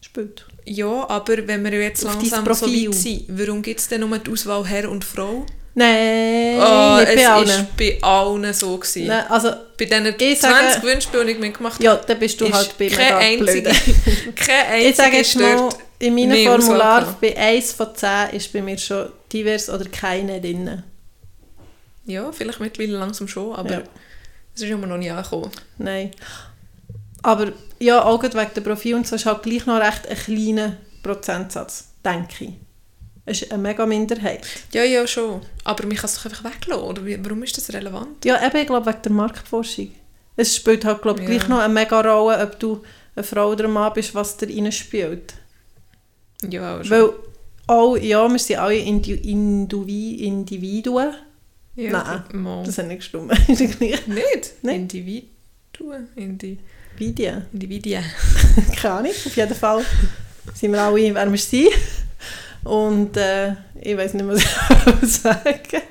spielt. 0.00 0.44
Ja, 0.64 1.08
aber 1.08 1.46
wenn 1.46 1.62
wir 1.64 1.80
jetzt 1.80 2.04
Auf 2.04 2.14
langsam 2.14 2.44
so 2.54 2.66
weit 2.66 2.94
sind, 2.94 3.24
warum 3.28 3.62
gibt 3.62 3.78
es 3.78 3.86
denn 3.86 4.00
nur 4.00 4.18
die 4.18 4.30
Auswahl 4.32 4.66
Herr 4.66 4.90
und 4.90 5.04
Frau? 5.04 5.46
Nein, 5.74 6.56
nicht 6.58 7.08
es 7.08 7.14
bei 7.14 7.28
allen. 7.28 7.48
ist 7.48 7.76
bei 7.76 7.98
allen 8.02 8.52
so 8.52 8.76
gewesen. 8.76 9.06
Nein, 9.06 9.24
also, 9.28 9.50
Bei 9.78 9.84
diesen 9.84 10.06
Ich 10.06 10.16
20 10.18 10.40
sage- 10.40 10.80
Gewinnspielen, 10.80 11.26
die 11.28 11.32
ich 11.34 11.38
mitgemacht 11.38 11.82
ja, 11.82 11.94
dann 11.96 12.18
bist 12.18 12.40
du 12.40 12.52
halt 12.52 12.76
bei 12.76 12.88
keine 12.88 13.38
blöden. 13.38 13.66
einzige, 13.68 14.32
keine 14.34 14.66
einzige 14.68 14.90
Ich 14.90 14.96
sage 14.96 15.16
jetzt 15.18 15.36
mal, 15.38 15.68
in 16.00 16.14
meinem 16.16 16.46
Formular 16.46 17.16
bei 17.20 17.36
1 17.36 17.72
von 17.74 17.94
10 17.94 18.30
ist 18.32 18.52
bei 18.52 18.60
mir 18.60 18.76
schon 18.76 19.08
divers 19.32 19.70
oder 19.70 19.84
keine 19.86 20.40
drin. 20.40 20.82
Ja, 22.06 22.30
vielleicht 22.32 22.58
mittlerweile 22.60 22.98
langsam 22.98 23.28
schon, 23.28 23.54
aber 23.54 23.72
Ja. 23.72 23.82
es 24.54 24.62
ist 24.62 24.68
immer 24.68 24.86
noch 24.88 24.98
nie 24.98 25.10
angekommen. 25.10 25.50
Nein. 25.78 26.10
Aber 27.22 27.52
ja, 27.78 28.04
auch 28.04 28.22
wegen 28.22 28.34
der 28.54 28.60
Profil 28.60 28.94
und 28.96 29.06
so 29.06 29.16
ist 29.16 29.26
halt 29.26 29.42
gleich 29.42 29.66
noch 29.66 29.80
recht 29.80 30.08
ein 30.08 30.16
kleiner 30.16 30.76
Prozentsatz, 31.02 31.88
denke 32.04 32.44
ich. 32.44 32.50
Es 33.24 33.42
ist 33.42 33.52
eine 33.52 33.62
mega 33.62 33.86
Minderheit. 33.86 34.44
Ja, 34.72 34.82
ja, 34.82 35.06
schon. 35.06 35.40
Aber 35.62 35.86
man 35.86 35.94
kann 35.96 36.06
es 36.06 36.16
doch 36.16 36.24
einfach 36.24 36.42
weglassen, 36.44 36.82
oder? 36.84 37.02
Warum 37.24 37.42
ist 37.44 37.56
das 37.56 37.72
relevant? 37.72 38.24
Ja, 38.24 38.44
eben, 38.44 38.56
ich 38.56 38.66
glaube, 38.66 38.86
wegen 38.86 39.02
der 39.02 39.12
Marktforschung. 39.12 39.92
Es 40.34 40.56
spielt 40.56 40.84
halt, 40.84 41.02
glaube 41.02 41.20
ich, 41.22 41.28
Ja. 41.28 41.34
gleich 41.36 41.48
noch 41.48 41.60
eine 41.60 41.72
mega 41.72 42.00
Rolle, 42.00 42.42
ob 42.42 42.58
du 42.58 42.82
eine 43.14 43.22
Frau 43.22 43.50
oder 43.52 43.64
ein 43.66 43.72
Mann 43.72 43.92
bist, 43.92 44.14
was 44.14 44.36
da 44.38 44.46
rein 44.46 44.72
spielt. 44.72 45.34
Ja, 46.48 46.78
auch 46.80 46.84
schon. 46.84 46.90
Weil, 46.90 47.10
auch, 47.68 47.96
ja, 47.96 48.28
wir 48.28 48.38
sind 48.40 48.56
alle 48.58 48.76
Indi 48.76 49.12
Indivi 49.14 50.14
Individuen. 50.26 51.14
ja, 51.76 51.90
Nein. 52.32 52.64
Das 52.64 52.78
hat 52.78 52.88
nicht 52.88 52.98
gestimmt. 52.98 53.32
Nicht? 53.48 54.54
Nein. 54.62 54.74
Individuen? 54.76 56.08
Indi 56.16 56.58
Vidien. 56.96 57.46
Individuen. 57.52 58.04
Keine 58.76 58.94
Ahnung, 58.94 59.12
auf 59.12 59.36
jeden 59.36 59.54
Fall 59.54 59.84
sind 60.54 60.72
wir 60.72 60.82
alle, 60.82 61.14
wer 61.14 61.30
wir 61.30 61.38
sind. 61.38 61.68
Und 62.64 63.16
äh, 63.16 63.52
ich 63.80 63.96
weiß 63.96 64.14
nicht, 64.14 64.26
was 64.26 64.42
ich 65.02 65.10
sagen 65.20 65.82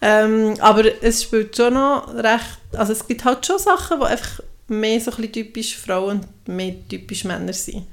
ähm, 0.00 0.54
Aber 0.60 0.84
es 1.02 1.22
spielt 1.22 1.56
schon 1.56 1.74
noch 1.74 2.12
recht... 2.14 2.58
Also 2.72 2.92
es 2.92 3.06
gibt 3.06 3.24
halt 3.24 3.46
schon 3.46 3.58
Sachen, 3.58 4.00
die 4.00 4.06
einfach 4.06 4.40
mehr 4.68 5.00
so 5.00 5.10
ein 5.10 5.16
bisschen 5.16 5.32
typisch 5.32 5.76
Frauen 5.76 6.20
und 6.20 6.48
mehr 6.48 6.74
typisch 6.88 7.24
Männer 7.24 7.52
sind. 7.52 7.86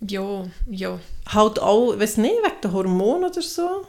Ja, 0.00 0.46
ja. 0.70 1.00
Halt 1.28 1.58
auch, 1.58 1.94
ich 1.94 2.00
weiß 2.00 2.18
nicht, 2.18 2.34
wegen 2.42 2.60
der 2.62 2.72
Hormone 2.72 3.26
oder 3.26 3.42
so. 3.42 3.86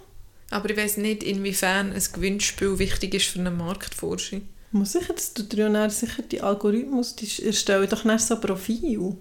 Aber 0.49 0.69
ich 0.69 0.77
weiß 0.77 0.97
nicht, 0.97 1.23
inwiefern 1.23 1.91
ein 1.91 2.03
Gewinnspiel 2.13 2.79
wichtig 2.79 3.13
ist 3.13 3.27
für 3.27 3.39
eine 3.39 3.51
Marktforschung. 3.51 4.47
Muss 4.71 4.91
sicher, 4.91 5.13
das 5.13 5.33
tut 5.33 5.53
ja 5.53 5.69
dann 5.69 5.89
sicher 5.89 6.23
die 6.23 6.41
Algorithmus, 6.41 7.15
die 7.15 7.43
erstellen 7.45 7.87
doch 7.89 8.03
nicht 8.03 8.19
so 8.21 8.35
ein 8.35 8.41
Profil. 8.41 9.15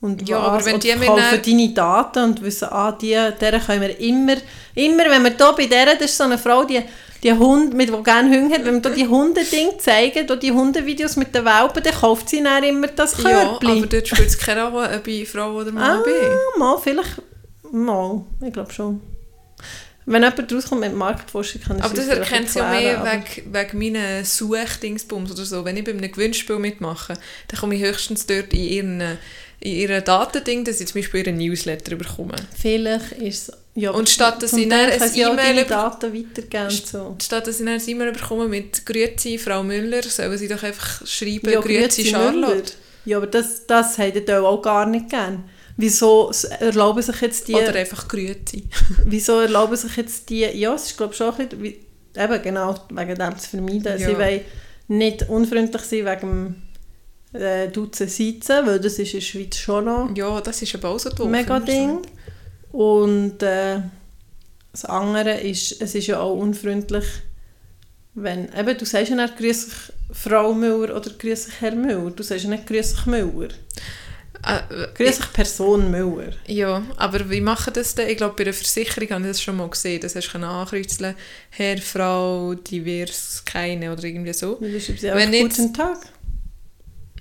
Und 0.00 0.28
Ja, 0.28 0.38
aber 0.40 0.64
wenn 0.66 0.80
die 0.80 0.94
mir 0.96 1.06
kaufen 1.06 1.22
dann- 1.30 1.42
deine 1.42 1.68
Daten 1.72 2.24
und 2.24 2.42
wissen, 2.42 2.68
ah, 2.70 2.92
die, 2.92 3.12
der 3.40 3.60
können 3.60 3.80
wir 3.80 3.98
immer, 4.00 4.36
immer, 4.74 5.04
wenn 5.08 5.22
wir 5.22 5.30
hier 5.36 5.54
bei 5.56 5.66
der, 5.66 5.94
das 5.94 6.10
ist 6.10 6.18
so 6.18 6.24
eine 6.24 6.36
Frau, 6.36 6.64
die, 6.64 6.82
die 7.22 7.32
Hund, 7.32 7.72
mit, 7.72 7.88
die 7.88 8.02
gerne 8.02 8.28
Hunde 8.38 8.54
hat, 8.54 8.64
wenn 8.66 8.84
wir 8.84 8.90
die 8.90 9.06
Hundeding 9.08 9.78
zeigen, 9.78 10.26
die 10.40 10.52
Hundevideos 10.52 11.16
mit 11.16 11.34
den 11.34 11.44
Welpen, 11.46 11.82
dann 11.82 11.94
kauft 11.94 12.28
sie 12.28 12.42
dann 12.42 12.62
immer 12.64 12.88
das 12.88 13.16
Ja, 13.22 13.30
Körbchen. 13.30 13.70
aber 13.78 13.86
dort 13.86 14.08
spielt 14.08 14.28
es 14.28 14.36
keine 14.38 14.68
Rolle, 14.70 14.96
ob 14.98 15.06
ich 15.06 15.26
Frau 15.26 15.52
oder 15.54 15.72
Mann 15.72 16.00
ah, 16.00 16.02
bin. 16.02 16.58
mal, 16.58 16.76
vielleicht, 16.76 17.22
mal, 17.72 18.24
ich 18.42 18.52
glaube 18.52 18.72
schon. 18.74 19.00
Wenn 20.06 20.22
jemand 20.22 20.52
rauskommt 20.52 20.82
mit 20.82 20.94
Marktforschung, 20.94 21.62
kann 21.62 21.78
er 21.78 21.84
Aber 21.84 21.94
das 21.94 22.08
erkennt 22.08 22.50
sie 22.50 22.58
ja 22.58 22.70
mehr 22.70 23.04
wegen, 23.04 23.54
wegen 23.54 23.78
meinen 23.78 24.24
Suchdingsbums 24.24 25.32
oder 25.32 25.44
so. 25.44 25.64
Wenn 25.64 25.76
ich 25.76 25.84
bei 25.84 25.92
einem 25.92 26.10
Gewinnspiel 26.10 26.58
mitmache, 26.58 27.14
dann 27.48 27.60
komme 27.60 27.74
ich 27.76 27.82
höchstens 27.82 28.26
dort 28.26 28.52
in 28.52 28.64
ihren, 28.64 29.00
in 29.60 29.72
ihren 29.72 30.04
Datending, 30.04 30.64
dass 30.64 30.80
ich 30.80 30.88
zum 30.88 31.00
Beispiel 31.00 31.20
ihren 31.20 31.38
Newsletter 31.38 31.96
bekomme. 31.96 32.36
Vielleicht 32.60 33.12
ist 33.12 33.48
es... 33.48 33.56
Ja, 33.76 33.90
Und 33.90 34.08
statt 34.08 34.40
dass 34.40 34.52
ich 34.52 34.68
dann 34.68 34.88
ein 34.90 35.08
sie 35.08 35.22
E-Mail 35.22 35.64
Daten 35.64 36.14
weitergeben 36.14 36.64
und 36.66 36.86
so. 36.86 37.16
Statt 37.20 37.46
dass 37.46 37.58
ich 37.58 37.66
dann 37.66 37.74
ein 37.74 37.88
E-Mail 37.88 38.12
bekomme 38.12 38.46
mit 38.46 38.86
«Grüezi, 38.86 39.36
Frau 39.36 39.64
Müller», 39.64 40.02
sollen 40.02 40.38
sie 40.38 40.46
doch 40.46 40.62
einfach 40.62 41.04
schreiben 41.04 41.50
Ja, 41.50 41.60
«Grüezi, 41.60 42.02
grüezi, 42.02 42.04
Charlotte». 42.04 42.54
Müller. 42.54 42.64
Ja, 43.06 43.16
aber 43.16 43.26
das, 43.26 43.66
das 43.66 43.96
die 43.96 44.32
auch 44.32 44.62
gar 44.62 44.86
nicht 44.86 45.10
gern. 45.10 45.44
Wieso 45.76 46.30
erlauben 46.60 47.02
sich 47.02 47.20
jetzt 47.20 47.48
die... 47.48 47.54
Oder 47.54 47.74
einfach 47.74 48.06
«Grüezi». 48.06 48.68
Wieso 49.04 49.40
erlauben 49.40 49.76
sich 49.76 49.96
jetzt 49.96 50.30
die... 50.30 50.40
Ja, 50.40 50.74
es 50.74 50.86
ist 50.86 50.96
glaube 50.96 51.12
ich 51.12 51.18
schon 51.18 51.34
ein 51.34 51.48
bisschen... 51.48 51.74
Eben, 52.16 52.42
genau, 52.42 52.74
wegen 52.90 53.16
dem 53.16 53.38
zu 53.38 53.50
vermeiden. 53.50 53.98
Ja. 53.98 54.08
Sie 54.08 54.16
wollen 54.16 54.40
nicht 54.86 55.28
unfreundlich 55.28 55.82
sein 55.82 56.06
wegen 56.06 56.20
dem 57.32 57.40
äh, 57.40 57.68
Duzen 57.68 58.08
Seizen, 58.08 58.66
weil 58.66 58.78
das 58.78 58.98
ist 58.98 59.14
in 59.14 59.20
der 59.20 59.26
Schweiz 59.26 59.56
schon 59.56 59.86
noch 59.86 60.16
Ja, 60.16 60.40
das 60.40 60.62
ist 60.62 60.74
aber 60.76 60.90
auch 60.90 60.98
so 60.98 61.10
doof. 61.10 61.28
mega 61.28 61.58
Ding. 61.58 61.98
Und 62.70 63.42
äh, 63.42 63.80
das 64.70 64.84
andere 64.84 65.40
ist, 65.40 65.80
es 65.80 65.94
ist 65.94 66.06
ja 66.06 66.20
auch 66.20 66.36
unfreundlich, 66.36 67.04
wenn, 68.14 68.48
eben, 68.56 68.78
du 68.78 68.84
sagst 68.84 69.10
ja 69.10 69.16
nicht 69.16 69.36
«Grüß 69.36 69.66
dich 69.66 69.74
Frau 70.12 70.52
Müller» 70.54 70.96
oder 70.96 71.10
«Grüß 71.10 71.46
dich 71.46 71.60
Herr 71.60 71.74
Müller», 71.74 72.10
du 72.10 72.22
sagst 72.22 72.44
ja 72.44 72.50
nicht 72.50 72.66
«Grüß 72.66 72.94
dich 72.94 73.06
Müller», 73.06 73.48
Äh, 74.46 74.86
«Grüß 74.94 75.16
dich 75.18 75.32
Person 75.32 75.90
Müller». 75.90 76.32
Ja, 76.46 76.82
aber 76.96 77.28
wie 77.30 77.40
machen 77.40 77.72
das 77.74 77.94
denn? 77.94 78.08
Ich 78.08 78.16
glaube, 78.16 78.34
bei 78.36 78.44
der 78.44 78.54
Versicherung 78.54 79.08
habe 79.10 79.22
ich 79.22 79.28
das 79.28 79.42
schon 79.42 79.56
mal 79.56 79.68
gesehen. 79.68 80.00
Das 80.00 80.14
hast 80.14 80.26
du 80.28 80.32
können 80.32 80.44
ankreuzeln 80.44 81.14
Herr, 81.50 81.78
Frau, 81.78 82.54
divers, 82.54 83.42
keine 83.44 83.92
oder 83.92 84.04
irgendwie 84.04 84.32
so. 84.32 84.56
Du 84.60 84.80
schreibst 84.80 85.02
ja 85.02 85.16
jetzt- 85.18 85.56
«Guten 85.56 85.72
Tag». 85.74 85.98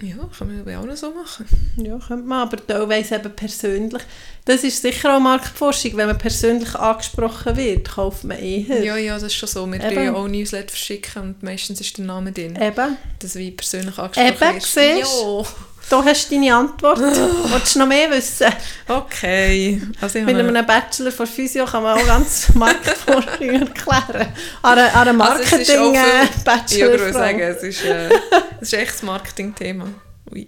Ja, 0.02 0.16
kann 0.38 0.64
man 0.66 0.76
auch 0.76 0.86
noch 0.86 0.98
so 0.98 1.12
machen. 1.12 1.46
Ja, 1.78 1.98
könnte 1.98 2.26
man, 2.28 2.42
aber 2.48 2.58
teilweise 2.58 3.16
eben 3.16 3.32
persönlich. 3.34 4.02
Das 4.44 4.64
ist 4.66 4.82
sicher 4.82 5.16
auch 5.16 5.20
Marktforschung, 5.22 5.96
wenn 5.96 6.08
man 6.08 6.18
persönlich 6.18 6.76
angesprochen 6.76 7.56
wird, 7.56 7.90
kauft 7.90 8.26
man 8.26 8.38
eher. 8.38 8.84
Ja, 8.84 8.98
ja, 8.98 9.14
das 9.14 9.24
ist 9.24 9.36
schon 9.36 9.48
so. 9.48 9.66
Wir 9.72 9.82
Eben. 9.82 10.04
ja 10.04 10.14
auch 10.14 10.28
Newsletter 10.28 10.70
verschicken 10.72 11.22
und 11.22 11.44
meistens 11.44 11.80
ist 11.80 11.98
der 11.98 12.04
Name 12.06 12.34
drin. 12.34 12.58
Eben. 12.62 12.98
Dass 13.20 13.36
wie 13.36 13.52
persönlich 13.52 13.98
angesprochen 13.98 14.28
Eben, 14.34 14.56
wirst. 14.56 14.74
siehst 14.74 15.22
Ja. 15.24 15.46
Da 15.90 16.04
hast 16.04 16.30
du 16.32 16.36
deine 16.36 16.56
Antwort. 16.56 17.00
Willst 17.52 17.76
du 17.76 17.80
noch 17.80 17.88
mehr 17.88 18.10
wissen? 18.12 18.48
Okay. 18.88 19.82
Also 20.02 20.20
Mit 20.20 20.36
einem 20.36 20.66
Bachelor 20.66 21.12
von 21.12 21.28
Physio 21.28 21.66
kann 21.66 21.84
man 21.84 22.00
auch 22.00 22.06
ganz 22.06 22.50
Marktforschung 22.54 23.50
erklären. 23.50 24.34
An 24.62 24.80
an 24.80 25.08
einer 25.08 25.08
Also 25.08 25.14
Marketing-Bachelor. 25.14 26.80
Ja, 26.80 26.94
ich 26.94 27.00
würde 27.00 27.14
sagen, 27.14 27.40
es 27.40 27.64
ist, 27.64 27.84
äh, 27.86 28.10
es 28.62 28.74
ist 28.74 28.74
echt 28.74 28.94
das 28.94 29.04
Marketing-Thema. 29.04 29.88
Ui, 30.32 30.48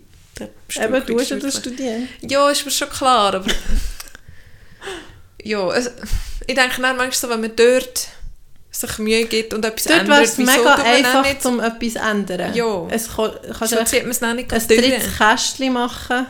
Eben, 0.76 1.06
du 1.06 1.20
hast 1.20 1.30
ja 1.30 1.38
das 1.38 1.58
studiert. 1.58 2.02
Ja, 2.22 2.50
ist 2.50 2.66
mir 2.66 2.72
schon 2.72 2.90
klar, 2.90 3.36
aber... 3.36 3.46
ja, 5.44 5.72
es, 5.74 5.92
ich 6.48 6.56
denke 6.56 6.82
dann 6.82 6.98
manchmal 6.98 7.12
so, 7.12 7.30
wenn 7.30 7.42
man 7.42 7.56
dort 7.56 8.08
sich 8.76 8.98
Mühe 9.00 9.26
gibt 9.26 9.54
und 9.54 9.64
etwas 9.64 9.86
Dort 9.86 10.02
ändert, 10.02 10.16
wäre 10.18 10.24
es 10.24 10.38
mega 10.38 10.76
einfach, 10.76 11.24
nicht... 11.24 11.46
um 11.46 11.60
etwas 11.60 11.94
zu 11.94 12.00
ändern. 12.00 12.54
Ja. 12.54 12.88
Es 12.90 13.16
kann, 13.16 13.32
kannst 13.58 13.74
einfach 13.74 13.86
zieht 13.86 14.02
man 14.04 14.12
es 14.12 14.22
nicht 14.22 14.54
ein 14.54 14.68
drittes 14.68 15.18
Kästchen 15.18 15.74
machen 15.74 16.26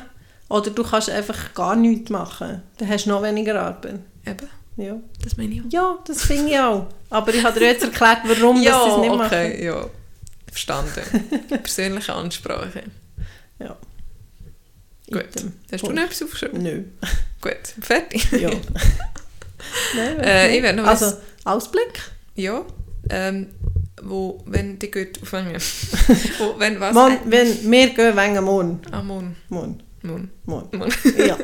oder 0.49 0.69
du 0.69 0.83
kannst 0.83 1.09
einfach 1.09 1.53
gar 1.53 1.75
nichts 1.75 2.09
machen. 2.09 2.61
Dann 2.77 2.87
hast 2.89 3.05
du 3.05 3.09
noch 3.09 3.23
weniger 3.23 3.59
Arbeit. 3.61 3.99
Eben, 4.27 4.49
Ja, 4.77 4.95
das 5.23 5.37
meine 5.37 5.53
ich 5.55 5.61
auch. 5.61 5.65
ja 5.71 5.97
das 6.05 6.21
finde 6.23 6.51
ich 6.51 6.59
auch. 6.59 6.87
Aber 7.09 7.33
ich 7.33 7.43
habe 7.43 7.59
dir 7.59 7.65
jetzt 7.67 7.83
erklärt, 7.83 8.19
warum 8.25 8.61
ja, 8.61 8.83
sie 8.83 8.89
es 8.91 8.97
nicht 8.97 9.11
okay, 9.11 9.49
machen. 9.49 9.63
ja. 9.63 9.85
Verstanden. 10.47 11.01
Persönliche 11.63 12.13
Ansprache. 12.13 12.83
Ja. 13.59 13.75
Gut. 15.11 15.23
Item. 15.35 15.53
Hast 15.71 15.83
du 15.83 15.91
noch 15.91 16.03
etwas 16.03 16.23
aufgeschrieben? 16.23 16.63
Nö. 16.63 16.83
Gut, 17.41 17.57
fertig. 17.81 18.31
Ja. 18.31 18.49
Nein, 19.95 20.19
Äh, 20.19 20.55
ich 20.57 20.63
wär 20.63 20.73
noch 20.73 20.85
also, 20.85 21.07
was- 21.07 21.17
Ausblick? 21.43 22.01
Ja, 22.35 22.65
ähm, 23.09 23.47
wo, 24.01 24.43
wenn 24.45 24.77
die 24.77 24.91
gut 24.91 25.21
aufhängen. 25.21 25.55
wo, 26.37 26.59
wenn 26.59 26.79
was? 26.79 26.93
Morgen, 26.93 27.19
wenn, 27.25 27.71
wir 27.71 27.89
gehen 27.89 28.15
wegen 28.15 28.43
morgen. 28.43 28.81
Ah, 28.91 29.01
morgen. 29.01 29.35
Morgen. 29.49 29.81
Morgen. 30.01 30.31
Morgen. 30.45 30.77
morgen. 30.77 30.93
Ja. 31.17 31.37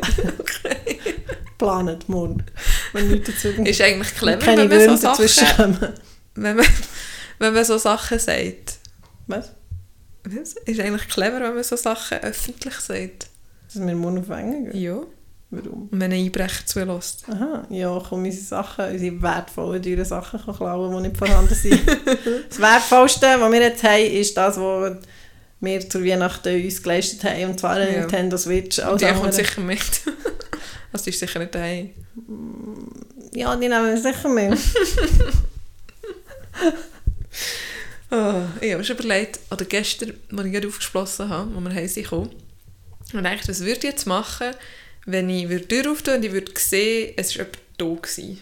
Planet 1.57 2.09
morgen. 2.09 2.43
Wenn 2.91 3.09
nichts 3.09 3.29
dazu. 3.29 3.49
Ist 3.63 3.81
eigentlich 3.81 4.13
clever, 4.15 4.45
wenn 4.45 4.69
man 4.69 4.97
so 4.97 5.27
Sachen, 5.27 5.77
wenn 6.35 6.55
man, 6.57 6.65
wenn 7.39 7.53
man 7.53 7.65
so 7.65 7.77
Sachen 7.77 8.19
sagt. 8.19 8.79
Was? 9.27 9.53
Was? 10.25 10.53
Ist 10.65 10.79
eigentlich 10.79 11.07
clever, 11.07 11.39
wenn 11.39 11.55
man 11.55 11.63
so 11.63 11.77
Sachen 11.77 12.17
öffentlich 12.17 12.75
sagt. 12.75 13.29
Dass 13.65 13.81
wir 13.81 13.95
morgen 13.95 14.19
auf 14.19 14.29
Wengen 14.29 14.71
gehen? 14.71 14.81
Ja. 14.81 15.03
Warum? 15.53 15.89
Wenn 15.91 16.13
ein 16.13 16.23
Einbrecher 16.25 16.65
zulässt. 16.65 17.25
Aha, 17.29 17.67
ja, 17.69 18.01
komm 18.07 18.23
unsere 18.23 18.43
Sachen, 18.45 18.85
unsere 18.85 19.21
wertvollen, 19.21 19.81
teuren 19.83 20.05
Sachen 20.05 20.41
kann 20.43 20.55
klauen, 20.55 20.95
die 20.95 21.09
nicht 21.09 21.17
vorhanden 21.17 21.53
sind. 21.53 21.81
das 22.49 22.59
Wertvollste, 22.59 23.27
was 23.37 23.51
wir 23.51 23.59
jetzt 23.61 23.83
haben, 23.83 24.05
ist 24.05 24.37
das, 24.37 24.55
was 24.57 24.95
wir 25.59 25.89
zur 25.89 26.05
Weihnachten 26.05 26.63
uns 26.63 26.81
geleistet 26.81 27.23
haben, 27.25 27.49
und 27.49 27.59
zwar 27.59 27.75
ein 27.75 27.93
Ja. 27.93 27.99
Nintendo 27.99 28.37
Switch. 28.37 28.79
Und 28.79 29.01
die 29.01 29.05
kommt 29.05 29.17
andere- 29.17 29.33
sicher 29.33 29.59
mit. 29.61 29.81
also 30.93 31.03
die 31.03 31.09
ist 31.09 31.19
sicher 31.19 31.39
nicht 31.39 31.53
daheim. 31.53 31.89
Ja, 33.33 33.53
die 33.57 33.67
nehmen 33.67 33.87
wir 33.93 34.01
sicher 34.01 34.29
mit. 34.29 34.57
Oh, 38.09 38.41
ich 38.61 38.73
habe 38.73 38.83
schon 38.83 38.97
überlegt, 38.97 39.39
oder 39.51 39.65
gestern, 39.65 40.13
als 40.35 40.45
ich 40.45 40.51
gerade 40.53 40.67
aufgeschlossen 40.67 41.29
habe, 41.29 41.53
wo 41.53 41.59
wir 41.59 41.73
heim 41.73 41.87
sind 41.87 42.11
und 42.11 42.33
dachte, 43.23 43.49
was 43.49 43.59
würde 43.59 43.77
ich 43.77 43.83
jetzt 43.83 44.07
machen, 44.07 44.51
wenn 45.05 45.29
ich 45.29 45.47
die 45.47 45.59
Tür 45.61 45.91
öffnen 45.91 46.17
und 46.17 46.25
ich 46.25 46.31
würde 46.31 46.51
sehen, 46.57 47.13
es 47.17 47.37
war 47.37 47.45
jemand 47.45 47.59
da 47.77 47.85
gewesen. 47.85 48.39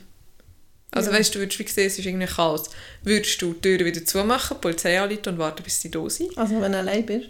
Also 0.92 1.12
Ja. 1.12 1.18
weißt 1.18 1.36
du, 1.36 1.40
würdest 1.40 1.60
wie 1.60 1.68
sehen, 1.68 1.88
es 1.88 2.00
ist 2.00 2.06
irgendwie 2.06 2.26
Chaos. 2.26 2.70
Würdest 3.04 3.42
du 3.42 3.54
die 3.54 3.62
Tür 3.62 3.86
wieder 3.86 4.04
zumachen, 4.04 4.58
die 4.58 4.62
Polizei 4.62 5.00
anrufen 5.00 5.30
und 5.30 5.38
warten, 5.38 5.64
bis 5.64 5.80
sie 5.80 5.92
da 5.92 6.10
sind? 6.10 6.38
Also 6.38 6.60
wenn 6.60 6.72
du 6.72 6.78
allein 6.80 7.06
bist. 7.06 7.30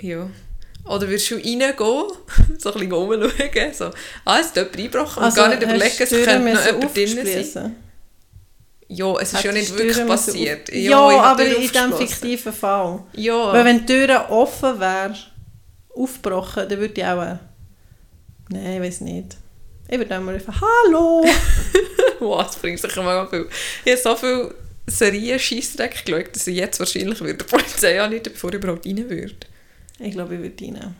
Ja. 0.00 0.28
Oder 0.84 1.08
würdest 1.08 1.30
du 1.30 1.36
reingehen, 1.36 1.74
so 2.58 2.72
ein 2.72 2.78
bisschen 2.78 2.92
rumschauen, 2.92 3.74
so, 3.74 3.90
ah, 4.24 4.38
es 4.38 4.46
ist 4.46 4.56
jemand 4.56 4.76
eingebrochen 4.76 5.22
und 5.24 5.34
gar 5.34 5.48
nicht 5.48 5.62
überlegen, 5.62 5.94
es 5.98 6.10
könnte 6.10 6.38
noch 6.38 6.66
jemand 6.66 6.96
drinnen 6.96 7.44
sein. 7.44 7.76
Ja, 8.88 9.14
es 9.20 9.32
ist 9.32 9.42
ja 9.42 9.50
nicht 9.52 9.76
wirklich 9.76 10.06
passiert. 10.06 10.72
Ja, 10.72 11.10
habe 11.10 11.42
aber 11.42 11.44
in 11.44 11.60
diesem 11.60 11.92
fiktiven 11.92 12.52
Fall. 12.52 13.02
Ja. 13.14 13.52
Weil 13.52 13.64
wenn 13.64 13.80
die 13.84 13.86
Tür 13.86 14.30
offen 14.30 14.78
wäre, 14.78 15.16
aufgebrochen, 15.94 16.68
dann 16.68 16.78
würde 16.78 16.94
ich 17.00 17.04
auch... 17.04 17.38
Nein, 18.48 18.74
ich 18.74 18.80
weiß 18.80 19.00
nicht. 19.02 19.36
Ich 19.88 19.98
würde 19.98 20.08
dann 20.08 20.24
mal 20.24 20.34
einfach 20.34 20.60
«Hallo!» 20.60 21.24
Wow, 22.20 22.46
das 22.46 22.56
bringt 22.56 22.80
sicher 22.80 23.02
mega 23.02 23.26
viel. 23.26 23.48
Ich 23.84 23.92
habe 23.92 24.00
so 24.02 24.16
viel 24.16 24.54
Serien 24.86 25.38
Scheissdreck 25.38 26.04
geschaut, 26.04 26.34
dass 26.34 26.46
ich 26.46 26.56
jetzt 26.56 26.78
wahrscheinlich 26.78 27.20
würde 27.20 27.44
die 27.44 27.44
Polizei 27.44 28.00
anrufen, 28.00 28.22
bevor 28.24 28.50
ich 28.50 28.56
überhaupt 28.56 28.86
rein 28.86 29.10
würde. 29.10 29.34
Ich 29.98 30.12
glaube, 30.12 30.34
ich 30.36 30.40
würde 30.40 30.64
rein. 30.64 30.94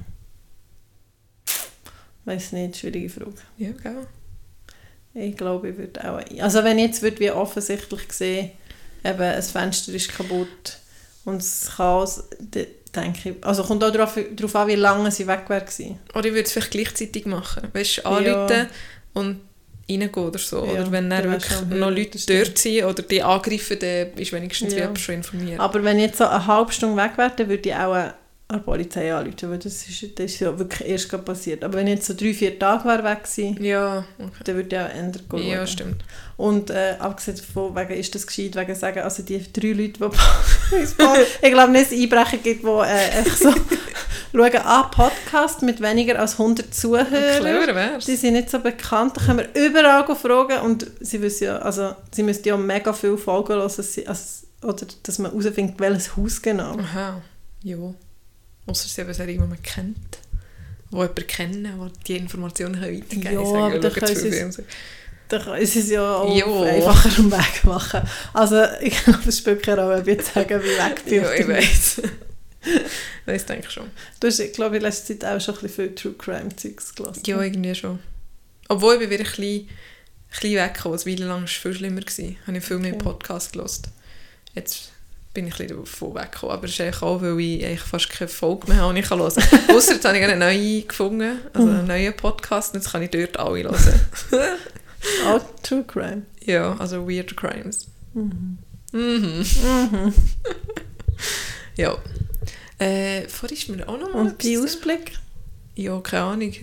Weiß 2.25 2.53
nicht, 2.53 2.77
schwierige 2.77 3.09
Frage. 3.09 3.35
Ja, 3.57 3.71
gell? 3.71 4.07
Ich 5.15 5.37
glaube, 5.37 5.71
ich 5.71 5.79
würde 5.79 6.05
auch... 6.05 6.21
Also 6.43 6.63
wenn 6.65 6.79
jetzt 6.79 7.01
würde 7.01 7.21
wie 7.21 7.31
offensichtlich 7.31 8.13
sehen, 8.13 8.51
eben 9.05 9.21
ein 9.21 9.43
Fenster 9.43 9.93
ist 9.93 10.13
kaputt 10.13 10.79
und 11.25 11.39
das 11.39 11.71
Chaos, 11.77 12.25
dann 12.39 12.67
denke 12.97 13.31
ich... 13.31 13.45
Also 13.45 13.63
kommt 13.63 13.85
auch 13.85 13.91
darauf, 13.91 14.19
darauf 14.35 14.57
an, 14.57 14.69
wie 14.69 14.75
lange 14.75 15.11
sie 15.11 15.27
weg 15.27 15.47
gewesen. 15.47 15.99
Oder 16.15 16.27
ich 16.27 16.33
würde 16.33 16.45
es 16.45 16.53
vielleicht 16.53 16.71
gleichzeitig 16.71 17.27
machen. 17.27 17.69
Weißt 17.73 17.99
du, 17.99 18.03
Ja. 18.03 18.11
anrufen 18.17 18.67
und 19.15 19.41
reingehen 19.89 20.25
oder 20.27 20.39
so. 20.39 20.65
Ja, 20.65 20.73
oder 20.83 20.93
wenn 20.93 21.11
dann 21.11 21.31
wirklich 21.31 21.61
noch 21.71 21.91
Leute 21.91 22.19
dort 22.27 22.59
sind 22.59 22.85
oder 22.85 23.03
die 23.03 23.23
angreifen, 23.23 23.79
dann 23.79 24.13
ist 24.17 24.33
wenigstens 24.33 24.73
Ja. 24.73 24.79
ja. 24.79 24.85
jemand 24.85 24.99
schon 25.01 25.15
informiert. 25.17 25.61
Aber 25.61 25.85
wenn 25.85 25.99
ich 25.99 26.07
jetzt 26.07 26.19
so 26.19 26.27
eine 26.27 26.47
halbe 26.47 26.73
Stunde 26.73 26.97
weg 27.03 27.13
wäre, 27.17 27.33
dann 27.37 27.49
würde 27.49 27.69
ich 27.69 27.75
auch 27.75 27.95
an 28.49 28.59
die 28.61 28.65
Polizei 28.65 29.13
anrufen, 29.13 29.51
weil 29.51 29.59
das 29.59 29.89
ist, 29.89 30.19
das 30.19 30.33
ist 30.33 30.41
ja 30.41 30.57
wirklich 30.57 30.89
erst 30.89 31.25
passiert. 31.25 31.65
Aber 31.65 31.75
wenn 31.75 31.89
ich 31.89 31.95
jetzt 31.95 32.07
so 32.07 32.15
drei, 32.15 32.33
vier 32.33 32.57
Tage 32.59 32.85
wäre 32.85 33.03
weg 33.03 33.25
gewesen, 33.25 33.63
ja, 33.63 34.05
okay. 34.19 34.31
dann 34.45 34.55
würde 34.57 34.77
ich 34.77 34.83
auch 34.83 34.89
ändern 34.97 35.23
gehen. 35.29 35.49
Ja, 35.49 35.67
stimmt. 35.67 36.05
Und 36.37 36.71
äh, 36.71 36.95
abgesehen 36.99 37.39
davon, 37.39 37.75
wegen, 37.75 37.99
ist 37.99 38.15
das 38.15 38.27
gescheit, 38.27 38.55
wegen 38.55 38.75
sagen, 38.77 39.01
also 39.01 39.23
die 39.25 39.41
drei 39.53 39.73
Leute, 39.73 39.95
die 39.99 39.99
ich 41.43 41.51
glaube 41.51 41.73
nicht, 41.73 41.87
dass 41.87 41.93
es 41.93 42.03
Einbrecher 42.03 42.37
gibt, 42.39 42.63
die 42.63 42.69
äh, 42.69 43.19
einfach 43.19 43.37
so 43.37 43.53
schauen, 44.33 44.57
ah, 44.65 44.83
Podcast 44.85 45.63
mit 45.63 45.81
weniger 45.81 46.19
als 46.19 46.33
100 46.33 46.75
Zuhörern. 46.75 48.01
Die 48.01 48.17
sind 48.17 48.35
nicht 48.35 48.51
so 48.51 48.59
bekannt, 48.59 49.17
da 49.17 49.23
können 49.25 49.39
wir 49.55 49.67
überall 49.69 50.05
fragen 50.17 50.61
und 50.61 50.91
sie 51.01 51.21
wissen 51.23 51.45
ja, 51.45 51.59
also 51.59 51.95
sie 52.13 52.23
müssten 52.23 52.49
ja 52.49 52.57
mega 52.57 52.93
viele 52.93 53.19
Folgen 53.19 53.55
hören, 53.55 53.63
also, 53.63 53.83
oder 54.63 54.87
dass 55.03 55.19
man 55.19 55.31
herausfindet, 55.33 55.79
welches 55.79 56.17
Haus 56.17 56.43
genau. 56.43 56.77
Aha, 56.79 57.23
ja. 57.63 57.77
Ausser 58.67 58.89
sie 58.89 59.01
eben 59.01 59.15
sehr 59.15 59.29
jemanden 59.29 59.51
man 59.51 59.63
kennt. 59.63 60.19
Wo 60.91 61.03
jemanden 61.03 61.27
kennen, 61.27 61.63
der 61.65 61.91
die 62.07 62.17
Informationen 62.17 62.81
weitergeben 62.81 63.23
kann. 63.23 63.33
Ja, 63.35 63.41
aber 63.41 63.83
schau 63.83 63.91
können 63.91 64.17
sie- 64.17 64.31
viel. 64.31 64.65
Da 65.29 65.57
ist 65.57 65.75
es 65.75 65.91
ja 65.91 66.17
auch 66.17 66.37
Ja. 66.37 66.47
einfacher 66.63 67.19
am 67.19 67.33
Weg 67.33 67.65
machen. 67.65 68.01
Also 68.33 68.63
ich 68.81 69.03
glaube, 69.05 69.29
es 69.29 69.39
spielt 69.39 69.63
keine 69.63 69.83
Rolle, 69.83 69.97
ob 70.01 70.07
ich 70.07 70.19
jetzt 70.19 70.33
sagen, 70.35 70.61
wie 70.63 70.69
weg 70.69 71.05
bin. 71.09 71.23
Ja, 71.23 71.33
ich 71.33 71.49
weiß. 71.49 72.03
das 73.27 73.47
denke 73.47 73.67
ich 73.67 73.73
schon. 73.73 73.91
Du 74.21 74.29
hast, 74.29 74.53
glaube 74.53 74.77
ich, 74.77 74.83
in 74.83 74.87
letzter 74.87 75.19
Zeit 75.19 75.25
auch 75.25 75.41
schon 75.41 75.55
ein 75.57 75.61
bisschen 75.63 75.75
viel 75.89 75.95
True 75.97 76.15
Crime 76.17 76.55
Zeugs 76.55 76.95
gelassen. 76.95 77.23
Ja, 77.27 77.41
irgendwie 77.43 77.75
schon. 77.75 77.99
Obwohl 78.69 78.95
ich 78.95 79.01
bin 79.01 79.11
wieder 79.11 79.25
ein 79.25 79.31
bisschen, 79.31 79.45
ein 79.63 79.69
bisschen 80.41 80.55
weggekommen. 80.65 80.99
Eine 80.99 81.13
Weile 81.13 81.25
lang 81.27 81.39
war 81.39 81.45
es 81.45 81.51
viel 81.53 81.75
schlimmer. 81.75 82.01
Gewesen. 82.01 82.37
Habe 82.47 82.59
ich 82.59 82.65
viel 82.65 82.79
mehr 82.79 82.93
Okay. 82.95 83.03
Podcasts 83.03 83.53
gehört. 83.53 83.81
Jetzt 84.55 84.93
bin 85.35 85.49
ich 85.49 85.55
ein 85.55 85.67
bisschen 85.67 85.79
davon 85.85 86.15
weggekommen. 86.15 86.55
Aber 86.57 86.65
es 86.67 86.71
ist 86.73 86.81
eigentlich 86.81 87.03
auch, 87.03 87.21
weil 87.21 87.39
ich 87.41 87.65
eigentlich 87.65 87.81
fast 87.81 88.09
keine 88.11 88.29
Folge 88.29 88.69
mehr 88.69 88.79
habe, 88.83 88.95
die 88.95 89.01
ich 89.01 89.11
hören 89.11 89.33
kann. 89.35 89.77
Ausser 89.77 89.93
jetzt 89.95 90.05
habe 90.05 90.17
ich 90.19 90.25
einen 90.25 90.39
neuen 90.39 90.87
gefunden, 90.89 91.39
also 91.53 91.69
einen 91.69 91.87
neuen 91.87 92.15
Podcast. 92.17 92.75
Und 92.75 92.81
jetzt 92.81 92.93
kann 92.93 93.03
ich 93.03 93.11
dort 93.11 93.37
alle 93.39 93.63
hören. 93.65 94.01
Auch 95.27 95.41
True 95.63 95.85
Crime. 95.87 96.23
ja, 96.45 96.77
also 96.79 97.09
Weird 97.09 97.37
Crimes. 97.37 97.87
Mhm. 98.15 98.59
Mhm. 98.93 99.45
Mhm. 99.63 100.15
Ja. 101.77 101.97
Äh, 102.79 103.29
vorhin 103.29 103.57
ist 103.57 103.69
mir 103.69 103.89
auch 103.89 103.99
noch 103.99 104.13
mal 104.13 104.21
Und 104.21 104.43
die 104.43 104.59
Ausblick? 104.59 105.13
Ja, 105.75 106.01
keine 106.01 106.23
Ahnung. 106.25 106.55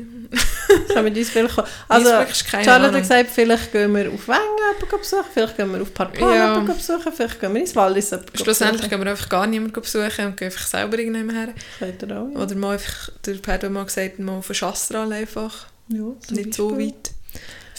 Kann 0.92 1.04
mit 1.04 1.16
uns 1.16 1.30
vielleicht 1.30 1.54
kommen. 1.56 1.68
Also, 1.88 2.10
Charlotte 2.10 2.94
hat 2.96 3.02
gesagt, 3.02 3.30
vielleicht 3.30 3.72
gehen 3.72 3.94
wir 3.94 4.12
auf 4.12 4.28
Wengen 4.28 5.00
besuchen, 5.00 5.24
vielleicht 5.32 5.56
gehen 5.56 5.72
wir 5.72 5.82
auf 5.84 5.94
Parplan 5.94 6.36
Ja. 6.36 6.60
besuchen, 6.62 7.14
vielleicht 7.16 7.40
gehen 7.40 7.54
wir 7.54 7.62
ins 7.62 7.76
Wallis 7.76 8.16
Schlussendlich 8.34 8.90
gehen 8.90 9.00
wir 9.04 9.12
einfach 9.12 9.30
gar 9.30 9.46
niemanden 9.46 9.80
besuchen 9.80 10.26
und 10.26 10.38
gehen 10.38 10.48
einfach 10.48 10.66
selber 10.66 10.98
irgendjemand 10.98 11.38
her. 11.38 11.54
Sagt 11.80 12.02
er 12.04 12.22
auch, 12.24 12.30
ja. 12.32 12.40
Oder 12.40 12.56
mal 12.56 12.74
einfach, 12.74 13.10
der 13.24 13.34
Pedro 13.34 13.52
hat 13.68 13.72
mal 13.72 13.86
gesagt, 13.86 14.18
mal 14.18 14.38
auf 14.40 14.48
den 14.48 14.56
Chastral 14.56 15.12
einfach. 15.14 15.68
ja 15.90 16.04
Nicht 16.32 16.56
so 16.56 16.70
Beispiel. 16.70 16.88
weit. 16.88 17.12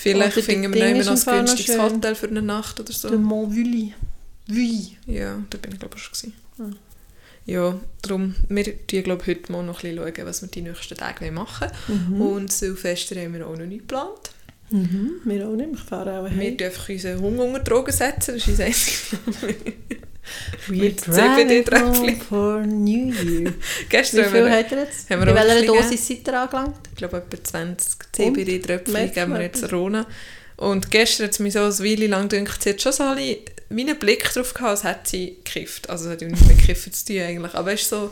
Vielleicht 0.04 0.36
Oder 0.36 0.44
finden 0.44 0.74
wir 0.74 1.04
noch 1.04 1.26
ein 1.26 1.46
günstiges. 1.46 1.78
Hotel 1.78 2.14
für 2.14 2.28
eine 2.28 2.42
Nacht 2.42 2.78
oder 2.78 2.92
so. 2.92 3.08
Der 3.08 3.18
Mont 3.18 3.56
Vully. 3.56 3.94
Vully. 4.46 4.98
Ja, 5.06 5.42
da 5.48 5.58
bin 5.58 5.72
ich 5.72 5.78
glaube 5.78 5.96
ich 5.96 6.02
schon. 6.02 6.12
Gewesen. 6.12 6.34
Ah. 6.58 6.76
Ja, 7.46 7.78
darum, 8.02 8.34
wir 8.48 8.64
schauen 8.64 9.02
glaube 9.02 9.26
heute 9.26 9.50
mal 9.52 9.62
noch 9.62 9.82
ein 9.82 9.96
bisschen, 9.96 10.14
schauen, 10.14 10.26
was 10.26 10.42
wir 10.42 10.48
die 10.50 10.60
nächsten 10.62 10.96
Tage 10.96 11.32
machen 11.32 11.68
Mhm. 11.88 12.18
wollen. 12.18 12.32
Und 12.36 12.52
Silvester 12.52 13.16
haben 13.20 13.32
wir 13.34 13.46
auch 13.46 13.56
noch 13.56 13.64
nicht 13.66 13.80
geplant. 13.88 14.30
Mhm. 14.70 15.20
Wir 15.24 15.46
auch 15.48 15.54
nicht, 15.54 15.70
ich 15.74 15.80
fahre 15.80 16.20
auch 16.20 16.30
Wir 16.30 16.56
dürfen 16.56 16.92
unseren 16.94 17.20
Hunger 17.20 17.44
unter 17.44 17.60
Drogen 17.60 17.92
setzen, 17.92 18.34
das 18.34 18.36
ist 18.36 18.48
unser 18.48 18.64
einziges 18.64 19.10
driving 20.68 20.94
CBD-Tröpfchen. 21.12 22.02
home 22.02 22.16
for 22.16 22.60
New 22.66 23.12
Year. 23.12 23.52
Gestern 23.88 24.24
Wie 24.26 24.30
viel 24.30 24.50
hat 24.50 24.72
er 24.72 24.78
jetzt? 24.84 25.10
haben 25.10 25.20
In 25.20 25.26
wir 25.26 25.32
auch 25.32 25.36
welcher 25.36 25.52
ein 25.56 25.66
bisschen 25.66 25.74
Dosis 25.82 26.08
seid 26.08 26.26
ihr 26.28 26.40
angelangt? 26.40 26.76
ich 26.90 26.96
glaube, 26.96 27.16
etwa 27.18 27.44
20 27.44 27.88
CBD-Tröpfchen 28.12 29.12
geben 29.12 29.32
wir 29.34 29.42
jetzt 29.42 29.70
Rona. 29.72 30.06
Und 30.56 30.90
gestern 30.90 31.24
hat 31.26 31.32
es 31.32 31.40
mich 31.40 31.52
so 31.52 31.60
eine 31.60 31.78
Weile 31.78 32.06
lang 32.06 32.28
gedacht, 32.28 32.62
sie 32.62 32.70
hat 32.70 32.80
schon 32.80 32.92
so 32.92 33.02
alle, 33.04 33.38
wie 33.68 33.80
einen 33.82 33.98
Blick 33.98 34.24
drauf 34.32 34.54
gehabt, 34.54 34.70
als 34.70 34.84
hätte 34.84 35.10
sie 35.10 35.36
gekifft. 35.44 35.90
Also 35.90 36.06
es 36.06 36.12
hat 36.12 36.22
ja 36.22 36.28
nichts 36.28 36.46
mit 36.46 36.58
Kiffen 36.58 36.92
zu 36.92 37.04
tun 37.06 37.18
eigentlich. 37.20 37.54
Aber 37.54 37.70
weißt 37.70 37.92
du, 37.92 37.96
so, 37.96 38.10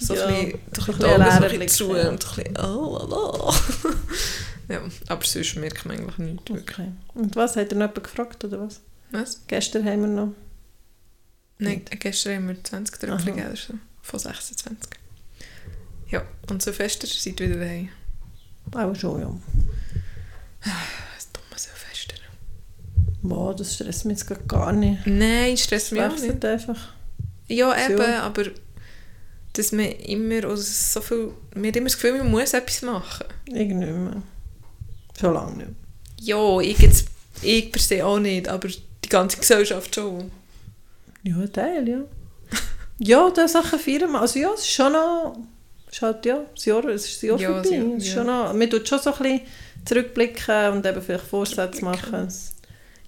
so 0.00 0.14
Ja, 0.14 0.26
ein 0.26 0.52
bisschen, 0.52 0.54
ein 0.54 0.70
bisschen 0.72 1.04
Augen 1.04 1.24
so 1.30 1.44
ein 1.44 1.58
bisschen 1.58 1.68
zu 1.68 1.90
und 1.90 2.06
ein 2.08 2.16
bisschen, 2.18 2.56
oh, 2.58 2.98
oh, 3.10 3.50
oh. 3.50 3.54
Ja, 4.72 4.80
aber 5.08 5.24
sonst 5.24 5.56
merkt 5.56 5.84
man 5.84 5.98
eigentlich 5.98 6.18
nichts. 6.18 6.50
Wirklich. 6.50 6.78
Okay. 6.78 6.92
Und 7.14 7.36
was? 7.36 7.56
Hat 7.56 7.70
er 7.72 7.78
noch 7.78 7.88
jemand 7.88 8.04
gefragt, 8.04 8.44
oder 8.44 8.60
was? 8.60 8.80
Was? 9.10 9.40
Gestern 9.46 9.84
haben 9.84 10.00
wir 10.00 10.08
noch... 10.08 10.32
Nein, 11.58 11.82
gestern 12.00 12.36
haben 12.36 12.48
wir 12.48 12.64
20 12.64 12.98
Tröpfchen 12.98 13.36
gegeben 13.36 13.54
so. 13.56 13.74
Von 14.00 14.18
26. 14.18 14.90
Ja, 16.08 16.22
und 16.50 16.62
so 16.62 16.72
fester 16.72 17.06
seid 17.06 17.38
ihr 17.40 17.48
wieder 17.50 17.60
daheim. 17.60 17.88
Auch 18.72 18.94
schon, 18.96 19.20
ja. 19.20 19.34
Das 21.14 21.30
dumme 21.32 21.56
Silvester. 21.58 22.16
Boah, 23.22 23.54
das 23.54 23.74
stresst 23.74 24.04
mich 24.06 24.18
jetzt 24.18 24.48
gar 24.48 24.72
nicht. 24.72 25.06
Nein, 25.06 25.56
stresst 25.56 25.86
Es 25.86 25.92
mich 25.92 26.02
auch 26.02 26.18
nicht. 26.18 26.44
einfach. 26.44 26.94
Ja, 27.48 27.74
So. 27.86 27.92
eben, 27.92 28.14
aber 28.14 28.44
dass 29.52 29.72
man 29.72 29.86
immer 29.86 30.44
also 30.48 30.62
so 30.62 31.00
viel, 31.00 31.32
man 31.54 31.66
hat 31.66 31.76
immer 31.76 31.86
das 31.86 31.94
Gefühl, 31.94 32.18
man 32.18 32.30
muss 32.30 32.54
etwas 32.54 32.82
machen. 32.82 33.26
Irgendwie 33.46 33.74
nicht 33.86 33.92
mehr. 33.92 34.22
Schon 35.22 35.34
lange 35.34 35.56
nicht. 35.56 35.70
Ja, 36.20 36.60
ich, 36.60 36.78
jetzt, 36.78 37.06
ich 37.42 37.70
per 37.70 37.80
se 37.80 38.04
auch 38.04 38.18
nicht, 38.18 38.48
aber 38.48 38.68
die 38.68 39.08
ganze 39.08 39.36
Gesellschaft 39.36 39.94
schon. 39.94 40.32
Ja, 41.22 41.36
ein 41.36 41.52
Teil, 41.52 41.88
ja. 41.88 41.98
ja, 42.98 43.30
da 43.30 43.46
Sachen 43.46 43.78
feiern 43.78 44.10
wir. 44.10 44.20
Also 44.20 44.40
ja, 44.40 44.50
es 44.52 44.62
ist 44.62 44.72
schon 44.72 44.92
noch... 44.92 45.36
Es 45.86 45.94
ist 45.98 46.02
halt, 46.02 46.26
ja, 46.26 46.44
das 46.52 46.64
Jahr, 46.64 46.84
es 46.86 47.06
ist 47.06 47.16
das 47.16 47.22
Jahr 47.22 47.38
Ja, 47.38 47.52
vorbei. 47.52 47.76
Jahr, 47.76 47.96
es 47.96 48.02
ist 48.02 48.08
ja. 48.08 48.14
schon 48.14 48.26
noch, 48.26 48.52
man 48.52 48.68
tut 48.68 48.88
schon 48.88 48.98
so 48.98 49.12
ein 49.12 49.18
bisschen 49.22 49.40
zurückblicken 49.84 50.72
und 50.72 50.86
eben 50.86 51.02
vielleicht 51.02 51.24
Vorsätze 51.24 51.84
machen. 51.84 52.26
Es 52.26 52.52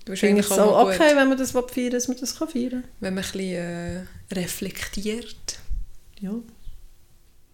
Du 0.04 0.12
bist 0.12 0.20
finde 0.20 0.40
ich 0.42 0.46
eigentlich 0.46 0.56
so 0.56 0.62
auch 0.62 0.84
gut, 0.84 0.94
okay, 0.94 1.16
wenn 1.16 1.28
man 1.28 1.38
das 1.38 1.50
feiern 1.50 1.64
will, 1.74 1.90
dass 1.90 2.08
man 2.08 2.16
das 2.20 2.38
kann 2.38 2.48
feiern 2.48 2.70
kann. 2.70 2.84
wenn 3.00 3.14
man 3.14 3.24
ein 3.24 3.32
bisschen 3.32 3.56
äh, 3.56 4.04
reflektiert. 4.32 5.58
Ja. 6.20 6.32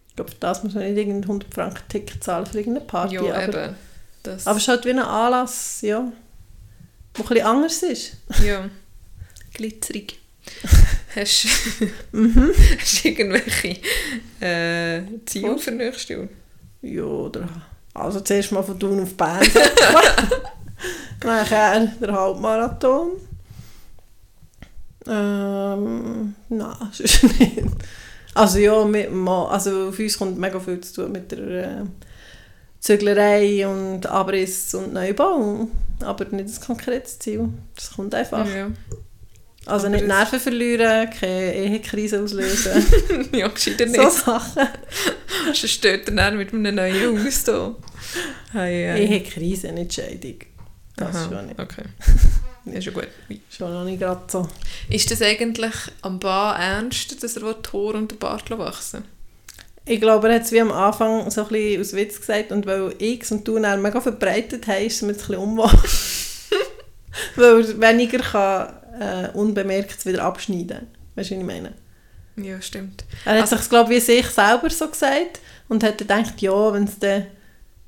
Ich 0.09 0.17
glaube, 0.17 0.33
für 0.33 0.37
das 0.41 0.65
muss 0.65 0.75
man 0.75 0.83
nicht 0.83 0.99
irgendeinen 0.99 1.23
100 1.23 1.55
Franken 1.55 1.89
Ticket 1.89 2.23
zahlen 2.23 2.47
für 2.47 2.59
irgendeine 2.59 2.87
Party. 2.87 3.15
ja, 3.15 3.23
aber, 3.23 3.67
eben. 3.67 3.77
Das, 4.23 4.47
aber 4.47 4.57
es 4.57 4.65
ist 4.65 4.69
halt 4.69 4.85
wie 4.85 4.91
ein 4.91 4.99
Anlass, 4.99 5.81
ja, 5.83 6.01
der 7.17 7.25
ein 7.25 7.29
bisschen 7.29 7.47
anders 7.47 7.83
ist. 7.83 8.13
ja, 8.45 8.69
glitzerig. 9.55 10.19
Hast 11.15 11.47
Mhm. 12.13 12.53
hast 12.81 13.05
du 13.05 13.09
irgendwelche 13.09 13.81
äh, 14.41 15.03
Ziele 15.27 15.59
für 15.59 15.73
nächstes 15.73 16.09
Jahr? 16.09 16.29
Ja, 16.83 17.03
oder, 17.03 17.49
also 17.95 18.21
zuerst 18.21 18.53
mal 18.53 18.63
von 18.63 18.79
Thun 18.79 19.03
auf 19.03 19.15
Bern. 19.17 19.45
Nachher 21.25 21.87
der 22.01 22.13
Halbmarathon. 22.13 23.11
Ähm, 25.07 26.35
nein, 26.49 26.77
sonst 26.93 27.23
nicht. 27.25 27.63
Also 28.35 28.59
ja, 28.59 28.85
mit, 28.85 29.09
also 29.29 29.89
auf 29.89 29.99
uns 29.99 30.17
kommt 30.19 30.39
mega 30.39 30.61
viel 30.61 30.81
zu 30.81 31.03
tun 31.03 31.13
mit 31.13 31.33
der 31.33 31.39
äh, 31.39 31.85
Züglerei 32.81 33.69
und 33.69 34.07
Abriss 34.07 34.75
und 34.75 34.93
Neubau. 34.95 35.69
Aber 36.01 36.25
nicht 36.25 36.49
ein 36.49 36.61
konkretes 36.67 37.19
Ziel. 37.19 37.51
Das 37.75 37.93
kommt 37.93 38.15
einfach. 38.15 38.47
Ja, 38.47 38.71
Also 39.67 39.87
Aber 39.87 39.97
nicht 39.97 40.07
Nerven 40.07 40.41
verlieren, 40.41 41.11
keine 41.11 41.55
Ehekrise 41.55 42.23
auslösen. 42.23 42.83
ja 43.33 43.49
gescheiter 43.49 43.85
nicht. 43.85 44.01
so 44.01 44.09
Sachen. 44.09 44.67
Sonst 45.45 45.69
steht 45.69 46.09
er 46.09 46.15
dann 46.15 46.39
mit 46.39 46.55
einem 46.55 46.75
neuen 46.75 47.27
Haus. 47.27 47.45
Hey, 48.53 48.87
hey. 48.87 49.05
Ehekrise, 49.05 49.73
nicht 49.73 49.93
Scheidung. 49.93 50.37
Das 50.97 51.17
Aha, 51.17 51.29
schon 51.29 51.47
nicht. 51.47 51.61
Okay. 51.61 51.85
Ist 52.65 52.87
ja 52.87 52.93
gut. 52.93 53.09
Schon 53.51 53.73
noch 53.73 53.85
nicht 53.85 54.01
gerade 54.01 54.23
so. 54.27 54.49
Ist 54.89 55.11
das 55.11 55.23
eigentlich 55.23 55.75
am 56.03 56.19
Bar 56.19 56.59
ernst, 56.59 57.23
dass 57.23 57.37
er 57.37 57.43
will 57.43 57.57
Haare 57.73 57.99
und 57.99 58.11
den 58.11 58.19
Bart 58.19 58.51
wachsen 58.51 59.05
Ich 59.91 60.01
glaube, 60.01 60.29
er 60.29 60.37
hat 60.37 60.43
es 60.43 60.53
wie 60.53 60.61
am 60.61 60.71
Anfang 60.71 61.29
so 61.33 61.43
ein 61.43 61.49
bisschen 61.49 61.81
aus 61.81 61.93
Witz 61.95 62.21
gesagt 62.21 62.53
und 62.53 62.65
weil 62.65 62.95
X 62.99 63.33
und 63.33 63.47
du 63.47 63.59
dann 63.59 63.83
mega 63.83 64.01
verbreitet 64.01 64.69
haben, 64.69 64.87
ist 64.87 64.97
es 64.97 65.03
mir 65.03 65.09
ein 65.09 65.17
bisschen 65.17 65.35
unwohl. 65.35 65.69
weil 67.35 67.61
er 67.65 67.81
weniger 67.81 68.19
kann, 68.19 68.73
äh, 69.01 69.37
unbemerkt 69.37 70.07
wieder 70.07 70.23
abschneiden 70.23 70.87
Weißt 71.17 71.31
du, 71.31 71.35
was 71.35 71.41
ich 71.41 71.45
meine? 71.47 71.73
Ja, 72.37 72.63
stimmt. 72.63 73.05
Er 73.25 73.33
hat 73.35 73.41
Also- 73.43 73.57
sich, 73.57 73.69
glaube 73.69 73.93
ich, 73.93 73.97
wie 73.97 74.13
sich 74.13 74.27
selber 74.27 74.71
so 74.71 74.87
gesagt 74.87 75.41
und 75.69 75.83
hat 75.83 76.01
dann 76.03 76.23
gedacht, 76.23 76.41
ja, 76.41 76.73
wenn 76.73 76.85
es 76.85 76.97
dann... 77.01 77.27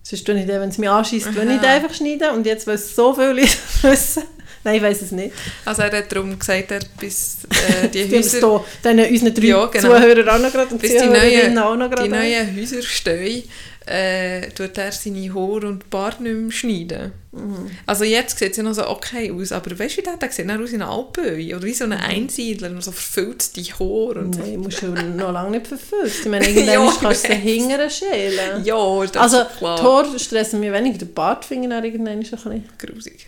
Sonst 0.02 0.24
tue 0.26 0.34
ich 0.40 0.48
wenn 0.48 0.68
es 0.68 0.78
mich 0.78 0.90
anschießt, 0.90 1.36
wenn 1.36 1.50
ich 1.50 1.60
dann 1.60 1.70
einfach 1.70 1.94
schneiden. 1.94 2.30
Und 2.30 2.44
jetzt, 2.46 2.66
weil 2.66 2.74
es 2.74 2.96
so 2.96 3.14
viele 3.14 3.36
wissen... 3.82 4.24
Nein, 4.64 4.76
ich 4.76 4.82
weiß 4.82 5.02
es 5.02 5.10
nicht. 5.12 5.34
Also 5.64 5.82
er 5.82 5.90
hat 5.98 6.12
darum 6.12 6.38
gesagt, 6.38 6.70
er 6.70 6.80
bis 7.00 7.38
äh, 7.50 7.88
die 7.92 8.04
Häuser, 8.04 8.64
hier, 8.82 8.92
diesen 8.92 9.10
unseren 9.12 9.34
drei 9.34 9.46
Ja, 9.46 9.66
genau. 9.66 9.88
Zuhörern 9.88 10.28
auch 10.28 10.38
noch 10.38 10.52
gerade 10.52 10.72
und 10.74 10.80
bis 10.80 10.92
die 10.92 11.06
neuen, 11.06 11.58
auch 11.58 11.76
noch 11.76 11.90
gerade. 11.90 12.04
die 12.04 12.08
neuen 12.08 12.56
Häuser 12.56 12.82
stehen, 12.82 13.42
äh, 13.84 14.48
tut 14.50 14.78
er 14.78 14.92
seine 14.92 15.34
Haare 15.34 15.66
und 15.66 15.90
Bart 15.90 16.20
nicht 16.20 16.32
mehr 16.36 16.52
schneiden. 16.52 17.12
Mhm. 17.32 17.68
Also 17.86 18.04
jetzt 18.04 18.38
sieht 18.38 18.52
es 18.52 18.56
ja 18.58 18.62
noch 18.62 18.74
so 18.74 18.86
okay 18.88 19.32
aus, 19.32 19.50
aber 19.50 19.76
weißt 19.76 19.96
du, 19.96 19.98
wie 19.98 20.04
der, 20.04 20.16
der 20.18 20.30
sieht 20.30 20.48
dann 20.48 20.62
aus 20.62 20.70
wie 20.70 20.76
ein 20.76 20.82
Alpöi 20.82 21.54
oder 21.56 21.64
wie 21.64 21.74
so 21.74 21.84
ein 21.84 21.90
Mhm. 21.90 21.96
Einsiedler, 21.96 22.70
und 22.70 22.84
so 22.84 22.92
verfüllt 22.92 23.56
die 23.56 23.64
Haare 23.64 24.20
und 24.20 24.34
so. 24.36 24.40
Nein, 24.42 24.60
musst 24.60 24.82
du 24.82 24.86
noch 25.16 25.32
lange 25.32 25.50
nicht 25.52 25.66
verfüllt. 25.66 26.12
Ich 26.20 26.26
meine, 26.26 26.46
irgendwann 26.48 26.74
Ja, 26.74 26.94
kannst 27.00 27.28
du 27.28 27.34
hingern 27.34 27.90
schälen. 27.90 28.64
Ja, 28.64 29.00
das 29.04 29.16
also, 29.16 29.38
ist 29.40 29.58
klar. 29.58 29.76
die 29.78 29.82
Haare 29.82 30.18
stressen 30.20 30.60
mich 30.60 30.70
weniger. 30.70 30.98
Der 30.98 31.06
Bart 31.06 31.44
finde 31.44 31.64
ich 31.66 31.70
dann 31.70 31.84
irgendwann 31.84 32.12
ein 32.12 32.20
bisschen... 32.20 32.64
Grusig. 32.78 33.26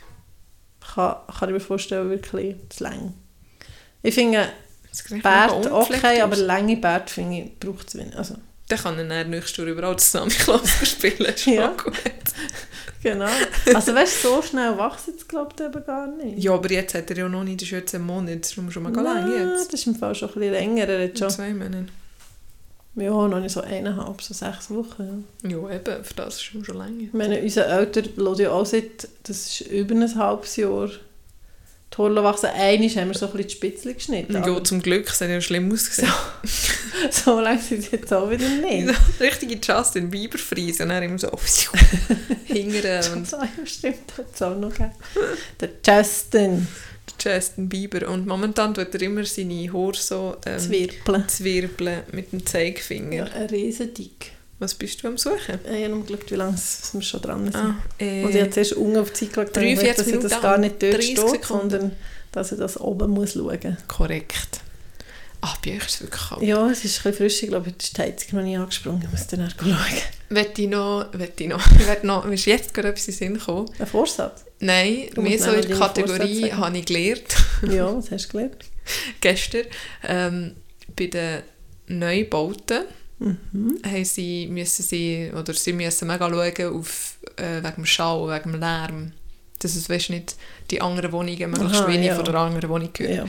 Kann, 0.95 1.16
kann 1.38 1.49
ich 1.49 1.55
mir 1.55 1.61
vorstellen, 1.61 2.11
wirklich 2.11 2.57
zu 2.68 2.84
lang. 2.84 3.14
Ich 4.03 4.14
finde 4.14 4.49
Bart 5.22 5.70
okay, 5.70 6.20
aber 6.20 6.36
lange 6.36 6.76
Bart 6.76 7.11
finde 7.11 7.38
ich, 7.38 7.59
braucht 7.59 7.88
es 7.88 7.97
wenig. 7.97 8.16
Also, 8.16 8.36
Dann 8.68 8.78
kann 8.78 8.99
er 8.99 9.05
dann 9.09 9.30
nächstes 9.30 9.57
Jahr 9.57 9.66
überall 9.66 9.97
zusammen 9.99 10.30
Klaus 10.30 10.68
spielen. 10.84 11.24
Ist 11.26 11.47
Ja. 11.47 11.68
gut. 11.68 11.95
genau. 13.03 13.28
Also 13.74 13.95
weißt 13.95 14.24
du, 14.24 14.28
so 14.28 14.42
schnell 14.42 14.76
wächst 14.78 15.09
es 15.09 15.26
glaube 15.26 15.55
ich 15.59 15.64
eben 15.64 15.84
gar 15.84 16.07
nicht. 16.07 16.38
Ja, 16.42 16.53
aber 16.55 16.70
jetzt 16.70 16.95
hat 16.95 17.11
er 17.11 17.16
ja 17.16 17.28
noch 17.28 17.45
nicht, 17.45 17.61
das 17.61 17.66
ist 17.68 17.72
jetzt 17.72 17.95
ein 17.95 18.03
Monat, 18.03 18.53
nur 18.57 18.70
schon 18.70 18.82
mega 18.84 19.01
lang 19.01 19.30
jetzt. 19.32 19.72
das 19.72 19.80
ist 19.80 19.86
im 19.86 19.97
Fall 19.97 20.14
schon 20.14 20.28
ein 20.28 20.34
bisschen 20.34 20.53
länger. 20.53 20.88
Er 20.88 21.05
hat 21.09 21.18
schon, 21.18 21.30
zwei 21.30 21.53
Monaten. 21.53 21.90
Ja, 22.97 23.28
noch 23.28 23.40
nicht 23.40 23.53
so 23.53 23.61
eineinhalb, 23.61 24.22
so 24.22 24.34
sechs 24.34 24.70
Wochen. 24.70 25.24
Ja. 25.42 25.51
Ja, 25.51 25.70
eben, 25.70 26.05
für 26.05 26.14
das 26.14 26.34
ist 26.34 26.42
schon 26.42 26.64
schon 26.64 26.78
länger. 26.78 27.03
Ich 27.03 27.12
meine, 27.12 27.40
unser 27.40 27.66
Älter 27.66 28.03
lässt 28.16 28.40
ja 28.40 28.51
auch 28.51 28.66
seit, 28.66 29.09
das 29.24 29.47
ist 29.47 29.61
über 29.62 29.95
ein 29.95 30.14
halbes 30.14 30.57
Jahr, 30.57 30.88
die 31.92 32.03
Haare 32.03 32.24
wachsen. 32.24 32.47
Einmal 32.47 32.88
haben 32.88 33.09
wir 33.09 33.14
so 33.14 33.26
ein 33.26 33.32
bisschen 33.32 33.49
die 33.49 33.55
Spitzchen 33.55 33.95
geschnitten. 33.95 34.32
Ja, 34.32 34.64
zum 34.64 34.80
Glück, 34.80 35.09
es 35.09 35.20
hat 35.20 35.28
ja 35.28 35.40
schlimm 35.40 35.72
ausgesehen. 35.72 36.12
so 37.11 37.40
lange 37.40 37.61
sind 37.61 37.82
sie 37.82 37.97
jetzt 37.97 38.12
auch 38.12 38.30
wieder 38.30 38.49
nicht. 38.49 38.88
So, 38.88 39.24
richtige 39.24 39.59
Justin 39.61 40.11
Bieber 40.11 40.38
Friese 40.38 40.84
und 40.84 40.90
dann 40.90 41.03
immer 41.03 41.18
so 41.18 41.30
hingern 42.45 43.12
und 43.12 43.28
So, 43.28 43.38
stimmt, 43.64 44.12
das 44.16 44.42
auch 44.42 44.57
noch. 44.57 44.72
Der 45.61 45.68
Justin, 45.84 46.66
Justin 47.21 47.69
Bieber. 47.69 48.09
Und 48.09 48.27
momentan 48.27 48.75
tut 48.75 48.95
er 48.95 49.03
immer 49.03 49.25
seine 49.25 49.73
Haare 49.73 49.95
so 49.95 50.37
ähm, 50.47 50.59
Zwirbeln. 50.59 51.29
zwirbeln 51.29 52.03
mit 52.12 52.33
dem 52.33 52.41
Ja, 52.41 52.47
Zeigefinger. 52.47 53.33
ein 53.35 53.47
Riesendick. 53.47 54.33
Was 54.61 54.75
bist 54.75 55.03
du 55.03 55.09
am 55.09 55.19
Suchen? 55.19 55.59
Ich 55.65 55.85
habe 55.85 56.01
geschaut, 56.03 56.31
wie 56.31 56.35
lange 56.37 56.57
wir 56.93 57.03
schon 57.03 57.21
dran 57.23 57.45
sind. 57.45 57.57
Ah, 57.57 57.77
äh, 57.99 58.25
Und 58.25 58.35
ich 58.35 58.41
habe 58.41 58.51
zuerst 58.51 58.73
unten 58.75 58.97
auf 58.99 59.11
die 59.11 59.27
Zeit 59.27 59.29
geschaut, 59.31 59.47
und 59.49 59.57
43 59.57 59.77
gemerkt, 59.77 59.99
dass 59.99 60.07
ich 60.07 60.19
das 60.31 60.41
gar 60.41 60.59
nicht 60.59 60.83
dort 60.83 60.95
30 60.95 61.05
steht, 61.11 61.19
Sekunden. 61.31 61.71
sondern 61.71 61.93
dass 62.33 62.53
ich 62.53 62.59
das 62.59 62.81
oben 62.81 63.11
muss 63.11 63.33
schauen 63.35 63.77
korrekt. 63.89 64.61
Ah, 65.41 65.55
bei 65.62 65.73
euch 65.73 65.85
ist 65.87 65.97
es 65.97 66.01
wirklich 66.03 66.23
kalt. 66.29 66.43
Ja, 66.43 66.71
es 66.71 66.85
ist 66.87 66.99
ein 66.99 67.03
bisschen 67.11 67.15
frisch. 67.15 67.43
Ich 67.43 67.49
glaube, 67.51 67.67
heute 67.67 67.77
ist 67.85 67.97
die 67.99 68.01
Heizung 68.01 68.39
noch 68.39 68.45
nie 68.47 68.57
angesprungen. 68.57 69.03
Ich 69.03 69.11
muss 69.11 69.27
dann 69.27 69.51
schauen. 69.51 69.77
Wette 70.31 70.62
ich 70.62 70.69
noch, 70.69 71.07
wette 71.12 71.43
ich 71.45 71.51
noch, 71.51 71.62
ich 71.97 72.03
noch, 72.03 72.25
mir 72.25 72.33
ist 72.35 72.47
jetzt 72.47 72.73
gerade 72.73 72.89
etwas 72.89 73.07
in 73.09 73.12
den 73.12 73.19
Sinn 73.19 73.35
gekommen. 73.35 73.71
Ein 73.79 73.87
Vorsatz? 73.87 74.45
Nein, 74.61 75.09
Du 75.14 75.20
mehr 75.22 75.38
so 75.38 75.50
in 75.50 75.62
der 75.68 75.76
Kategorie 75.76 76.50
habe 76.52 76.78
ich 76.78 76.86
gelernt, 76.86 77.36
Ja, 77.70 77.94
was 77.96 78.11
hast 78.11 78.26
du 78.28 78.32
gelernt? 78.38 78.64
gestern, 79.20 79.66
ähm, 80.07 80.57
bei 80.96 81.07
den 81.07 81.42
Neubauten 81.88 82.84
Mhm. 83.18 83.78
haben 83.86 84.05
sie, 84.05 84.48
müssen 84.48 84.82
sie, 84.82 85.30
oder 85.38 85.55
sie 85.55 85.72
müssen 85.72 86.09
mega 86.09 86.28
schauen 86.28 86.74
auf, 86.74 87.16
äh, 87.36 87.62
wegen 87.62 87.74
dem 87.76 87.86
Schall, 87.86 88.28
wegen 88.28 88.50
dem 88.52 88.61
Lärm. 88.61 89.12
Dass 89.61 89.76
es 89.76 89.88
weißt, 89.88 90.11
nicht 90.11 90.34
die 90.70 90.80
anderen 90.82 91.12
Wohnungen 91.12 91.50
möglichst 91.50 91.76
Aha, 91.82 91.88
wenig 91.88 92.09
ja. 92.09 92.16
von 92.16 92.24
der 92.24 92.34
anderen 92.34 92.68
Wohnung 92.68 92.90
hören. 92.98 93.14
Ja. 93.14 93.24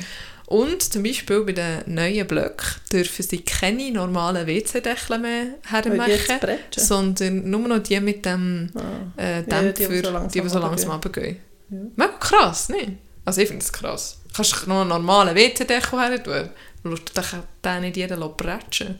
Und 0.47 0.81
zum 0.83 1.01
Beispiel 1.03 1.41
bei 1.43 1.53
den 1.53 1.81
neuen 1.87 2.27
Blöcken 2.27 2.67
dürfen 2.91 3.23
sie 3.23 3.39
keine 3.41 3.91
normalen 3.91 4.45
WC-Deckel 4.45 5.17
mehr 5.17 5.45
hermachen, 5.67 6.49
sondern 6.75 7.49
nur 7.49 7.67
noch 7.67 7.79
die 7.79 7.99
mit 7.99 8.25
dem 8.25 8.69
Ah. 8.75 9.19
äh, 9.21 9.37
Ja, 9.37 9.41
Dämpfer, 9.41 10.03
so 10.03 10.11
langsam 10.11 10.29
die, 10.29 10.41
die 10.41 10.49
so 10.49 10.59
langsam 10.59 10.91
runtergehen. 10.91 11.37
Ja. 11.69 11.77
Mega 11.95 12.13
krass, 12.19 12.69
ne? 12.69 12.97
Also 13.25 13.41
ich 13.41 13.47
finde 13.47 13.63
es 13.63 13.73
krass. 13.73 14.19
kannst 14.35 14.61
du 14.65 14.69
noch 14.69 14.81
einen 14.81 14.89
normalen 14.89 15.35
WC-Deko 15.35 15.99
her 15.99 16.23
tun. 16.23 16.49
Du 16.83 16.89
musst 16.89 17.11
den 17.63 17.81
nicht 17.81 17.97
jeden 17.97 18.19
prätschen 18.37 18.99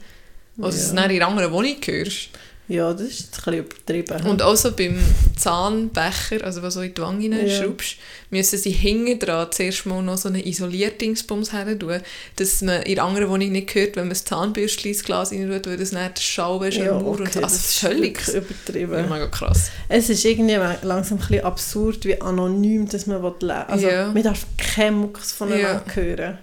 Oder 0.58 0.68
dass 0.70 0.82
Ja. 0.86 0.90
du 0.90 0.96
dann 0.96 1.10
in 1.10 1.16
einer 1.22 1.28
anderen 1.30 1.52
Wohnung 1.52 1.76
hörst. 1.84 2.30
Ja, 2.68 2.92
das 2.92 3.02
ist 3.02 3.20
jetzt 3.20 3.46
ein 3.48 3.62
bisschen 3.64 3.98
übertrieben. 4.02 4.26
Und 4.28 4.42
auch 4.42 4.56
so 4.56 4.72
beim 4.72 4.98
Zahnbecher, 5.36 6.42
also 6.44 6.62
was 6.62 6.74
du 6.74 6.80
in 6.80 6.94
die 6.94 7.00
Wange 7.00 7.46
Ja. 7.46 7.62
schraubst, 7.62 7.96
müssen 8.30 8.58
sie 8.58 8.70
hinten 8.72 9.18
dran 9.20 9.46
zuerst 9.52 9.86
mal 9.86 10.02
noch 10.02 10.18
so 10.18 10.28
einen 10.28 10.44
Isolierdingsbums 10.44 11.52
her 11.52 11.78
tun, 11.78 12.00
dass 12.36 12.62
man 12.62 12.82
in 12.82 12.96
der 12.96 13.04
anderen 13.04 13.28
Wohnung 13.30 13.52
nicht 13.52 13.72
hört, 13.74 13.94
wenn 13.96 14.04
man 14.04 14.08
das 14.10 14.24
Zahnbürstchen 14.24 14.90
ins 14.90 15.04
Glas 15.04 15.30
rein 15.32 15.48
tut, 15.50 15.66
weil 15.68 15.76
das 15.76 15.90
der 15.90 16.10
Schall 16.18 16.66
ist 16.66 16.78
ja, 16.78 16.92
Mauer 16.92 17.20
und 17.20 17.32
so. 17.32 17.40
Also 17.40 17.40
das 17.40 17.54
ist 17.56 17.78
völlig 17.78 18.26
übertrieben. 18.28 18.92
ja, 18.94 19.02
mega 19.06 19.26
krass. 19.28 19.70
Es 19.88 20.10
ist 20.10 20.24
irgendwie 20.24 20.58
langsam 20.82 21.18
ein 21.18 21.20
bisschen 21.26 21.44
absurd, 21.44 22.04
wie 22.04 22.20
anonym 22.20 22.88
dass 22.88 23.06
man 23.06 23.22
leben 23.22 23.40
will. 23.42 23.50
Also, 23.50 23.88
Ja. 23.88 24.10
man 24.12 24.22
darf 24.22 24.44
keinen 24.58 24.98
Mucks 24.98 25.32
voneinander 25.32 25.82
Ja. 25.86 25.94
hören. 25.94 26.38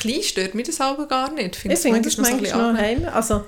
Klein 0.00 0.22
stört 0.22 0.54
mich 0.54 0.66
das 0.66 0.80
aber 0.80 1.06
gar 1.08 1.32
nicht. 1.32 1.54
Ich 1.56 1.62
finde 1.62 1.76
das 1.76 1.84
ein 1.86 1.92
manchmal 1.92 2.32
noch 2.32 2.38
bisschen 2.40 2.76
heim. 2.78 3.06
Also, 3.12 3.44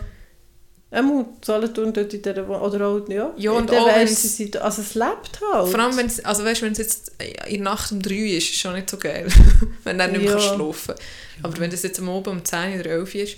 einmal 0.90 1.26
Solothurn 1.44 1.92
dort 1.92 2.14
in 2.14 2.22
dieser 2.22 2.46
Wohnung, 2.46 2.62
oder 2.62 2.86
auch, 2.86 3.08
ja, 3.08 3.32
Ja, 3.36 3.50
und 3.52 3.70
der 3.70 3.80
auch 3.82 4.06
sie- 4.06 4.52
also 4.58 4.82
es 4.82 4.94
lebt 4.94 5.40
halt. 5.52 5.68
Vor 5.70 5.80
allem, 5.80 5.96
wenn's, 5.96 6.20
also 6.24 6.44
weißt, 6.44 6.62
wenn 6.62 6.72
es 6.72 6.78
jetzt 6.78 7.12
in 7.46 7.62
der 7.64 7.72
Nacht 7.72 7.90
um 7.92 8.00
3 8.00 8.14
ist, 8.14 8.44
ist 8.44 8.50
es 8.54 8.60
schon 8.60 8.74
nicht 8.74 8.88
so 8.88 8.96
geil, 8.96 9.26
wenn 9.84 9.98
dann 9.98 10.12
nicht 10.12 10.22
mehr 10.24 10.32
Ja. 10.32 10.40
schlafen 10.40 10.94
Aber 11.42 11.58
wenn 11.58 11.70
das 11.70 11.82
jetzt 11.82 11.98
am 11.98 12.08
Abend 12.08 12.28
um 12.28 12.44
10 12.44 12.80
oder 12.80 12.90
11 12.90 13.14
ist, 13.14 13.36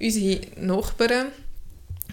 unsere 0.00 0.40
Nachbarn 0.58 1.26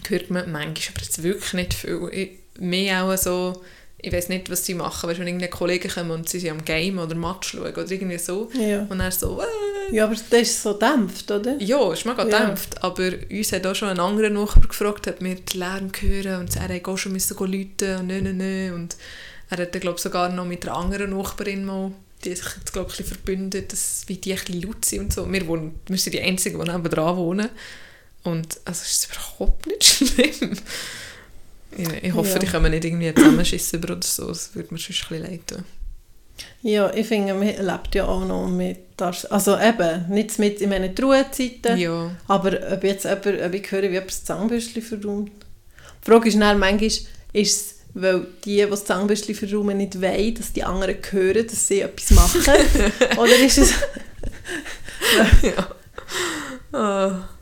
hört 0.07 0.29
man 0.29 0.51
manchmal, 0.51 0.93
aber 0.95 1.03
jetzt 1.03 1.23
wirklich 1.23 1.53
nicht 1.53 1.73
viel. 1.73 2.09
Ich, 2.11 2.29
mehr 2.59 3.03
auch 3.05 3.17
so, 3.17 3.63
ich 4.03 4.11
weiß 4.11 4.27
nicht, 4.27 4.49
was 4.49 4.65
sie 4.65 4.73
machen, 4.73 5.09
weißt, 5.09 5.19
wenn 5.19 5.27
irgendwie 5.27 5.47
Kollegen 5.47 5.89
kommen 5.89 6.11
und 6.11 6.27
sie 6.27 6.39
sind 6.39 6.51
am 6.51 6.65
Game 6.65 6.99
oder 6.99 7.15
Match 7.15 7.51
schauen 7.51 7.71
oder 7.71 7.89
irgendwie 7.89 8.17
so. 8.17 8.49
ja. 8.53 8.85
Und 8.89 8.99
dann 8.99 9.11
so, 9.11 9.41
äh, 9.41 9.95
ja, 9.95 10.03
aber 10.03 10.13
das 10.13 10.41
ist 10.41 10.61
so 10.61 10.73
dämpft, 10.73 11.31
oder? 11.31 11.55
ja, 11.59 11.93
ist 11.93 12.05
mega 12.05 12.27
Ja. 12.27 12.53
Aber 12.81 13.11
uns 13.31 13.51
hat 13.53 13.65
auch 13.65 13.73
schon 13.73 13.87
ein 13.87 13.99
anderer 13.99 14.29
Nachbar 14.29 14.67
gefragt, 14.67 15.07
ob 15.07 15.21
wir 15.21 15.35
den 15.35 15.57
Lärm 15.59 15.91
hören 15.97 16.41
und 16.41 16.55
er 16.57 16.75
hat 16.75 16.85
auch 16.85 16.97
schon 16.97 17.13
müssen 17.13 17.37
läuten 17.39 17.99
und 18.01 18.07
nö, 18.07 18.21
nö, 18.21 18.33
nö. 18.33 18.75
Und 18.75 18.97
er 19.49 19.59
hat 19.59 19.73
dann, 19.73 19.81
glaube 19.81 19.95
ich, 19.95 20.03
sogar 20.03 20.27
noch 20.27 20.45
mit 20.45 20.67
einer 20.67 20.75
anderen 20.75 21.17
Nachbarin 21.17 21.63
mal, 21.63 21.93
die 22.25 22.35
sich 22.35 22.45
jetzt, 22.57 22.73
glaube 22.73 22.91
ich, 22.97 23.05
verbündet, 23.05 23.71
dass 23.71 24.03
wie 24.07 24.17
die 24.17 24.33
ein 24.33 24.39
bisschen 24.39 24.63
laut 24.63 24.83
sind 24.83 24.99
und 24.99 25.13
so. 25.13 25.31
Wir, 25.31 25.47
wohnen, 25.47 25.79
wir 25.87 25.97
sind 25.97 26.13
die 26.13 26.21
Einzigen, 26.21 26.59
die 26.59 26.69
nebenan 26.69 27.15
wohnen. 27.15 27.49
Und 28.23 28.59
also 28.65 28.81
es 28.83 28.91
ist 28.91 29.09
überhaupt 29.13 29.65
nicht 29.65 29.83
schlimm. 29.85 30.57
Ich, 31.77 31.89
ich 32.03 32.13
hoffe, 32.13 32.29
Ja. 32.33 32.39
die 32.39 32.47
können 32.47 32.71
nicht 32.71 32.85
irgendwie 32.85 33.13
zusammenschissen 33.13 33.83
oder 33.83 33.97
so. 34.01 34.27
Das 34.27 34.53
würde 34.55 34.73
mir 34.73 34.79
sonst 34.79 35.03
ein 35.03 35.17
bisschen 35.19 35.31
leid 35.31 35.47
tun. 35.47 35.63
Ja, 36.63 36.91
ich 36.93 37.07
finde, 37.07 37.33
man 37.33 37.47
lebt 37.47 37.93
ja 37.95 38.05
auch 38.05 38.25
noch 38.25 38.47
mit, 38.47 38.77
das- 38.97 39.25
also 39.25 39.57
eben, 39.59 40.05
nicht 40.09 40.39
mit 40.39 40.61
in 40.61 40.69
meinen 40.69 40.93
Ruhezeiten, 40.97 41.77
Ja. 41.77 42.15
aber 42.27 42.57
ob 42.71 42.83
jetzt 42.83 43.03
jemand, 43.05 43.25
ob 43.41 43.53
ich 43.53 43.71
höre, 43.71 43.83
wie 43.83 43.87
jemand 43.93 44.09
das 44.09 44.23
Zahnbürstchen 44.23 44.81
verräumt. 44.81 45.31
Die 46.05 46.09
Frage 46.11 46.29
ist 46.29 46.39
dann 46.39 46.59
manchmal, 46.59 46.87
ist 46.87 47.07
es, 47.33 47.75
weil 47.93 48.25
die, 48.45 48.55
die 48.57 48.67
das 48.69 48.85
Zahnbürstchen 48.85 49.35
verräumen, 49.35 49.77
nicht 49.77 50.01
wollen, 50.01 50.33
dass 50.35 50.51
die 50.53 50.63
anderen 50.63 50.97
hören, 51.11 51.45
dass 51.45 51.67
sie 51.67 51.81
etwas 51.81 52.11
machen? 52.11 52.41
Oder 53.17 53.35
ist 53.37 53.57
es... 53.59 53.73
ja. 55.43 55.67
Ah. 56.77 57.29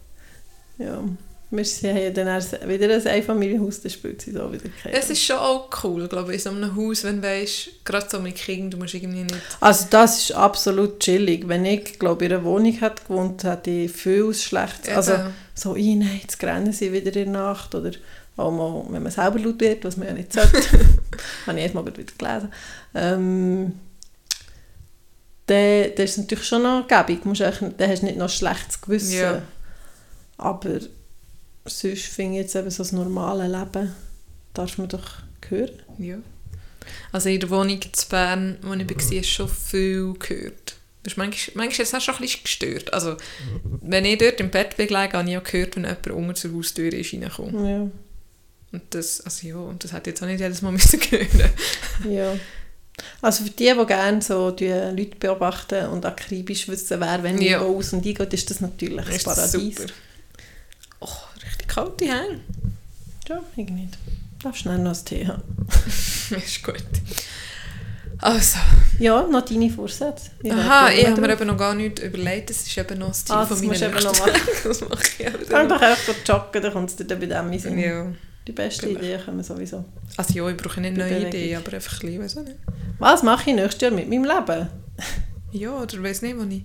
Ja, 0.78 1.04
wir 1.52 1.66
haben 1.66 1.98
ja 1.98 2.10
dann 2.12 2.44
wieder 2.70 2.96
ein 2.96 3.08
Einfamilienhaus, 3.08 3.82
das 3.82 3.94
spielt 3.94 4.22
sie 4.22 4.32
da 4.32 4.50
wieder 4.52 4.70
keine 4.82 4.96
Es 4.96 5.10
ist 5.10 5.22
schon 5.22 5.36
auch 5.36 5.70
cool, 5.84 6.08
glaube 6.08 6.34
ich, 6.34 6.46
in 6.46 6.52
so 6.52 6.58
einem 6.58 6.76
Haus, 6.76 7.04
wenn 7.04 7.22
du 7.22 7.28
weißt, 7.28 7.84
gerade 7.84 8.08
so 8.10 8.20
mit 8.22 8.36
Kindern, 8.36 8.72
du 8.72 8.78
musst 8.78 8.94
irgendwie 8.94 9.24
nicht... 9.24 9.36
Also 9.60 9.88
das 9.90 10.20
ist 10.20 10.32
absolut 10.32 11.02
chillig. 11.02 11.48
Wenn 11.50 11.66
ich, 11.66 12.00
glaube 12.00 12.24
in 12.26 12.32
einer 12.32 12.46
Wohnung 12.46 12.72
hätte 12.72 13.04
gewohnt, 13.04 13.44
hätte 13.44 13.70
ich 13.70 13.92
viel 13.92 14.34
Schlechtes. 14.34 14.96
Also 14.96 15.14
Eben. 15.14 15.34
so, 15.54 15.76
«Ih, 15.76 15.96
nein, 15.96 16.22
jetzt 16.22 16.42
rennen 16.42 16.72
sie 16.72 16.94
wieder 16.94 17.14
in 17.18 17.34
der 17.34 17.42
Nacht. 17.42 17.76
Oder 17.76 17.92
auch 18.38 18.52
mal, 18.52 18.86
wenn 18.90 19.04
man 19.04 19.12
selber 19.12 19.40
laut 19.40 19.60
wird, 19.60 19.84
was 19.84 19.98
man 19.98 20.08
ja 20.08 20.14
nicht 20.14 20.32
sollte. 20.32 20.58
Habe 21.48 21.58
ich 21.58 21.64
erst 21.64 21.76
mal 21.76 21.86
wieder 21.86 22.04
gelesen. 22.18 22.52
Ähm, 22.96 23.74
dann, 25.48 25.96
dann 25.96 26.06
ist 26.06 26.12
es 26.12 26.18
natürlich 26.18 26.48
schon 26.48 26.64
noch 26.64 26.88
gäbig. 26.88 27.20
Dann 27.24 27.90
hast 27.90 28.02
du 28.02 28.06
nicht 28.06 28.18
noch 28.18 28.30
schlechtes 28.30 28.80
Gewissen. 28.80 29.18
Ja. 29.18 29.42
Aber 30.38 30.80
sonst 31.66 32.04
finde 32.06 32.38
ich 32.38 32.44
jetzt 32.44 32.56
eben 32.56 32.70
so 32.70 32.84
das 32.84 32.92
normale 32.92 33.48
Leben, 33.48 33.94
darf 34.54 34.78
man 34.78 34.88
doch 34.90 35.22
hören. 35.48 35.72
Ja. 35.98 36.18
Also 37.12 37.30
in 37.30 37.40
der 37.40 37.50
Wohnung 37.50 37.80
in 37.80 37.92
Bern, 38.10 38.58
wo 38.62 38.74
ich 38.74 38.90
war, 38.90 39.12
ist 39.20 39.30
schon 39.30 39.50
viel 39.50 40.14
gehört. 40.18 40.76
Das 41.04 41.14
ist 41.14 41.18
manchmal, 41.18 41.66
manchmal 41.66 41.84
ist 41.84 41.94
es 41.94 41.94
auch 41.96 42.02
schon 42.02 42.16
ein 42.16 42.22
bisschen 42.22 42.44
gestört. 42.44 42.94
Also, 42.94 43.18
wenn 43.82 44.06
ich 44.06 44.18
dort 44.20 44.40
im 44.40 44.52
Bett 44.52 44.78
bin 44.78 44.88
habe 45.14 45.30
ich 45.30 45.38
auch 45.38 45.44
gehört, 45.44 45.76
wenn 45.76 45.84
jemand 45.84 46.08
unter 46.08 46.36
zur 46.36 46.54
Haustür 46.54 46.94
ist 46.94 47.14
reingekommen. 47.14 47.68
Ja. 47.68 47.92
Und 48.72 48.82
das, 48.92 49.22
also 49.22 49.48
ja, 49.48 49.56
und 49.56 49.84
das 49.84 49.92
hätte 49.94 50.10
ich 50.10 50.14
jetzt 50.14 50.24
auch 50.24 50.28
nicht 50.28 50.40
jedes 50.40 50.62
Mal 50.62 50.72
müssen 50.74 51.00
hören 51.00 51.28
Ja. 52.10 52.36
Also 53.22 53.44
für 53.46 53.50
die, 53.50 53.74
die 53.78 53.86
gerne 53.86 54.22
so 54.22 54.52
die 54.52 54.68
Leute 54.68 55.16
beobachten 55.20 55.88
und 55.88 56.06
akribisch 56.06 56.68
wissen, 56.68 57.00
wer 57.00 57.24
wenn 57.24 57.42
Ja. 57.42 57.60
wo 57.60 57.78
aus 57.78 57.94
und 57.94 58.06
eingeht, 58.06 58.34
ist 58.34 58.50
das 58.50 58.62
natürlich 58.62 59.06
ein 59.08 59.14
Ist 59.16 59.26
das 59.28 59.52
Paradies. 59.52 59.76
super. 59.78 59.94
Oh, 61.00 61.08
richtig 61.52 61.68
kalte 61.68 62.06
Hände. 62.06 62.40
Ja, 63.28 63.40
ich 63.56 63.70
nicht. 63.70 63.98
Darfst 64.44 64.62
schnell 64.62 64.80
noch 64.80 64.94
einen 64.96 65.06
Tee 65.06 65.28
haben. 65.28 65.44
ist 66.36 66.64
gut. 66.64 66.84
Also, 68.20 68.58
Ja, 69.00 69.24
noch 69.28 69.46
deine 69.46 69.70
Vorsätze. 69.70 70.30
Ich 70.44 70.52
aha, 70.52 70.90
ich 70.92 71.08
habe 71.08 71.22
mir 71.22 71.32
eben 71.34 71.48
noch 71.48 71.58
gar 71.58 71.74
nicht 71.74 72.00
überlegt, 72.00 72.50
das 72.52 72.62
ist 72.68 72.78
eben 72.78 73.00
noch 73.00 73.08
das 73.10 73.26
Ziel 73.26 73.36
Ah, 73.36 73.46
von 73.46 73.58
meiner 73.66 73.74
du 73.80 73.88
nächsten 73.90 74.04
noch 74.04 74.20
machen. 74.20 74.42
Das 74.64 74.82
mache 74.82 75.04
ich 75.18 75.26
eben 75.26 75.38
Geh 75.40 75.68
doch 75.68 75.82
einfach 75.82 76.14
joggen, 76.26 76.62
dann 76.62 76.74
kommt 76.74 76.90
es 76.90 76.96
dir 76.98 77.06
dann 77.06 77.20
bei 77.20 77.26
dem 77.26 77.52
in 77.52 77.60
Sinn. 77.60 77.80
Ja. 77.80 78.06
Die 78.48 78.52
beste 78.52 78.88
Genau. 78.88 79.00
Idee 79.00 79.20
kommen 79.24 79.44
sowieso. 79.44 79.86
Also 80.18 80.34
ja, 80.34 80.50
ich 80.50 80.58
brauche 80.58 80.82
nicht 80.82 80.98
neue. 80.98 81.28
Ideen, 81.28 81.58
aber 81.58 81.74
einfach 81.74 81.94
ein 82.02 82.08
bisschen, 82.08 82.24
weiss 82.24 82.38
auch 82.38 82.44
nicht. 82.44 82.58
Was 83.00 83.24
mache 83.24 83.50
ich 83.52 83.56
nächstes 83.56 83.82
Jahr 83.82 83.92
mit 83.92 84.10
meinem 84.10 84.24
Leben? 84.26 84.68
Ja, 85.52 85.72
oder 85.72 86.04
weiss 86.04 86.22
nicht, 86.22 86.38
wo 86.38 86.44
ich, 86.44 86.64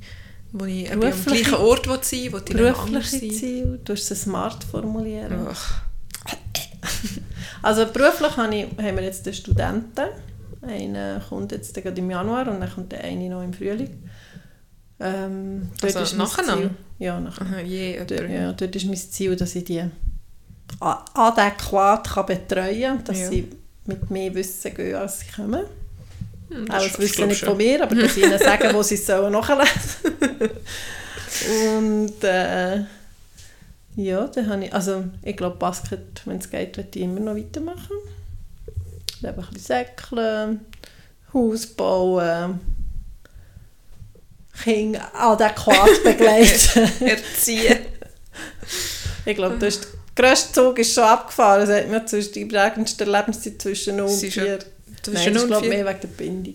wo 0.59 0.65
ich 0.65 0.91
am 0.93 1.01
gleichen 1.01 1.55
Ort 1.55 1.87
will 1.89 1.99
sein 2.03 2.21
will, 2.25 2.33
wo 2.33 2.37
ich 2.39 2.45
Berufliche 2.45 3.09
sein 3.21 3.31
Ziele, 3.31 3.79
du 3.85 3.93
hast 3.93 4.11
es 4.11 4.23
smart 4.23 4.65
formulieren. 4.65 5.47
Ach, 5.51 5.83
Also 7.63 7.87
beruflich 7.87 8.37
habe 8.37 8.55
ich, 8.55 8.65
haben 8.79 8.97
wir 8.97 9.03
jetzt 9.05 9.27
den 9.27 9.35
Studenten. 9.35 10.07
Einer 10.63 11.21
kommt 11.29 11.53
jetzt 11.53 11.75
gerade 11.75 11.99
im 12.01 12.11
Januar 12.11 12.49
und 12.49 12.61
dann 12.61 12.71
kommt 12.73 12.93
der 12.93 13.03
eine 13.05 13.29
noch 13.29 13.43
im 13.43 13.53
Frühling. 13.53 14.03
Ähm, 14.99 15.69
dort 15.81 15.97
Also 15.97 16.01
ist 16.01 16.17
nacheinander? 16.19 16.69
Ziel- 16.69 16.77
Ja, 16.99 17.21
nacheinander. 17.21 17.59
aha, 17.59 17.65
je, 17.67 17.99
Dort, 17.99 18.11
ja, 18.31 18.53
dort 18.53 18.77
ist 18.77 18.87
mein 18.87 18.97
Ziel, 18.97 19.37
dass 19.37 19.55
ich 19.55 19.65
die 19.65 19.85
adäquat 20.81 22.09
kann 22.09 22.27
betreuen 22.27 22.81
kann, 22.97 23.05
dass 23.05 23.19
Ja. 23.21 23.29
sie 23.29 23.49
mit 23.87 24.11
mehr 24.11 24.35
Wissen 24.35 24.75
gehen, 24.75 24.97
als 24.97 25.21
sie 25.21 25.27
kommen. 25.35 25.65
Hm, 26.49 26.71
Auch 26.71 26.75
das 26.75 26.83
schaffst 26.85 26.99
du, 26.99 27.03
wissen 27.03 27.29
nicht 27.29 27.39
schon. 27.39 27.49
von 27.51 27.57
mir, 27.59 27.83
aber 27.83 27.95
dass 27.95 28.15
sie 28.15 28.23
ihnen 28.23 28.39
sagen, 28.39 28.69
wo 28.73 28.83
sie 28.83 28.95
es 28.95 29.07
sollen 29.07 29.33
nachlesen 29.33 30.13
Und 31.71 32.25
äh, 32.25 32.85
ja, 33.97 34.27
dann 34.29 34.49
habe 34.51 34.65
ich, 34.65 34.75
also 34.75 35.05
ich 35.23 35.37
glaube 35.37 35.57
Basket, 35.57 36.23
wenn 36.25 36.39
es 36.39 36.51
geht, 36.51 36.77
werde 36.77 36.91
ich 36.95 37.03
immer 37.03 37.21
noch 37.21 37.37
weitermachen. 37.37 37.97
Dann 39.23 39.35
ein 39.35 39.37
bisschen 39.41 39.59
säckeln, 39.59 40.61
Haus 41.33 41.67
bauen, 41.67 42.61
Kinder 44.63 45.11
adäquat 45.15 45.91
begleiten. 46.05 46.91
Erziehen. 47.01 47.79
ich 49.25 49.37
glaube, 49.37 49.57
das 49.59 49.77
ist 49.77 49.89
der 50.17 50.29
grösste 50.29 50.53
Zug 50.53 50.79
ist 50.79 50.95
schon 50.95 51.05
abgefahren. 51.05 51.67
Das 51.67 51.77
hat 51.77 51.89
mir 51.89 52.05
zwischen 52.07 52.33
die 52.33 52.45
prägendste 52.47 53.05
Lebenszeit 53.05 53.61
zwischen 53.61 53.97
0 53.97 54.07
und 54.07 54.13
Sie 54.13 54.29
ist 54.29 54.35
4. 54.35 54.59
Das 55.07 55.15
Nein, 55.15 55.23
ist 55.23 55.25
ja 55.27 55.31
ist 55.33 55.39
nur 55.39 55.47
glaube 55.47 55.67
vier. 55.67 55.75
mehr 55.85 55.87
wegen 55.87 56.01
der 56.01 56.09
Bindung. 56.09 56.55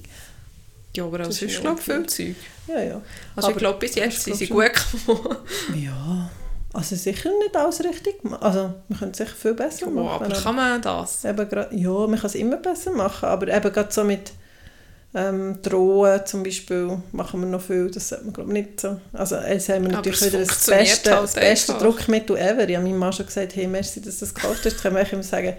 Ja, 0.95 1.06
aber 1.06 1.18
das 1.20 1.30
ist 1.30 1.41
ist, 1.43 1.62
glaube 1.62 1.80
ich, 1.80 1.86
viel 1.86 2.06
Zeug. 2.06 2.36
Ja, 2.68 2.82
ja. 2.82 3.02
Also 3.36 3.47
Aber 3.47 3.56
ich 3.56 3.58
glaube, 3.60 3.80
bis 3.80 3.95
jetzt 3.95 4.24
sind 4.24 4.36
sie 4.36 4.47
schon. 4.47 4.58
gut 4.58 4.72
gekommen. 5.06 5.38
Ja, 5.82 6.30
also 6.74 6.95
sicher 6.95 7.30
nicht 7.39 7.56
alles 7.56 7.84
richtig. 7.84 8.16
Also 8.39 8.74
man 8.89 8.99
könnte 8.99 9.12
es 9.12 9.18
sicher 9.30 9.39
viel 9.41 9.54
besser 9.54 9.88
Oh, 9.88 9.91
machen. 9.91 10.26
aber 10.26 10.36
kann 10.41 10.56
man 10.56 10.82
das? 10.82 11.24
eben 11.26 11.49
grad, 11.49 11.72
ja, 11.74 11.89
man 12.08 12.16
kann 12.20 12.26
es 12.28 12.36
immer 12.36 12.58
besser 12.58 12.91
machen, 12.91 13.30
aber 13.30 13.47
eben 13.47 13.72
gerade 13.74 13.91
so 13.91 14.04
mit 14.04 14.32
ähm, 15.14 15.62
Drohen 15.62 16.26
zum 16.26 16.43
Beispiel 16.43 17.02
machen 17.12 17.41
wir 17.41 17.47
noch 17.47 17.62
viel, 17.62 17.91
das 17.91 18.10
sollte 18.10 18.24
man 18.26 18.34
glaube 18.34 18.49
ich 18.58 18.66
nicht 18.66 18.80
so. 18.82 18.99
Also 19.14 19.36
jetzt 19.38 19.68
haben 19.70 19.84
wir 19.86 19.91
natürlich 19.91 20.22
es 20.22 20.28
wieder 20.28 20.39
das 20.45 20.66
beste, 20.66 21.12
halt 21.14 21.24
das 21.24 21.34
beste 21.34 21.74
einfach. 21.74 21.86
Druckmittel 21.86 22.38
ever. 22.38 22.68
Ich 22.70 22.76
habe 22.78 22.86
meinem 22.86 22.97
Mann 22.97 23.12
schon 23.14 23.26
gesagt, 23.26 23.56
hey, 23.56 23.68
merci, 23.68 24.02
dass 24.02 24.20
das 24.20 24.34
gekauft 24.34 24.64
hast. 24.66 24.76
Dann 24.76 24.82
kann 24.82 24.93
man 24.93 25.06
immer 25.06 25.24
sagen, 25.24 25.54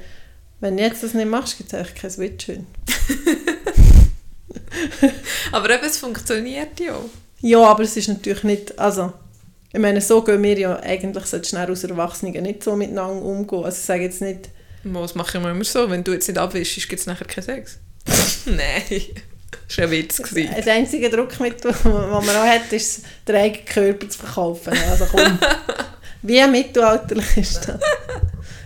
wenn 0.63 0.77
du 0.77 0.83
jetzt 0.85 1.03
das 1.03 1.13
nicht 1.13 1.29
machst, 1.29 1.59
gibt 1.59 1.73
es 1.73 1.79
eigentlich 1.79 1.97
kein 1.97 2.11
Switch 2.11 2.47
hin. 2.47 2.67
Aber 5.53 5.71
eben, 5.71 5.85
es 5.85 5.99
funktioniert 5.99 6.79
ja. 6.79 6.97
Ja, 7.41 7.65
aber 7.65 7.83
es 7.83 7.97
ist 7.97 8.07
natürlich 8.09 8.45
nicht, 8.45 8.79
also 8.79 9.13
ich 9.73 9.81
meine, 9.81 10.01
so 10.01 10.23
gehen 10.23 10.41
wir 10.43 10.57
ja 10.57 10.79
eigentlich 10.79 11.27
so 11.27 11.43
schnell 11.43 11.69
aus 11.69 11.83
Erwachsenen 11.83 12.45
nicht 12.45 12.63
so 12.63 12.77
miteinander 12.77 13.25
umgehen. 13.25 13.65
Also 13.65 13.77
ich 13.77 13.85
sage 13.85 14.05
jetzt 14.05 14.23
nicht, 14.23 14.51
Das 14.85 15.17
mache 15.17 15.37
ich 15.37 15.45
immer 15.45 15.65
so. 15.65 15.91
Wenn 15.91 16.05
du 16.05 16.13
jetzt 16.13 16.29
nicht 16.29 16.39
abwischst, 16.39 16.89
gibt 16.89 17.01
es 17.01 17.07
nachher 17.07 17.27
keinen 17.27 17.43
Sex. 17.43 17.79
Nein. 18.47 18.85
Das 19.67 19.79
war 19.79 19.87
ein 19.87 19.91
Witz. 19.91 20.19
Das 20.19 20.69
einzige 20.69 21.11
Druckmittel, 21.11 21.73
das 21.73 21.85
man 21.85 22.15
auch 22.15 22.47
hat, 22.47 22.73
ist, 22.73 23.01
den 23.27 23.35
eigenen 23.35 23.67
Körper 23.67 24.09
zu 24.09 24.21
verkaufen. 24.21 24.73
Also 24.89 25.07
komm, 25.11 25.41
wie 26.23 26.47
mittelalterlich 26.47 27.37
ist 27.37 27.67
das? 27.67 27.81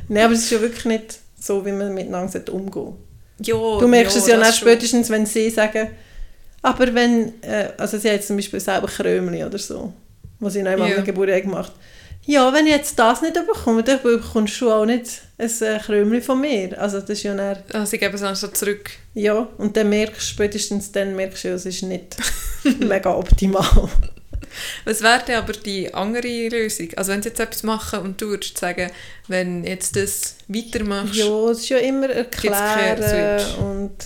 Nein, 0.09 0.25
aber 0.25 0.35
es 0.35 0.41
ist 0.41 0.51
ja 0.51 0.61
wirklich 0.61 0.85
nicht 0.85 1.21
so, 1.47 1.65
wie 1.65 1.73
man 1.73 1.95
miteinander 1.95 2.41
umgehen 2.53 2.95
Ja, 3.43 3.55
Du 3.79 3.87
merkst 3.89 4.17
es 4.17 4.27
ja 4.27 4.37
dann 4.39 4.53
spätestens, 4.53 5.09
wenn 5.11 5.27
sie 5.27 5.51
sagen, 5.51 5.89
aber 6.63 6.95
wenn, 6.95 7.41
äh, 7.43 7.69
also 7.79 7.99
sie 7.99 8.09
hat 8.09 8.17
jetzt 8.17 8.27
zum 8.29 8.37
Beispiel 8.37 8.61
selber 8.61 8.89
Krömli 8.89 9.45
oder 9.45 9.59
so, 9.59 9.93
was 10.41 10.53
sie 10.55 10.63
noch 10.63 10.73
einmal 10.73 10.91
Ja. 10.91 11.01
Geburtstag 11.01 11.43
gemacht 11.45 11.73
Ja, 12.25 12.53
wenn 12.53 12.67
ich 12.67 12.73
jetzt 12.73 12.99
das 12.99 13.23
nicht 13.23 13.35
bekomme, 13.35 13.83
dann 13.85 14.03
bekommst 14.03 14.61
du 14.61 14.71
auch 14.73 14.85
nicht 14.85 15.23
ein 15.39 15.51
äh, 15.61 15.79
Krömli 15.79 16.21
von 16.21 16.41
mir. 16.41 16.81
Also 16.81 17.01
das 17.01 17.11
ist 17.11 17.23
ja 17.23 17.35
dann, 17.35 17.59
Also 17.73 17.95
ich 17.95 18.01
gebe 18.01 18.15
es 18.17 18.21
dann 18.23 18.35
so 18.35 18.49
zurück. 18.49 18.91
ja, 19.15 19.47
und 19.59 19.77
dann 19.77 19.89
merkst 19.91 20.17
du, 20.23 20.25
spätestens 20.35 20.91
dann 20.91 21.15
merkst 21.15 21.45
du, 21.45 21.49
es 21.55 21.67
ist 21.67 21.83
nicht 21.83 22.17
mega 22.81 23.15
optimal. 23.15 23.89
Was 24.85 25.03
wäre 25.03 25.23
denn 25.27 25.37
aber 25.37 25.53
die 25.53 25.93
andere 25.93 26.49
Lösung? 26.49 26.89
Also 26.97 27.13
wenn 27.13 27.23
sie 27.23 27.29
jetzt 27.31 27.41
etwas 27.41 27.63
machen 27.63 28.01
und 28.01 28.21
du 28.21 28.29
würdest 28.29 28.59
sagen, 28.59 28.91
wenn 29.29 29.65
jetzt 29.65 29.97
das 29.97 30.37
weitermachst, 30.49 31.15
Ja, 31.15 31.51
es 31.51 31.61
ist 31.61 31.69
ja 31.69 31.79
immer 31.79 32.11
erklären 32.11 33.41
und 33.59 33.97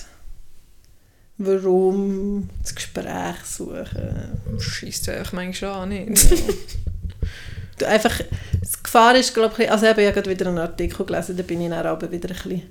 warum 1.37 2.49
das 2.61 2.75
Gespräch 2.75 3.35
suchen. 3.45 4.41
schießt 4.59 5.07
du 5.07 5.13
einfach 5.13 5.33
manchmal 5.33 5.71
an, 5.71 5.89
nicht? 5.89 6.27
Du, 7.77 7.87
einfach, 7.87 8.19
die 8.19 8.83
Gefahr 8.83 9.15
ist, 9.15 9.33
glaube 9.33 9.63
ich, 9.63 9.71
also 9.71 9.85
ich 9.85 9.91
habe 9.91 10.03
ja 10.03 10.11
gerade 10.11 10.29
wieder 10.29 10.47
einen 10.47 10.59
Artikel 10.59 11.03
gelesen, 11.05 11.35
da 11.35 11.43
bin 11.43 11.61
ich 11.61 11.69
dann 11.69 11.85
aber 11.85 12.11
wieder 12.11 12.29
ein 12.29 12.35
bisschen 12.35 12.61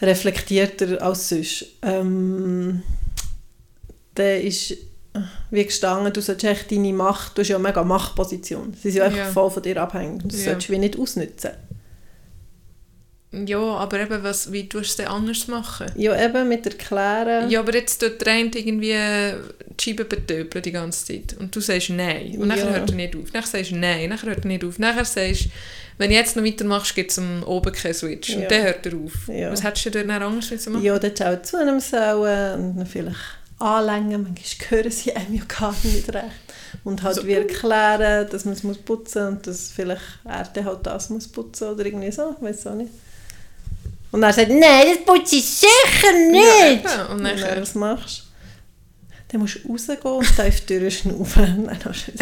reflektierter 0.00 1.00
als 1.02 1.28
sonst. 1.28 1.66
Ähm, 1.82 2.82
der 4.16 4.42
ist 4.42 4.76
wie 5.50 5.64
gestanden, 5.64 6.12
du 6.12 6.20
solltest 6.20 6.44
echt 6.52 6.70
deine 6.70 6.92
Macht, 6.92 7.36
du 7.36 7.42
hast 7.42 7.48
ja 7.48 7.56
eine 7.56 7.68
mega 7.68 7.82
Machtposition. 7.84 8.74
Sie 8.80 8.90
sind 8.90 9.02
ja 9.02 9.08
Ja. 9.10 9.24
voll 9.26 9.50
von 9.50 9.62
dir 9.62 9.80
abhängig. 9.82 10.22
Das 10.24 10.38
Ja. 10.40 10.44
solltest 10.46 10.68
du 10.68 10.72
wie 10.72 10.78
nicht 10.78 10.98
ausnutzen. 10.98 11.50
Ja, 13.32 13.58
aber 13.60 14.00
eben, 14.00 14.24
was, 14.24 14.50
wie 14.50 14.68
tust 14.68 14.74
du 14.74 14.90
es 14.90 14.96
denn 14.96 15.06
anders 15.06 15.46
machen? 15.46 15.86
Ja, 15.94 16.20
eben 16.20 16.48
mit 16.48 16.66
erklären. 16.66 17.48
Ja, 17.48 17.60
aber 17.60 17.72
jetzt 17.74 18.00
tut 18.00 18.20
der 18.26 18.32
eine 18.32 18.50
irgendwie 18.52 18.96
die 19.78 19.94
Scheibe 19.94 20.04
die 20.60 20.72
ganze 20.72 21.06
Zeit. 21.06 21.36
Und 21.38 21.54
du 21.54 21.60
sagst 21.60 21.90
Nein. 21.90 22.36
Und 22.38 22.48
dann 22.48 22.58
Ja. 22.58 22.64
hört 22.70 22.90
er 22.90 22.96
nicht 22.96 23.14
auf. 23.14 23.30
Dann 23.30 23.44
sagst 23.44 23.70
du 23.70 23.76
Nein. 23.76 24.10
Dann 24.10 24.20
hört 24.22 24.40
er 24.44 24.46
nicht 24.48 24.64
auf. 24.64 24.76
Dann 24.78 25.04
sagst 25.04 25.48
wenn 25.98 26.08
du 26.10 26.16
jetzt 26.16 26.34
noch 26.34 26.42
weitermachst, 26.42 26.94
gibt 26.94 27.10
es 27.10 27.18
am 27.18 27.42
oben 27.44 27.72
keinen 27.72 27.92
Switch. 27.94 28.30
Ja. 28.30 28.38
Und 28.38 28.50
dann 28.50 28.62
hört 28.64 28.86
er 28.86 28.94
auf. 28.96 29.28
Ja. 29.28 29.52
Was 29.52 29.62
hättest 29.62 29.86
du 29.86 29.90
denn 29.90 30.08
dann 30.08 30.22
anders 30.22 30.50
müssen 30.50 30.72
machen? 30.72 30.84
Ja, 30.84 30.98
dann 30.98 31.12
auch 31.38 31.42
zu 31.42 31.56
einem 31.58 31.78
sollen 31.78 32.78
und 32.78 32.86
vielleicht 32.88 33.16
anlängen. 33.60 34.22
Manchmal 34.22 34.70
hören 34.70 34.90
sie 34.90 35.14
einem 35.14 35.34
ja 35.34 35.42
gar 35.46 35.74
nicht 35.82 36.08
recht. 36.12 36.24
Und 36.84 37.02
halt 37.02 37.16
So. 37.16 37.26
wie 37.26 37.32
erklären, 37.34 38.28
dass 38.30 38.44
man 38.44 38.54
es 38.54 38.62
muss 38.62 38.78
putzen 38.78 39.26
und 39.26 39.46
dass 39.46 39.70
vielleicht 39.70 40.00
er 40.24 40.44
dann 40.44 40.64
halt 40.64 40.86
das 40.86 41.10
muss 41.10 41.28
putzen 41.28 41.68
oder 41.68 41.84
irgendwie 41.84 42.10
so, 42.12 42.34
ich 42.36 42.42
weiß 42.44 42.66
auch 42.68 42.74
nicht. 42.74 42.90
Und 44.12 44.22
er 44.22 44.32
sagt, 44.32 44.48
nein, 44.50 44.86
das 44.94 45.04
putze 45.04 45.36
ich 45.36 45.44
sicher 45.44 46.12
Ja, 46.12 46.12
nicht. 46.12 46.84
eben. 46.84 47.00
Und 47.10 47.18
und 47.18 47.24
dann, 47.24 47.40
dann 47.40 47.60
was 47.62 47.74
machst 47.74 48.24
dann 49.28 49.42
musst 49.42 49.58
du 49.62 49.68
rausgehen 49.68 50.00
und 50.16 50.34
tief 50.36 50.66
durchschnaufen. 50.66 51.66
Dann 51.66 51.78
hast 51.84 52.08
du 52.08 52.12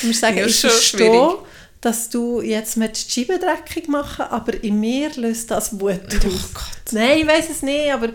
Du 0.00 0.06
musst 0.08 0.20
sagen, 0.20 0.38
Ja, 0.38 0.46
ich 0.46 0.60
verstehe, 0.60 0.98
schwierig. 1.10 1.38
dass 1.80 2.08
du 2.10 2.40
jetzt 2.40 2.76
mit 2.76 2.96
die 2.96 3.10
Scheibe 3.24 3.38
dreckig 3.38 3.86
machen 3.88 4.24
aber 4.30 4.62
in 4.64 4.80
mir 4.80 5.10
löst 5.14 5.50
das 5.52 5.78
Wut 5.80 6.00
oh 6.24 6.26
aus. 6.26 6.54
Gott. 6.54 6.92
Nein, 6.92 7.18
ich 7.18 7.26
weiß 7.28 7.50
es 7.50 7.62
nicht, 7.62 7.92
aber 7.92 8.08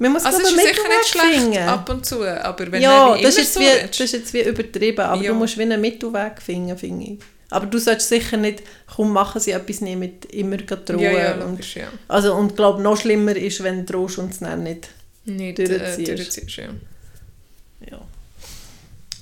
man 0.00 0.12
muss 0.12 0.24
Also 0.24 0.38
es 0.42 0.50
ist 0.50 0.56
ich, 0.56 0.62
sicher 0.62 0.88
nicht 0.88 1.08
schlecht 1.08 1.40
finden. 1.42 1.58
ab 1.68 1.88
und 1.88 2.04
zu, 2.04 2.24
aber 2.24 2.72
wenn 2.72 2.82
ja, 2.82 3.16
das 3.18 3.36
ist, 3.38 3.54
so 3.54 3.60
wie, 3.60 3.86
das 3.86 4.00
ist 4.00 4.12
jetzt 4.12 4.32
wie 4.34 4.40
übertrieben, 4.42 5.00
aber 5.00 5.22
Ja. 5.22 5.30
du 5.32 5.38
musst 5.38 5.56
wie 5.56 5.62
einen 5.62 5.80
Mittelweg 5.80 6.42
finden, 6.42 6.76
finde 6.76 7.04
ich. 7.04 7.18
Aber 7.50 7.66
du 7.66 7.78
solltest 7.78 8.08
sicher 8.08 8.36
nicht, 8.36 8.62
komm, 8.94 9.12
machen 9.12 9.40
sie 9.40 9.50
etwas 9.52 9.80
nicht 9.80 9.98
mit 9.98 10.24
immer 10.26 10.56
drohen. 10.56 11.00
ja, 11.00 11.10
ja, 11.12 11.34
und, 11.34 11.50
logisch, 11.50 11.76
ja. 11.76 11.88
also, 12.08 12.34
und 12.34 12.50
ich 12.50 12.56
glaube, 12.56 12.80
noch 12.82 12.96
schlimmer 12.96 13.34
ist, 13.36 13.62
wenn 13.62 13.84
du 13.84 13.92
drohst 13.92 14.18
und 14.18 14.32
es 14.32 14.38
dann 14.40 14.62
nicht. 14.62 14.88
Nicht 15.24 15.58
Durchziehst. 15.58 15.98
äh, 16.08 16.14
durchziehst. 16.16 16.56
Ja. 16.56 16.64
Ja. 17.90 18.00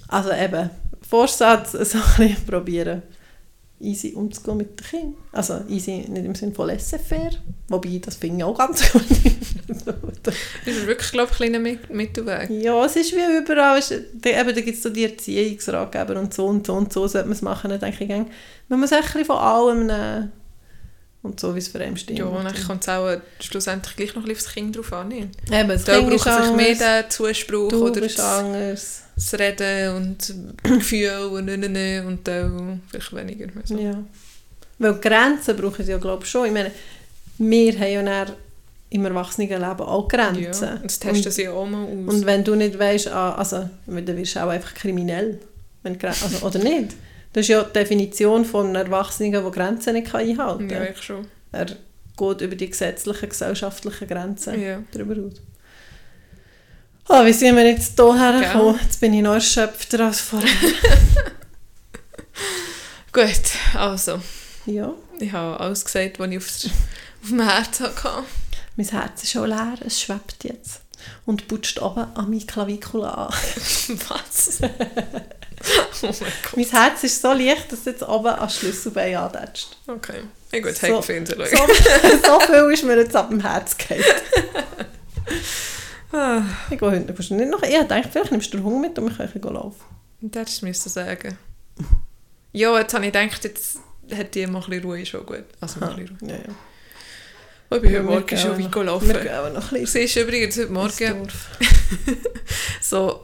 Also 0.08 0.30
eben, 0.32 0.70
Vorsatz, 1.08 1.72
so 1.72 1.78
ein 1.98 2.04
bisschen 2.28 2.46
probieren, 2.46 3.02
easy 3.80 4.12
umzugehen 4.14 4.58
mit 4.58 4.78
den 4.78 4.86
Kindern. 4.86 5.14
Also 5.32 5.60
easy 5.68 6.04
nicht 6.08 6.24
im 6.24 6.34
Sinne 6.34 6.54
von 6.54 6.66
laissez-faire, 6.68 7.30
wobei, 7.68 7.98
das 8.04 8.16
finde 8.16 8.38
ich 8.38 8.44
auch 8.44 8.56
ganz 8.58 8.92
gut. 8.92 9.02
Das 10.22 10.34
ist 10.64 10.86
wirklich, 10.86 11.12
glaube 11.12 11.26
ich, 11.30 11.32
ein 11.32 11.36
kleiner 11.36 11.58
Mit- 11.58 11.90
Mittelweg. 11.90 12.48
Ja, 12.50 12.84
es 12.84 12.96
ist 12.96 13.12
wie 13.12 13.38
überall. 13.42 13.78
Es 13.78 13.90
ist- 13.90 14.04
Da, 14.14 14.30
eben, 14.30 14.54
da 14.54 14.60
gibt 14.60 14.76
es 14.76 14.82
so 14.82 14.90
die 14.90 15.04
Erziehungsratgeber 15.04 16.18
und 16.18 16.32
so 16.32 16.46
und 16.46 16.66
so 16.66 16.74
und 16.74 16.92
so 16.92 17.06
sollte 17.06 17.28
man 17.28 17.36
es 17.36 17.42
machen. 17.42 17.70
Dann 17.70 17.80
denke 17.80 18.04
ich, 18.04 18.08
man 18.68 18.80
muss 18.80 18.92
ein 18.92 19.02
bisschen 19.02 19.24
von 19.24 19.36
allem 19.38 19.86
nehmen. 19.86 20.32
Und 21.20 21.40
so, 21.40 21.52
wie 21.54 21.58
es 21.58 21.66
für 21.68 21.80
einen 21.80 21.96
stimmt. 21.96 22.18
Ja, 22.20 22.26
und 22.26 22.44
dann 22.44 22.54
kommt 22.66 22.82
es 22.82 22.88
auch 22.88 23.16
schlussendlich 23.40 23.96
gleich 23.96 24.14
noch 24.14 24.22
ein 24.22 24.28
bisschen 24.28 24.46
aufs 24.46 24.54
Kind 24.54 24.76
drauf 24.76 24.92
an. 24.92 25.08
Nicht? 25.08 25.28
Eben, 25.52 25.68
das 25.68 25.84
Da 25.84 25.98
Kind 25.98 26.12
ist 26.12 26.24
brauchen 26.24 26.44
sich 26.44 26.54
mehr 26.78 27.02
den 27.02 27.10
Zuspruch 27.10 27.68
du 27.70 27.86
oder 27.88 28.00
bist 28.00 28.18
das, 28.20 28.24
anders. 28.38 29.02
das 29.16 29.34
Reden 29.38 29.96
und 29.96 30.34
Gefühl 30.62 31.10
und 31.32 31.46
ne, 31.46 31.58
ne, 31.58 32.04
und 32.06 32.26
dann 32.26 32.82
vielleicht 32.88 33.14
weniger. 33.14 33.46
Also. 33.60 33.76
Ja. 33.76 34.02
Weil 34.78 34.94
Grenzen 34.94 35.56
brauchen 35.56 35.84
sie 35.84 35.90
ja, 35.90 35.98
glaube 35.98 36.22
ich, 36.24 36.30
schon. 36.30 36.46
Ich 36.46 36.52
meine, 36.52 36.70
wir 37.38 37.72
haben 37.74 37.92
ja 37.92 38.02
dann 38.24 38.36
im 38.90 39.04
Erwachsenenleben 39.04 39.80
auch 39.80 40.08
Grenzen. 40.08 40.64
Ja, 40.68 40.76
das 40.82 40.98
testen 40.98 41.30
sie 41.30 41.48
auch 41.48 41.66
mal 41.66 41.84
aus. 41.84 42.14
Und 42.14 42.26
wenn 42.26 42.42
du 42.42 42.54
nicht 42.54 42.78
weißt, 42.78 43.08
ah, 43.08 43.34
also 43.34 43.68
dann 43.86 44.16
wirst 44.16 44.36
du 44.36 44.44
auch 44.44 44.48
einfach 44.48 44.74
kriminell. 44.74 45.40
Wenn, 45.82 46.02
also, 46.02 46.46
oder 46.46 46.58
nicht? 46.58 46.94
Das 47.32 47.42
ist 47.42 47.48
ja 47.48 47.62
die 47.62 47.72
Definition 47.72 48.44
von 48.44 48.66
einem 48.68 48.86
Erwachsenen, 48.86 49.32
der 49.32 49.42
Grenzen 49.42 49.92
nicht 49.92 50.10
kann 50.10 50.22
einhalten 50.22 50.70
ja, 50.70 50.78
kann. 50.78 50.88
ich 50.92 51.02
schon. 51.02 51.26
Er 51.52 51.66
geht 51.66 52.40
über 52.40 52.56
die 52.56 52.70
gesetzlichen, 52.70 53.28
gesellschaftlichen 53.28 54.08
Grenzen 54.08 54.60
Ja. 54.60 54.82
darüber 54.92 55.26
aus. 55.26 55.34
Ah, 57.06 57.24
wie 57.24 57.32
sind 57.32 57.56
wir 57.56 57.66
jetzt 57.66 57.98
hierher 57.98 58.40
gekommen? 58.40 58.78
Jetzt 58.82 59.00
bin 59.00 59.14
ich 59.14 59.22
noch 59.22 59.34
erschöpfter 59.34 60.06
als 60.06 60.20
vorher. 60.20 60.48
Gut, 63.12 63.42
also, 63.74 64.20
ja, 64.66 64.92
ich 65.18 65.32
habe 65.32 65.58
alles 65.58 65.84
gesagt, 65.84 66.18
was 66.18 66.30
ich 66.30 66.36
auf, 66.36 66.46
auf 67.22 67.28
dem 67.30 67.40
Herzen 67.48 67.86
hatte. 67.86 68.24
Mein 68.78 68.88
Herz 68.88 69.22
ist 69.24 69.32
schon 69.32 69.48
leer, 69.48 69.74
es 69.84 70.00
schwebt 70.00 70.44
jetzt. 70.44 70.80
Und 71.26 71.46
putscht 71.48 71.80
oben 71.80 72.06
an 72.14 72.30
mein 72.30 72.46
Klavikula 72.46 73.10
an. 73.26 73.32
Was? 74.08 74.60
oh 74.62 74.66
mein 76.06 76.12
Gott. 76.12 76.56
mein 76.56 76.64
Herz 76.70 77.04
ist 77.04 77.20
so 77.20 77.32
leicht, 77.32 77.70
dass 77.70 77.80
es 77.80 77.84
jetzt 77.84 78.02
oben 78.02 78.28
an 78.28 78.48
Schlüsselbein 78.50 79.16
antätscht. 79.16 79.76
Okay. 79.86 80.22
Ja 80.52 80.60
gut, 80.60 80.74
So- 80.76 80.86
hey, 80.86 81.02
Fernsehen 81.02 81.38
So, 81.38 81.56
so 82.24 82.40
viel 82.40 82.72
ist 82.72 82.84
mir 82.84 82.96
jetzt 82.96 83.14
ab 83.14 83.28
dem 83.30 83.40
Herz 83.40 83.76
gefallen. 83.76 84.02
Ah, 86.12 86.42
Ich 86.70 86.78
gehe 86.78 86.90
heute 86.90 87.00
nicht 87.34 87.50
noch. 87.50 87.62
Ich 87.62 87.76
dachte, 87.86 88.08
vielleicht 88.10 88.30
nimmst 88.32 88.52
du 88.52 88.56
den 88.58 88.64
Hunger 88.64 88.80
mit 88.80 88.98
und 88.98 89.16
wir 89.18 89.26
können 89.28 89.54
laufen. 89.54 89.82
das 90.20 90.62
müsste 90.62 90.88
ich 90.88 90.92
sagen. 90.94 91.36
Ja, 92.52 92.78
jetzt 92.78 92.94
habe 92.94 93.06
ich 93.06 93.12
gedacht, 93.12 93.44
jetzt 93.44 93.78
hat 94.16 94.34
die 94.34 94.46
mal 94.46 94.62
ein 94.62 94.70
bisschen 94.70 94.84
Ruhe, 94.84 95.04
schon 95.06 95.26
gut. 95.26 95.44
Also 95.60 95.80
mal 95.80 95.90
ein 95.90 95.96
bisschen 95.96 96.18
Ruhe. 96.20 96.30
Ja, 96.30 96.36
ja. 96.36 96.54
Ich 97.70 97.80
bin 97.82 97.92
heute 97.92 98.02
Morgen 98.02 98.36
schon 98.38 98.50
weit 98.52 98.58
noch- 98.58 98.62
Wir 98.62 98.70
gelaufen. 98.70 99.12
gehen 99.12 99.28
aber 99.28 99.50
noch 99.50 99.72
ein 99.72 99.76
Sie 99.76 99.80
bisschen 99.80 100.02
ist 100.02 100.16
übrigens 100.16 100.56
heute 100.58 100.72
Morgen 100.72 101.28
so 102.80 103.22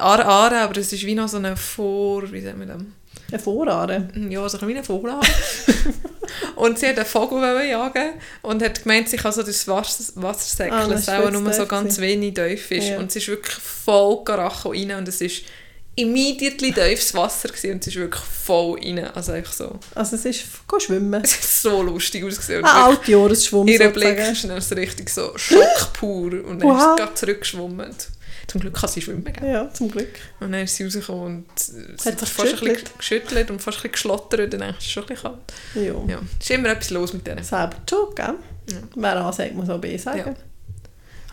Aare, 0.00 0.24
Aare, 0.24 0.58
aber 0.60 0.76
es 0.78 0.92
ist 0.92 1.06
wie 1.06 1.14
noch 1.14 1.28
so 1.28 1.36
eine 1.36 1.56
Vor... 1.56 2.30
Wie 2.32 2.40
sagen 2.40 2.58
wir 2.58 2.66
das? 2.66 2.82
Ein 3.32 3.38
Vorrahmen. 3.40 4.30
Ja, 4.30 4.48
so 4.48 4.58
ein 4.58 4.64
kleiner 4.66 4.82
Vogel. 4.84 5.12
und 6.56 6.78
sie 6.78 6.88
hat 6.88 6.96
einen 6.96 7.06
Vogel 7.06 7.40
jagen 7.68 8.14
und 8.42 8.62
hat 8.62 8.82
gemeint, 8.82 9.08
sie 9.08 9.16
kann 9.16 9.32
so 9.32 9.42
durchs 9.44 9.66
Wasser, 9.68 10.04
Wasser 10.16 10.56
säckeln, 10.56 10.72
Ah, 10.80 10.88
das 10.88 11.08
auch 11.08 11.30
nur 11.30 11.52
so 11.52 11.66
ganz 11.66 11.98
wenig 11.98 12.34
tief 12.34 12.70
ist. 12.72 12.88
Ja. 12.88 12.98
Und 12.98 13.12
sie 13.12 13.20
ist 13.20 13.28
wirklich 13.28 13.54
voll 13.56 14.24
Karacho 14.24 14.70
rein 14.70 14.90
und 14.92 15.06
es 15.08 15.20
ist 15.20 15.42
immediately 15.96 16.72
tiefes 16.72 17.14
Wasser 17.14 17.48
gewesen 17.48 17.72
und 17.72 17.84
sie 17.84 17.90
ist 17.90 17.96
wirklich 17.96 18.22
voll 18.22 18.78
rein. 18.78 18.98
Also 19.14 19.32
einfach 19.32 19.52
so. 19.52 19.78
Also 19.94 20.16
es 20.16 20.24
ist 20.26 20.44
geh 20.70 20.80
schwimmen. 20.80 21.20
Es 21.24 21.32
ist 21.38 21.62
so 21.62 21.82
lustig 21.82 22.22
ausgesehen. 22.24 22.64
Ein 22.64 22.70
Altjahresschwumm 22.70 23.66
Ihr 23.66 23.90
Blick 23.90 24.18
ist 24.18 24.44
dann 24.44 24.60
so 24.60 24.74
richtig 24.74 25.08
so 25.10 25.32
Schock 25.36 25.92
pur 25.94 26.32
und 26.44 26.60
dann 26.60 26.68
Wow. 26.68 26.76
ist 26.78 26.82
sie 26.82 26.96
gerade 27.02 27.14
zurückgeschwommen. 27.14 27.90
Zum 28.46 28.60
Glück 28.60 28.74
kann 28.74 28.88
sie 28.88 29.02
schwimmen. 29.02 29.24
Gell? 29.24 29.50
Ja, 29.50 29.72
zum 29.74 29.90
Glück. 29.90 30.20
Und 30.38 30.52
dann 30.52 30.62
ist 30.62 30.76
sie 30.76 30.84
rausgekommen 30.84 31.24
und 31.24 31.46
sie 31.58 32.08
Hat 32.08 32.20
sich 32.20 32.28
fast 32.28 32.38
ein 32.40 32.52
bisschen 32.52 32.66
geschüttelt. 32.68 32.98
geschüttelt 32.98 33.50
und 33.50 33.60
fast 33.62 33.78
ein 33.78 33.80
bisschen 33.82 33.92
geschlottert 33.92 34.54
und 34.54 34.60
dann 34.60 34.70
ist 34.70 34.78
es 34.80 34.90
schon 34.90 35.02
ein 35.04 35.08
bisschen 35.08 35.22
kalt. 35.32 35.52
Ja. 35.74 35.94
Ja, 36.14 36.20
ist 36.38 36.50
immer 36.50 36.68
etwas 36.68 36.90
los 36.90 37.12
mit 37.12 37.26
denen. 37.26 37.42
Selber 37.42 37.76
schon, 37.90 38.14
gell? 38.14 38.34
Ja. 38.70 38.76
Wer 38.94 39.16
A 39.16 39.32
sagt, 39.32 39.54
muss 39.54 39.68
auch 39.68 39.80
B 39.80 39.96
sagen. 39.96 40.36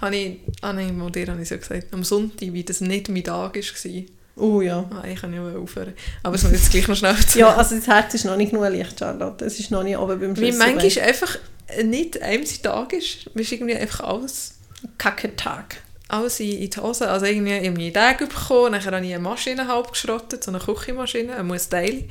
Habe 0.01 0.15
ich, 0.15 0.39
ah 0.61 0.73
nein, 0.73 0.99
dir 1.13 1.27
habe 1.27 1.41
ich 1.41 1.49
so 1.49 1.57
gesagt, 1.57 1.93
am 1.93 2.03
Sonntag, 2.03 2.51
wie 2.51 2.63
das 2.63 2.81
nicht 2.81 3.09
mein 3.09 3.23
Tag 3.23 3.55
war. 3.55 4.03
Oh 4.35 4.61
ja. 4.61 4.85
Ah, 4.89 5.05
ich 5.07 5.21
kann 5.21 5.33
ja 5.33 5.41
auch 5.41 5.61
aufhören. 5.61 5.93
Aber 6.23 6.35
es 6.35 6.43
muss 6.43 6.53
jetzt 6.53 6.71
gleich 6.71 6.87
noch 6.87 6.95
schnell 6.95 7.15
zu. 7.17 7.39
Ja, 7.39 7.55
also 7.55 7.75
das 7.75 7.87
Herz 7.87 8.13
ist 8.15 8.25
noch 8.25 8.35
nicht 8.35 8.51
genug 8.51 8.67
leicht, 8.67 8.97
Charlotte. 8.97 9.45
Es 9.45 9.59
ist 9.59 9.69
noch 9.71 9.83
nicht 9.83 9.97
oben 9.97 10.19
beim 10.19 10.35
Wie 10.35 10.51
Schlüsselbein. 10.51 10.75
manchmal 10.75 11.05
einfach 11.07 11.37
nicht 11.83 12.21
einem 12.21 12.45
sein 12.45 12.61
Tag 12.63 12.93
ist, 12.93 13.27
ist 13.33 13.51
irgendwie 13.51 13.75
einfach 13.75 14.01
alles 14.01 14.55
Kacketag. 14.97 15.77
alles 16.07 16.39
in, 16.39 16.51
in 16.51 16.69
die 16.69 16.79
Hose. 16.79 17.09
Also 17.09 17.25
irgendwie 17.25 17.53
ich 17.53 17.67
habe 17.67 17.77
meine 17.77 17.93
Tage 17.93 18.27
bekommen, 18.27 18.73
dann 18.73 18.85
habe 18.85 19.05
ich 19.05 19.13
eine 19.13 19.19
Maschine 19.19 19.67
halb 19.67 19.91
geschrottet, 19.91 20.43
so 20.43 20.51
eine 20.51 20.59
Küchenmaschine, 20.59 21.35
ein 21.35 21.61
Teil. 21.69 22.05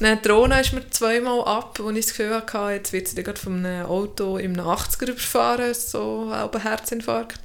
Dann 0.00 0.18
die 0.22 0.28
Drohne 0.28 0.60
ist 0.60 0.72
mir 0.72 0.88
zweimal 0.90 1.40
ab, 1.44 1.78
wo 1.80 1.90
ich 1.90 2.06
das 2.06 2.16
Gefühl 2.16 2.34
hatte, 2.34 2.74
jetzt 2.74 2.92
wird 2.92 3.08
sie 3.08 3.22
gerade 3.22 3.40
von 3.40 3.64
einem 3.64 3.86
Auto 3.86 4.36
im 4.38 4.54
80er 4.54 5.10
überfahren, 5.10 5.74
so 5.74 6.30
ein 6.32 6.60
Herzinfarkt. 6.62 7.40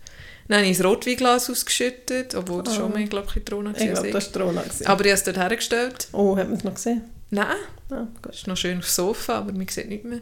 Dann 0.51 0.59
habe 0.59 0.69
ich 0.69 0.77
das 0.77 0.85
Rotweinglas 0.85 1.49
ausgeschüttet, 1.49 2.35
obwohl 2.35 2.61
das 2.61 2.73
Ah. 2.73 2.77
schon 2.77 2.93
mehr, 2.93 3.07
glaube 3.07 3.27
ich, 3.29 3.33
die 3.35 3.45
Drohne 3.45 3.73
Ich 3.75 3.79
war. 3.87 3.93
glaube, 3.93 4.11
das 4.11 4.25
war 4.35 4.41
Trona. 4.43 4.61
Aber 4.61 5.05
ich 5.05 5.11
habe 5.11 5.17
es 5.19 5.23
dort 5.23 5.37
hergestellt. 5.37 6.07
Oh, 6.11 6.35
hat 6.37 6.47
man 6.49 6.57
es 6.57 6.63
noch 6.63 6.73
gesehen? 6.75 7.03
Nein, 7.29 7.47
Ah, 7.89 7.95
gut. 7.95 8.07
das 8.23 8.35
ist 8.35 8.47
noch 8.47 8.57
schön 8.57 8.79
aufs 8.79 8.95
Sofa, 8.95 9.37
aber 9.39 9.53
man 9.53 9.67
sieht 9.67 9.87
nicht 9.89 10.03
mehr. 10.03 10.19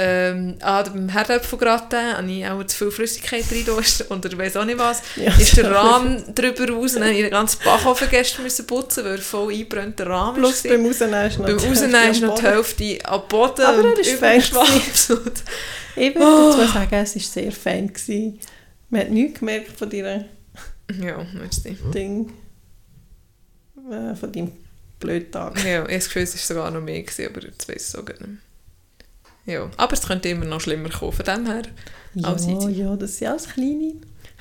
Ähm, 0.00 0.54
ah, 0.62 0.82
beim 0.84 1.08
Herdöpfelgratin 1.08 2.16
habe 2.16 2.30
ich 2.30 2.46
auch 2.46 2.64
zu 2.64 2.76
viel 2.78 2.90
Flüssigkeit 2.92 3.44
rein 3.50 3.64
und 4.10 4.24
ich 4.24 4.38
weiß 4.38 4.56
auch 4.56 4.64
nicht 4.64 4.78
was. 4.78 5.02
Ja, 5.16 5.32
ist 5.36 5.56
der. 5.56 5.70
Rahmen 5.72 6.22
drüber 6.34 6.68
raus 6.72 6.94
und 6.94 7.00
dann 7.00 7.08
musste 7.08 7.14
ich 7.16 7.22
den 7.22 7.30
ganzen 7.30 7.58
Backofen 7.64 8.08
gestern 8.08 8.44
müssen 8.44 8.66
putzen, 8.66 9.04
weil 9.04 9.16
er 9.16 9.18
voll 9.18 9.52
eingebrannt 9.52 9.98
der 9.98 10.06
Rahmen 10.06 10.36
Plus 10.38 10.64
war. 10.64 10.70
beim 10.72 10.86
Rausnehmen 10.86 11.26
ist 11.26 11.38
noch 11.38 11.46
Beim 11.46 11.58
Rausnehmen 11.58 12.10
ist 12.12 12.22
noch 12.22 12.38
die. 12.38 12.46
Hälfte 12.46 12.98
am 13.06 13.22
Boden 13.28 13.62
Aber 13.66 13.82
das 13.96 14.06
ist 14.06 14.20
fein 14.20 14.40
Ich 15.96 16.14
würde 16.14 16.24
Oh. 16.24 16.54
dazu 16.56 16.72
sagen, 16.72 16.94
es 16.94 17.14
war 17.16 17.22
sehr 17.22 17.50
fein. 17.52 17.88
Gewesen. 17.92 18.38
Man 18.90 19.00
hat 19.02 19.10
nichts 19.10 19.38
gemerkt 19.40 19.78
von 19.78 19.90
deinem 19.90 20.24
Ja, 21.00 21.26
merci. 21.34 21.76
Ding. 21.94 22.32
Äh, 23.90 24.14
von 24.14 24.32
deinem 24.32 24.52
blöden 24.98 25.30
Tag. 25.30 25.56
Ja, 25.64 25.64
ich 25.70 25.78
habe 25.78 25.92
das 25.92 26.04
Gefühl, 26.06 26.22
es 26.22 26.34
war 26.34 26.56
sogar 26.56 26.70
noch 26.70 26.80
mehr, 26.80 27.02
gewesen, 27.02 27.26
aber 27.26 27.46
jetzt 27.46 27.68
weiß 27.68 27.76
ich 27.76 27.82
es 27.82 27.92
so 27.92 28.02
gar 28.02 28.14
nicht. 28.26 28.40
Ja, 29.46 29.70
aber 29.76 29.92
es 29.94 30.02
könnte 30.02 30.28
immer 30.28 30.44
noch 30.44 30.60
schlimmer 30.60 30.90
kommen, 30.90 31.12
von 31.12 31.24
dem 31.24 31.46
her. 31.46 31.62
Ja, 32.14 32.36
ja, 32.68 32.96
das 32.96 33.16
sind 33.18 33.28
alles 33.28 33.48
kleine 33.48 33.94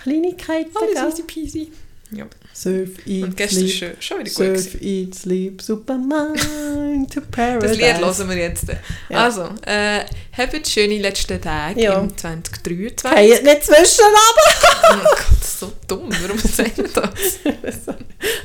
Kleinigkeiten. 0.03 0.71
Alles 0.75 1.13
easy 1.13 1.23
peasy. 1.23 1.71
Ja. 2.11 2.25
Surf, 2.53 2.89
eat, 3.05 3.23
Und 3.23 3.37
gestern 3.37 3.67
sleep. 3.67 3.77
schon, 3.77 3.89
schon 4.01 4.19
wieder 4.19 4.29
gut. 4.31 4.37
Gewesen. 4.37 4.71
Surf, 4.71 4.81
eat, 4.81 5.15
sleep, 5.15 5.61
Supermind 5.61 7.13
to 7.13 7.21
paradise. 7.29 7.67
Das 7.67 7.77
Lied 7.77 7.97
hören 7.99 8.29
wir 8.29 8.37
jetzt. 8.37 8.65
Ja. 9.09 9.23
Also, 9.25 9.49
äh, 9.65 9.99
habt 10.35 10.67
schöne 10.67 10.97
letzten 10.99 11.39
Tage 11.41 11.81
Ja. 11.81 11.99
im 11.99 12.15
2023. 12.17 13.03
Hey, 13.11 13.43
nicht 13.43 13.63
zwischen 13.65 14.05
Oh 14.05 14.97
Gott, 15.03 15.17
das 15.39 15.47
ist 15.49 15.59
so 15.59 15.71
dumm. 15.87 16.09
Warum 16.21 16.37
sagen 16.39 16.71
wir 16.77 16.87
das? 16.87 17.85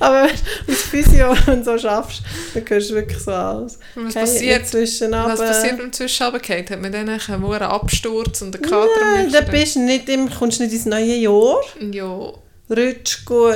Aber 0.00 0.24
wenn 0.24 0.36
du 0.66 0.72
Physio 0.72 1.34
und 1.46 1.64
so 1.64 1.78
schaffst, 1.78 2.22
dann 2.54 2.64
hörst 2.68 2.90
du 2.90 2.94
wirklich 2.94 3.18
so 3.22 3.30
aus. 3.32 3.78
Was 3.94 4.14
Hey, 4.14 4.22
passiert, 4.24 4.66
zwischen 4.68 5.12
was 5.12 5.40
aber- 5.40 5.48
passiert 5.48 5.78
beim 5.78 5.92
Zwischenabgehen? 5.92 6.68
Hat 6.68 6.80
man 6.82 6.92
dann 6.92 7.08
einen 7.08 7.62
Absturz 7.62 8.42
und 8.42 8.54
einen 8.56 8.64
Kater 8.64 8.88
Nein, 9.00 9.32
dann 9.32 9.46
bist 9.46 9.76
du 9.76 9.80
nicht 9.80 10.08
im, 10.08 10.28
kommst 10.30 10.60
nicht 10.60 10.72
ins 10.72 10.84
neue 10.84 11.14
Jahr. 11.16 11.56
Ja, 11.92 12.32
Rutsch 12.72 13.24
gut, 13.24 13.54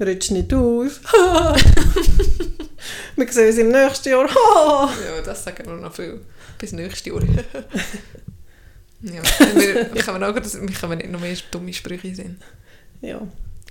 rutsch 0.00 0.30
nicht 0.30 0.52
aus. 0.54 1.00
wir 3.16 3.28
sehen 3.32 3.46
uns 3.48 3.58
im 3.58 3.68
nächsten 3.70 4.08
Jahr. 4.10 4.28
ja, 4.28 5.22
das 5.24 5.44
sagen 5.44 5.66
wir 5.66 5.74
noch 5.74 5.94
viel. 5.94 6.20
Bis 6.58 6.72
nächstes 6.72 7.06
Jahr. 7.06 7.22
ja, 9.02 9.22
wir, 9.54 10.02
können 10.02 10.24
auch, 10.24 10.34
dass- 10.34 10.60
wir 10.60 10.68
können 10.68 10.98
nicht 10.98 11.10
noch 11.10 11.20
mehr 11.20 11.36
dumme 11.50 11.72
Sprüche 11.72 12.14
sehen. 12.14 12.40
ja, 13.00 13.20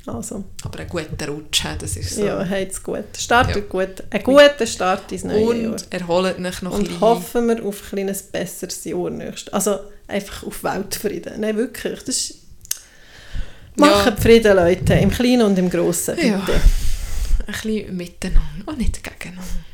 also, 0.05 0.45
Aber 0.63 0.80
einen 0.80 0.89
guten 0.89 1.24
Rutsch 1.30 1.63
haben, 1.63 1.78
das 1.80 1.95
ist 1.97 2.15
so. 2.15 2.26
ja, 2.26 2.47
habt's 2.47 2.82
gut. 2.82 3.03
Startet 3.17 3.55
Ja. 3.57 3.61
gut. 3.61 4.03
Ein 4.09 4.24
guter 4.24 4.65
Start 4.65 5.11
ins 5.11 5.24
neue 5.24 5.61
Jahr. 5.63 5.72
und 5.74 5.88
erholt 5.91 6.39
euch 6.39 6.61
noch 6.61 6.72
ein 6.72 6.78
Und 6.80 6.84
bisschen. 6.86 7.01
hoffen 7.01 7.47
wir 7.47 7.63
auf 7.65 7.82
ein 7.84 7.89
kleines 7.89 8.24
besseres 8.24 8.84
Jahr 8.86 9.09
nächstes. 9.09 9.53
Also 9.53 9.80
einfach 10.07 10.43
auf 10.47 10.63
Weltfrieden. 10.63 11.41
Nein, 11.41 11.57
wirklich. 11.57 11.99
Das 11.99 12.15
ist 12.15 12.36
Machen 13.80 14.17
Frieden, 14.17 14.55
Leute, 14.55 14.93
im 14.95 15.09
Kleinen 15.09 15.43
und 15.43 15.57
im 15.57 15.69
Grossen, 15.69 16.15
bitte. 16.15 16.27
Ja. 16.27 16.36
Ein 17.47 17.53
bisschen 17.53 17.97
miteinander 17.97 18.67
und 18.67 18.77
nicht 18.77 19.03
gegeneinander. 19.03 19.68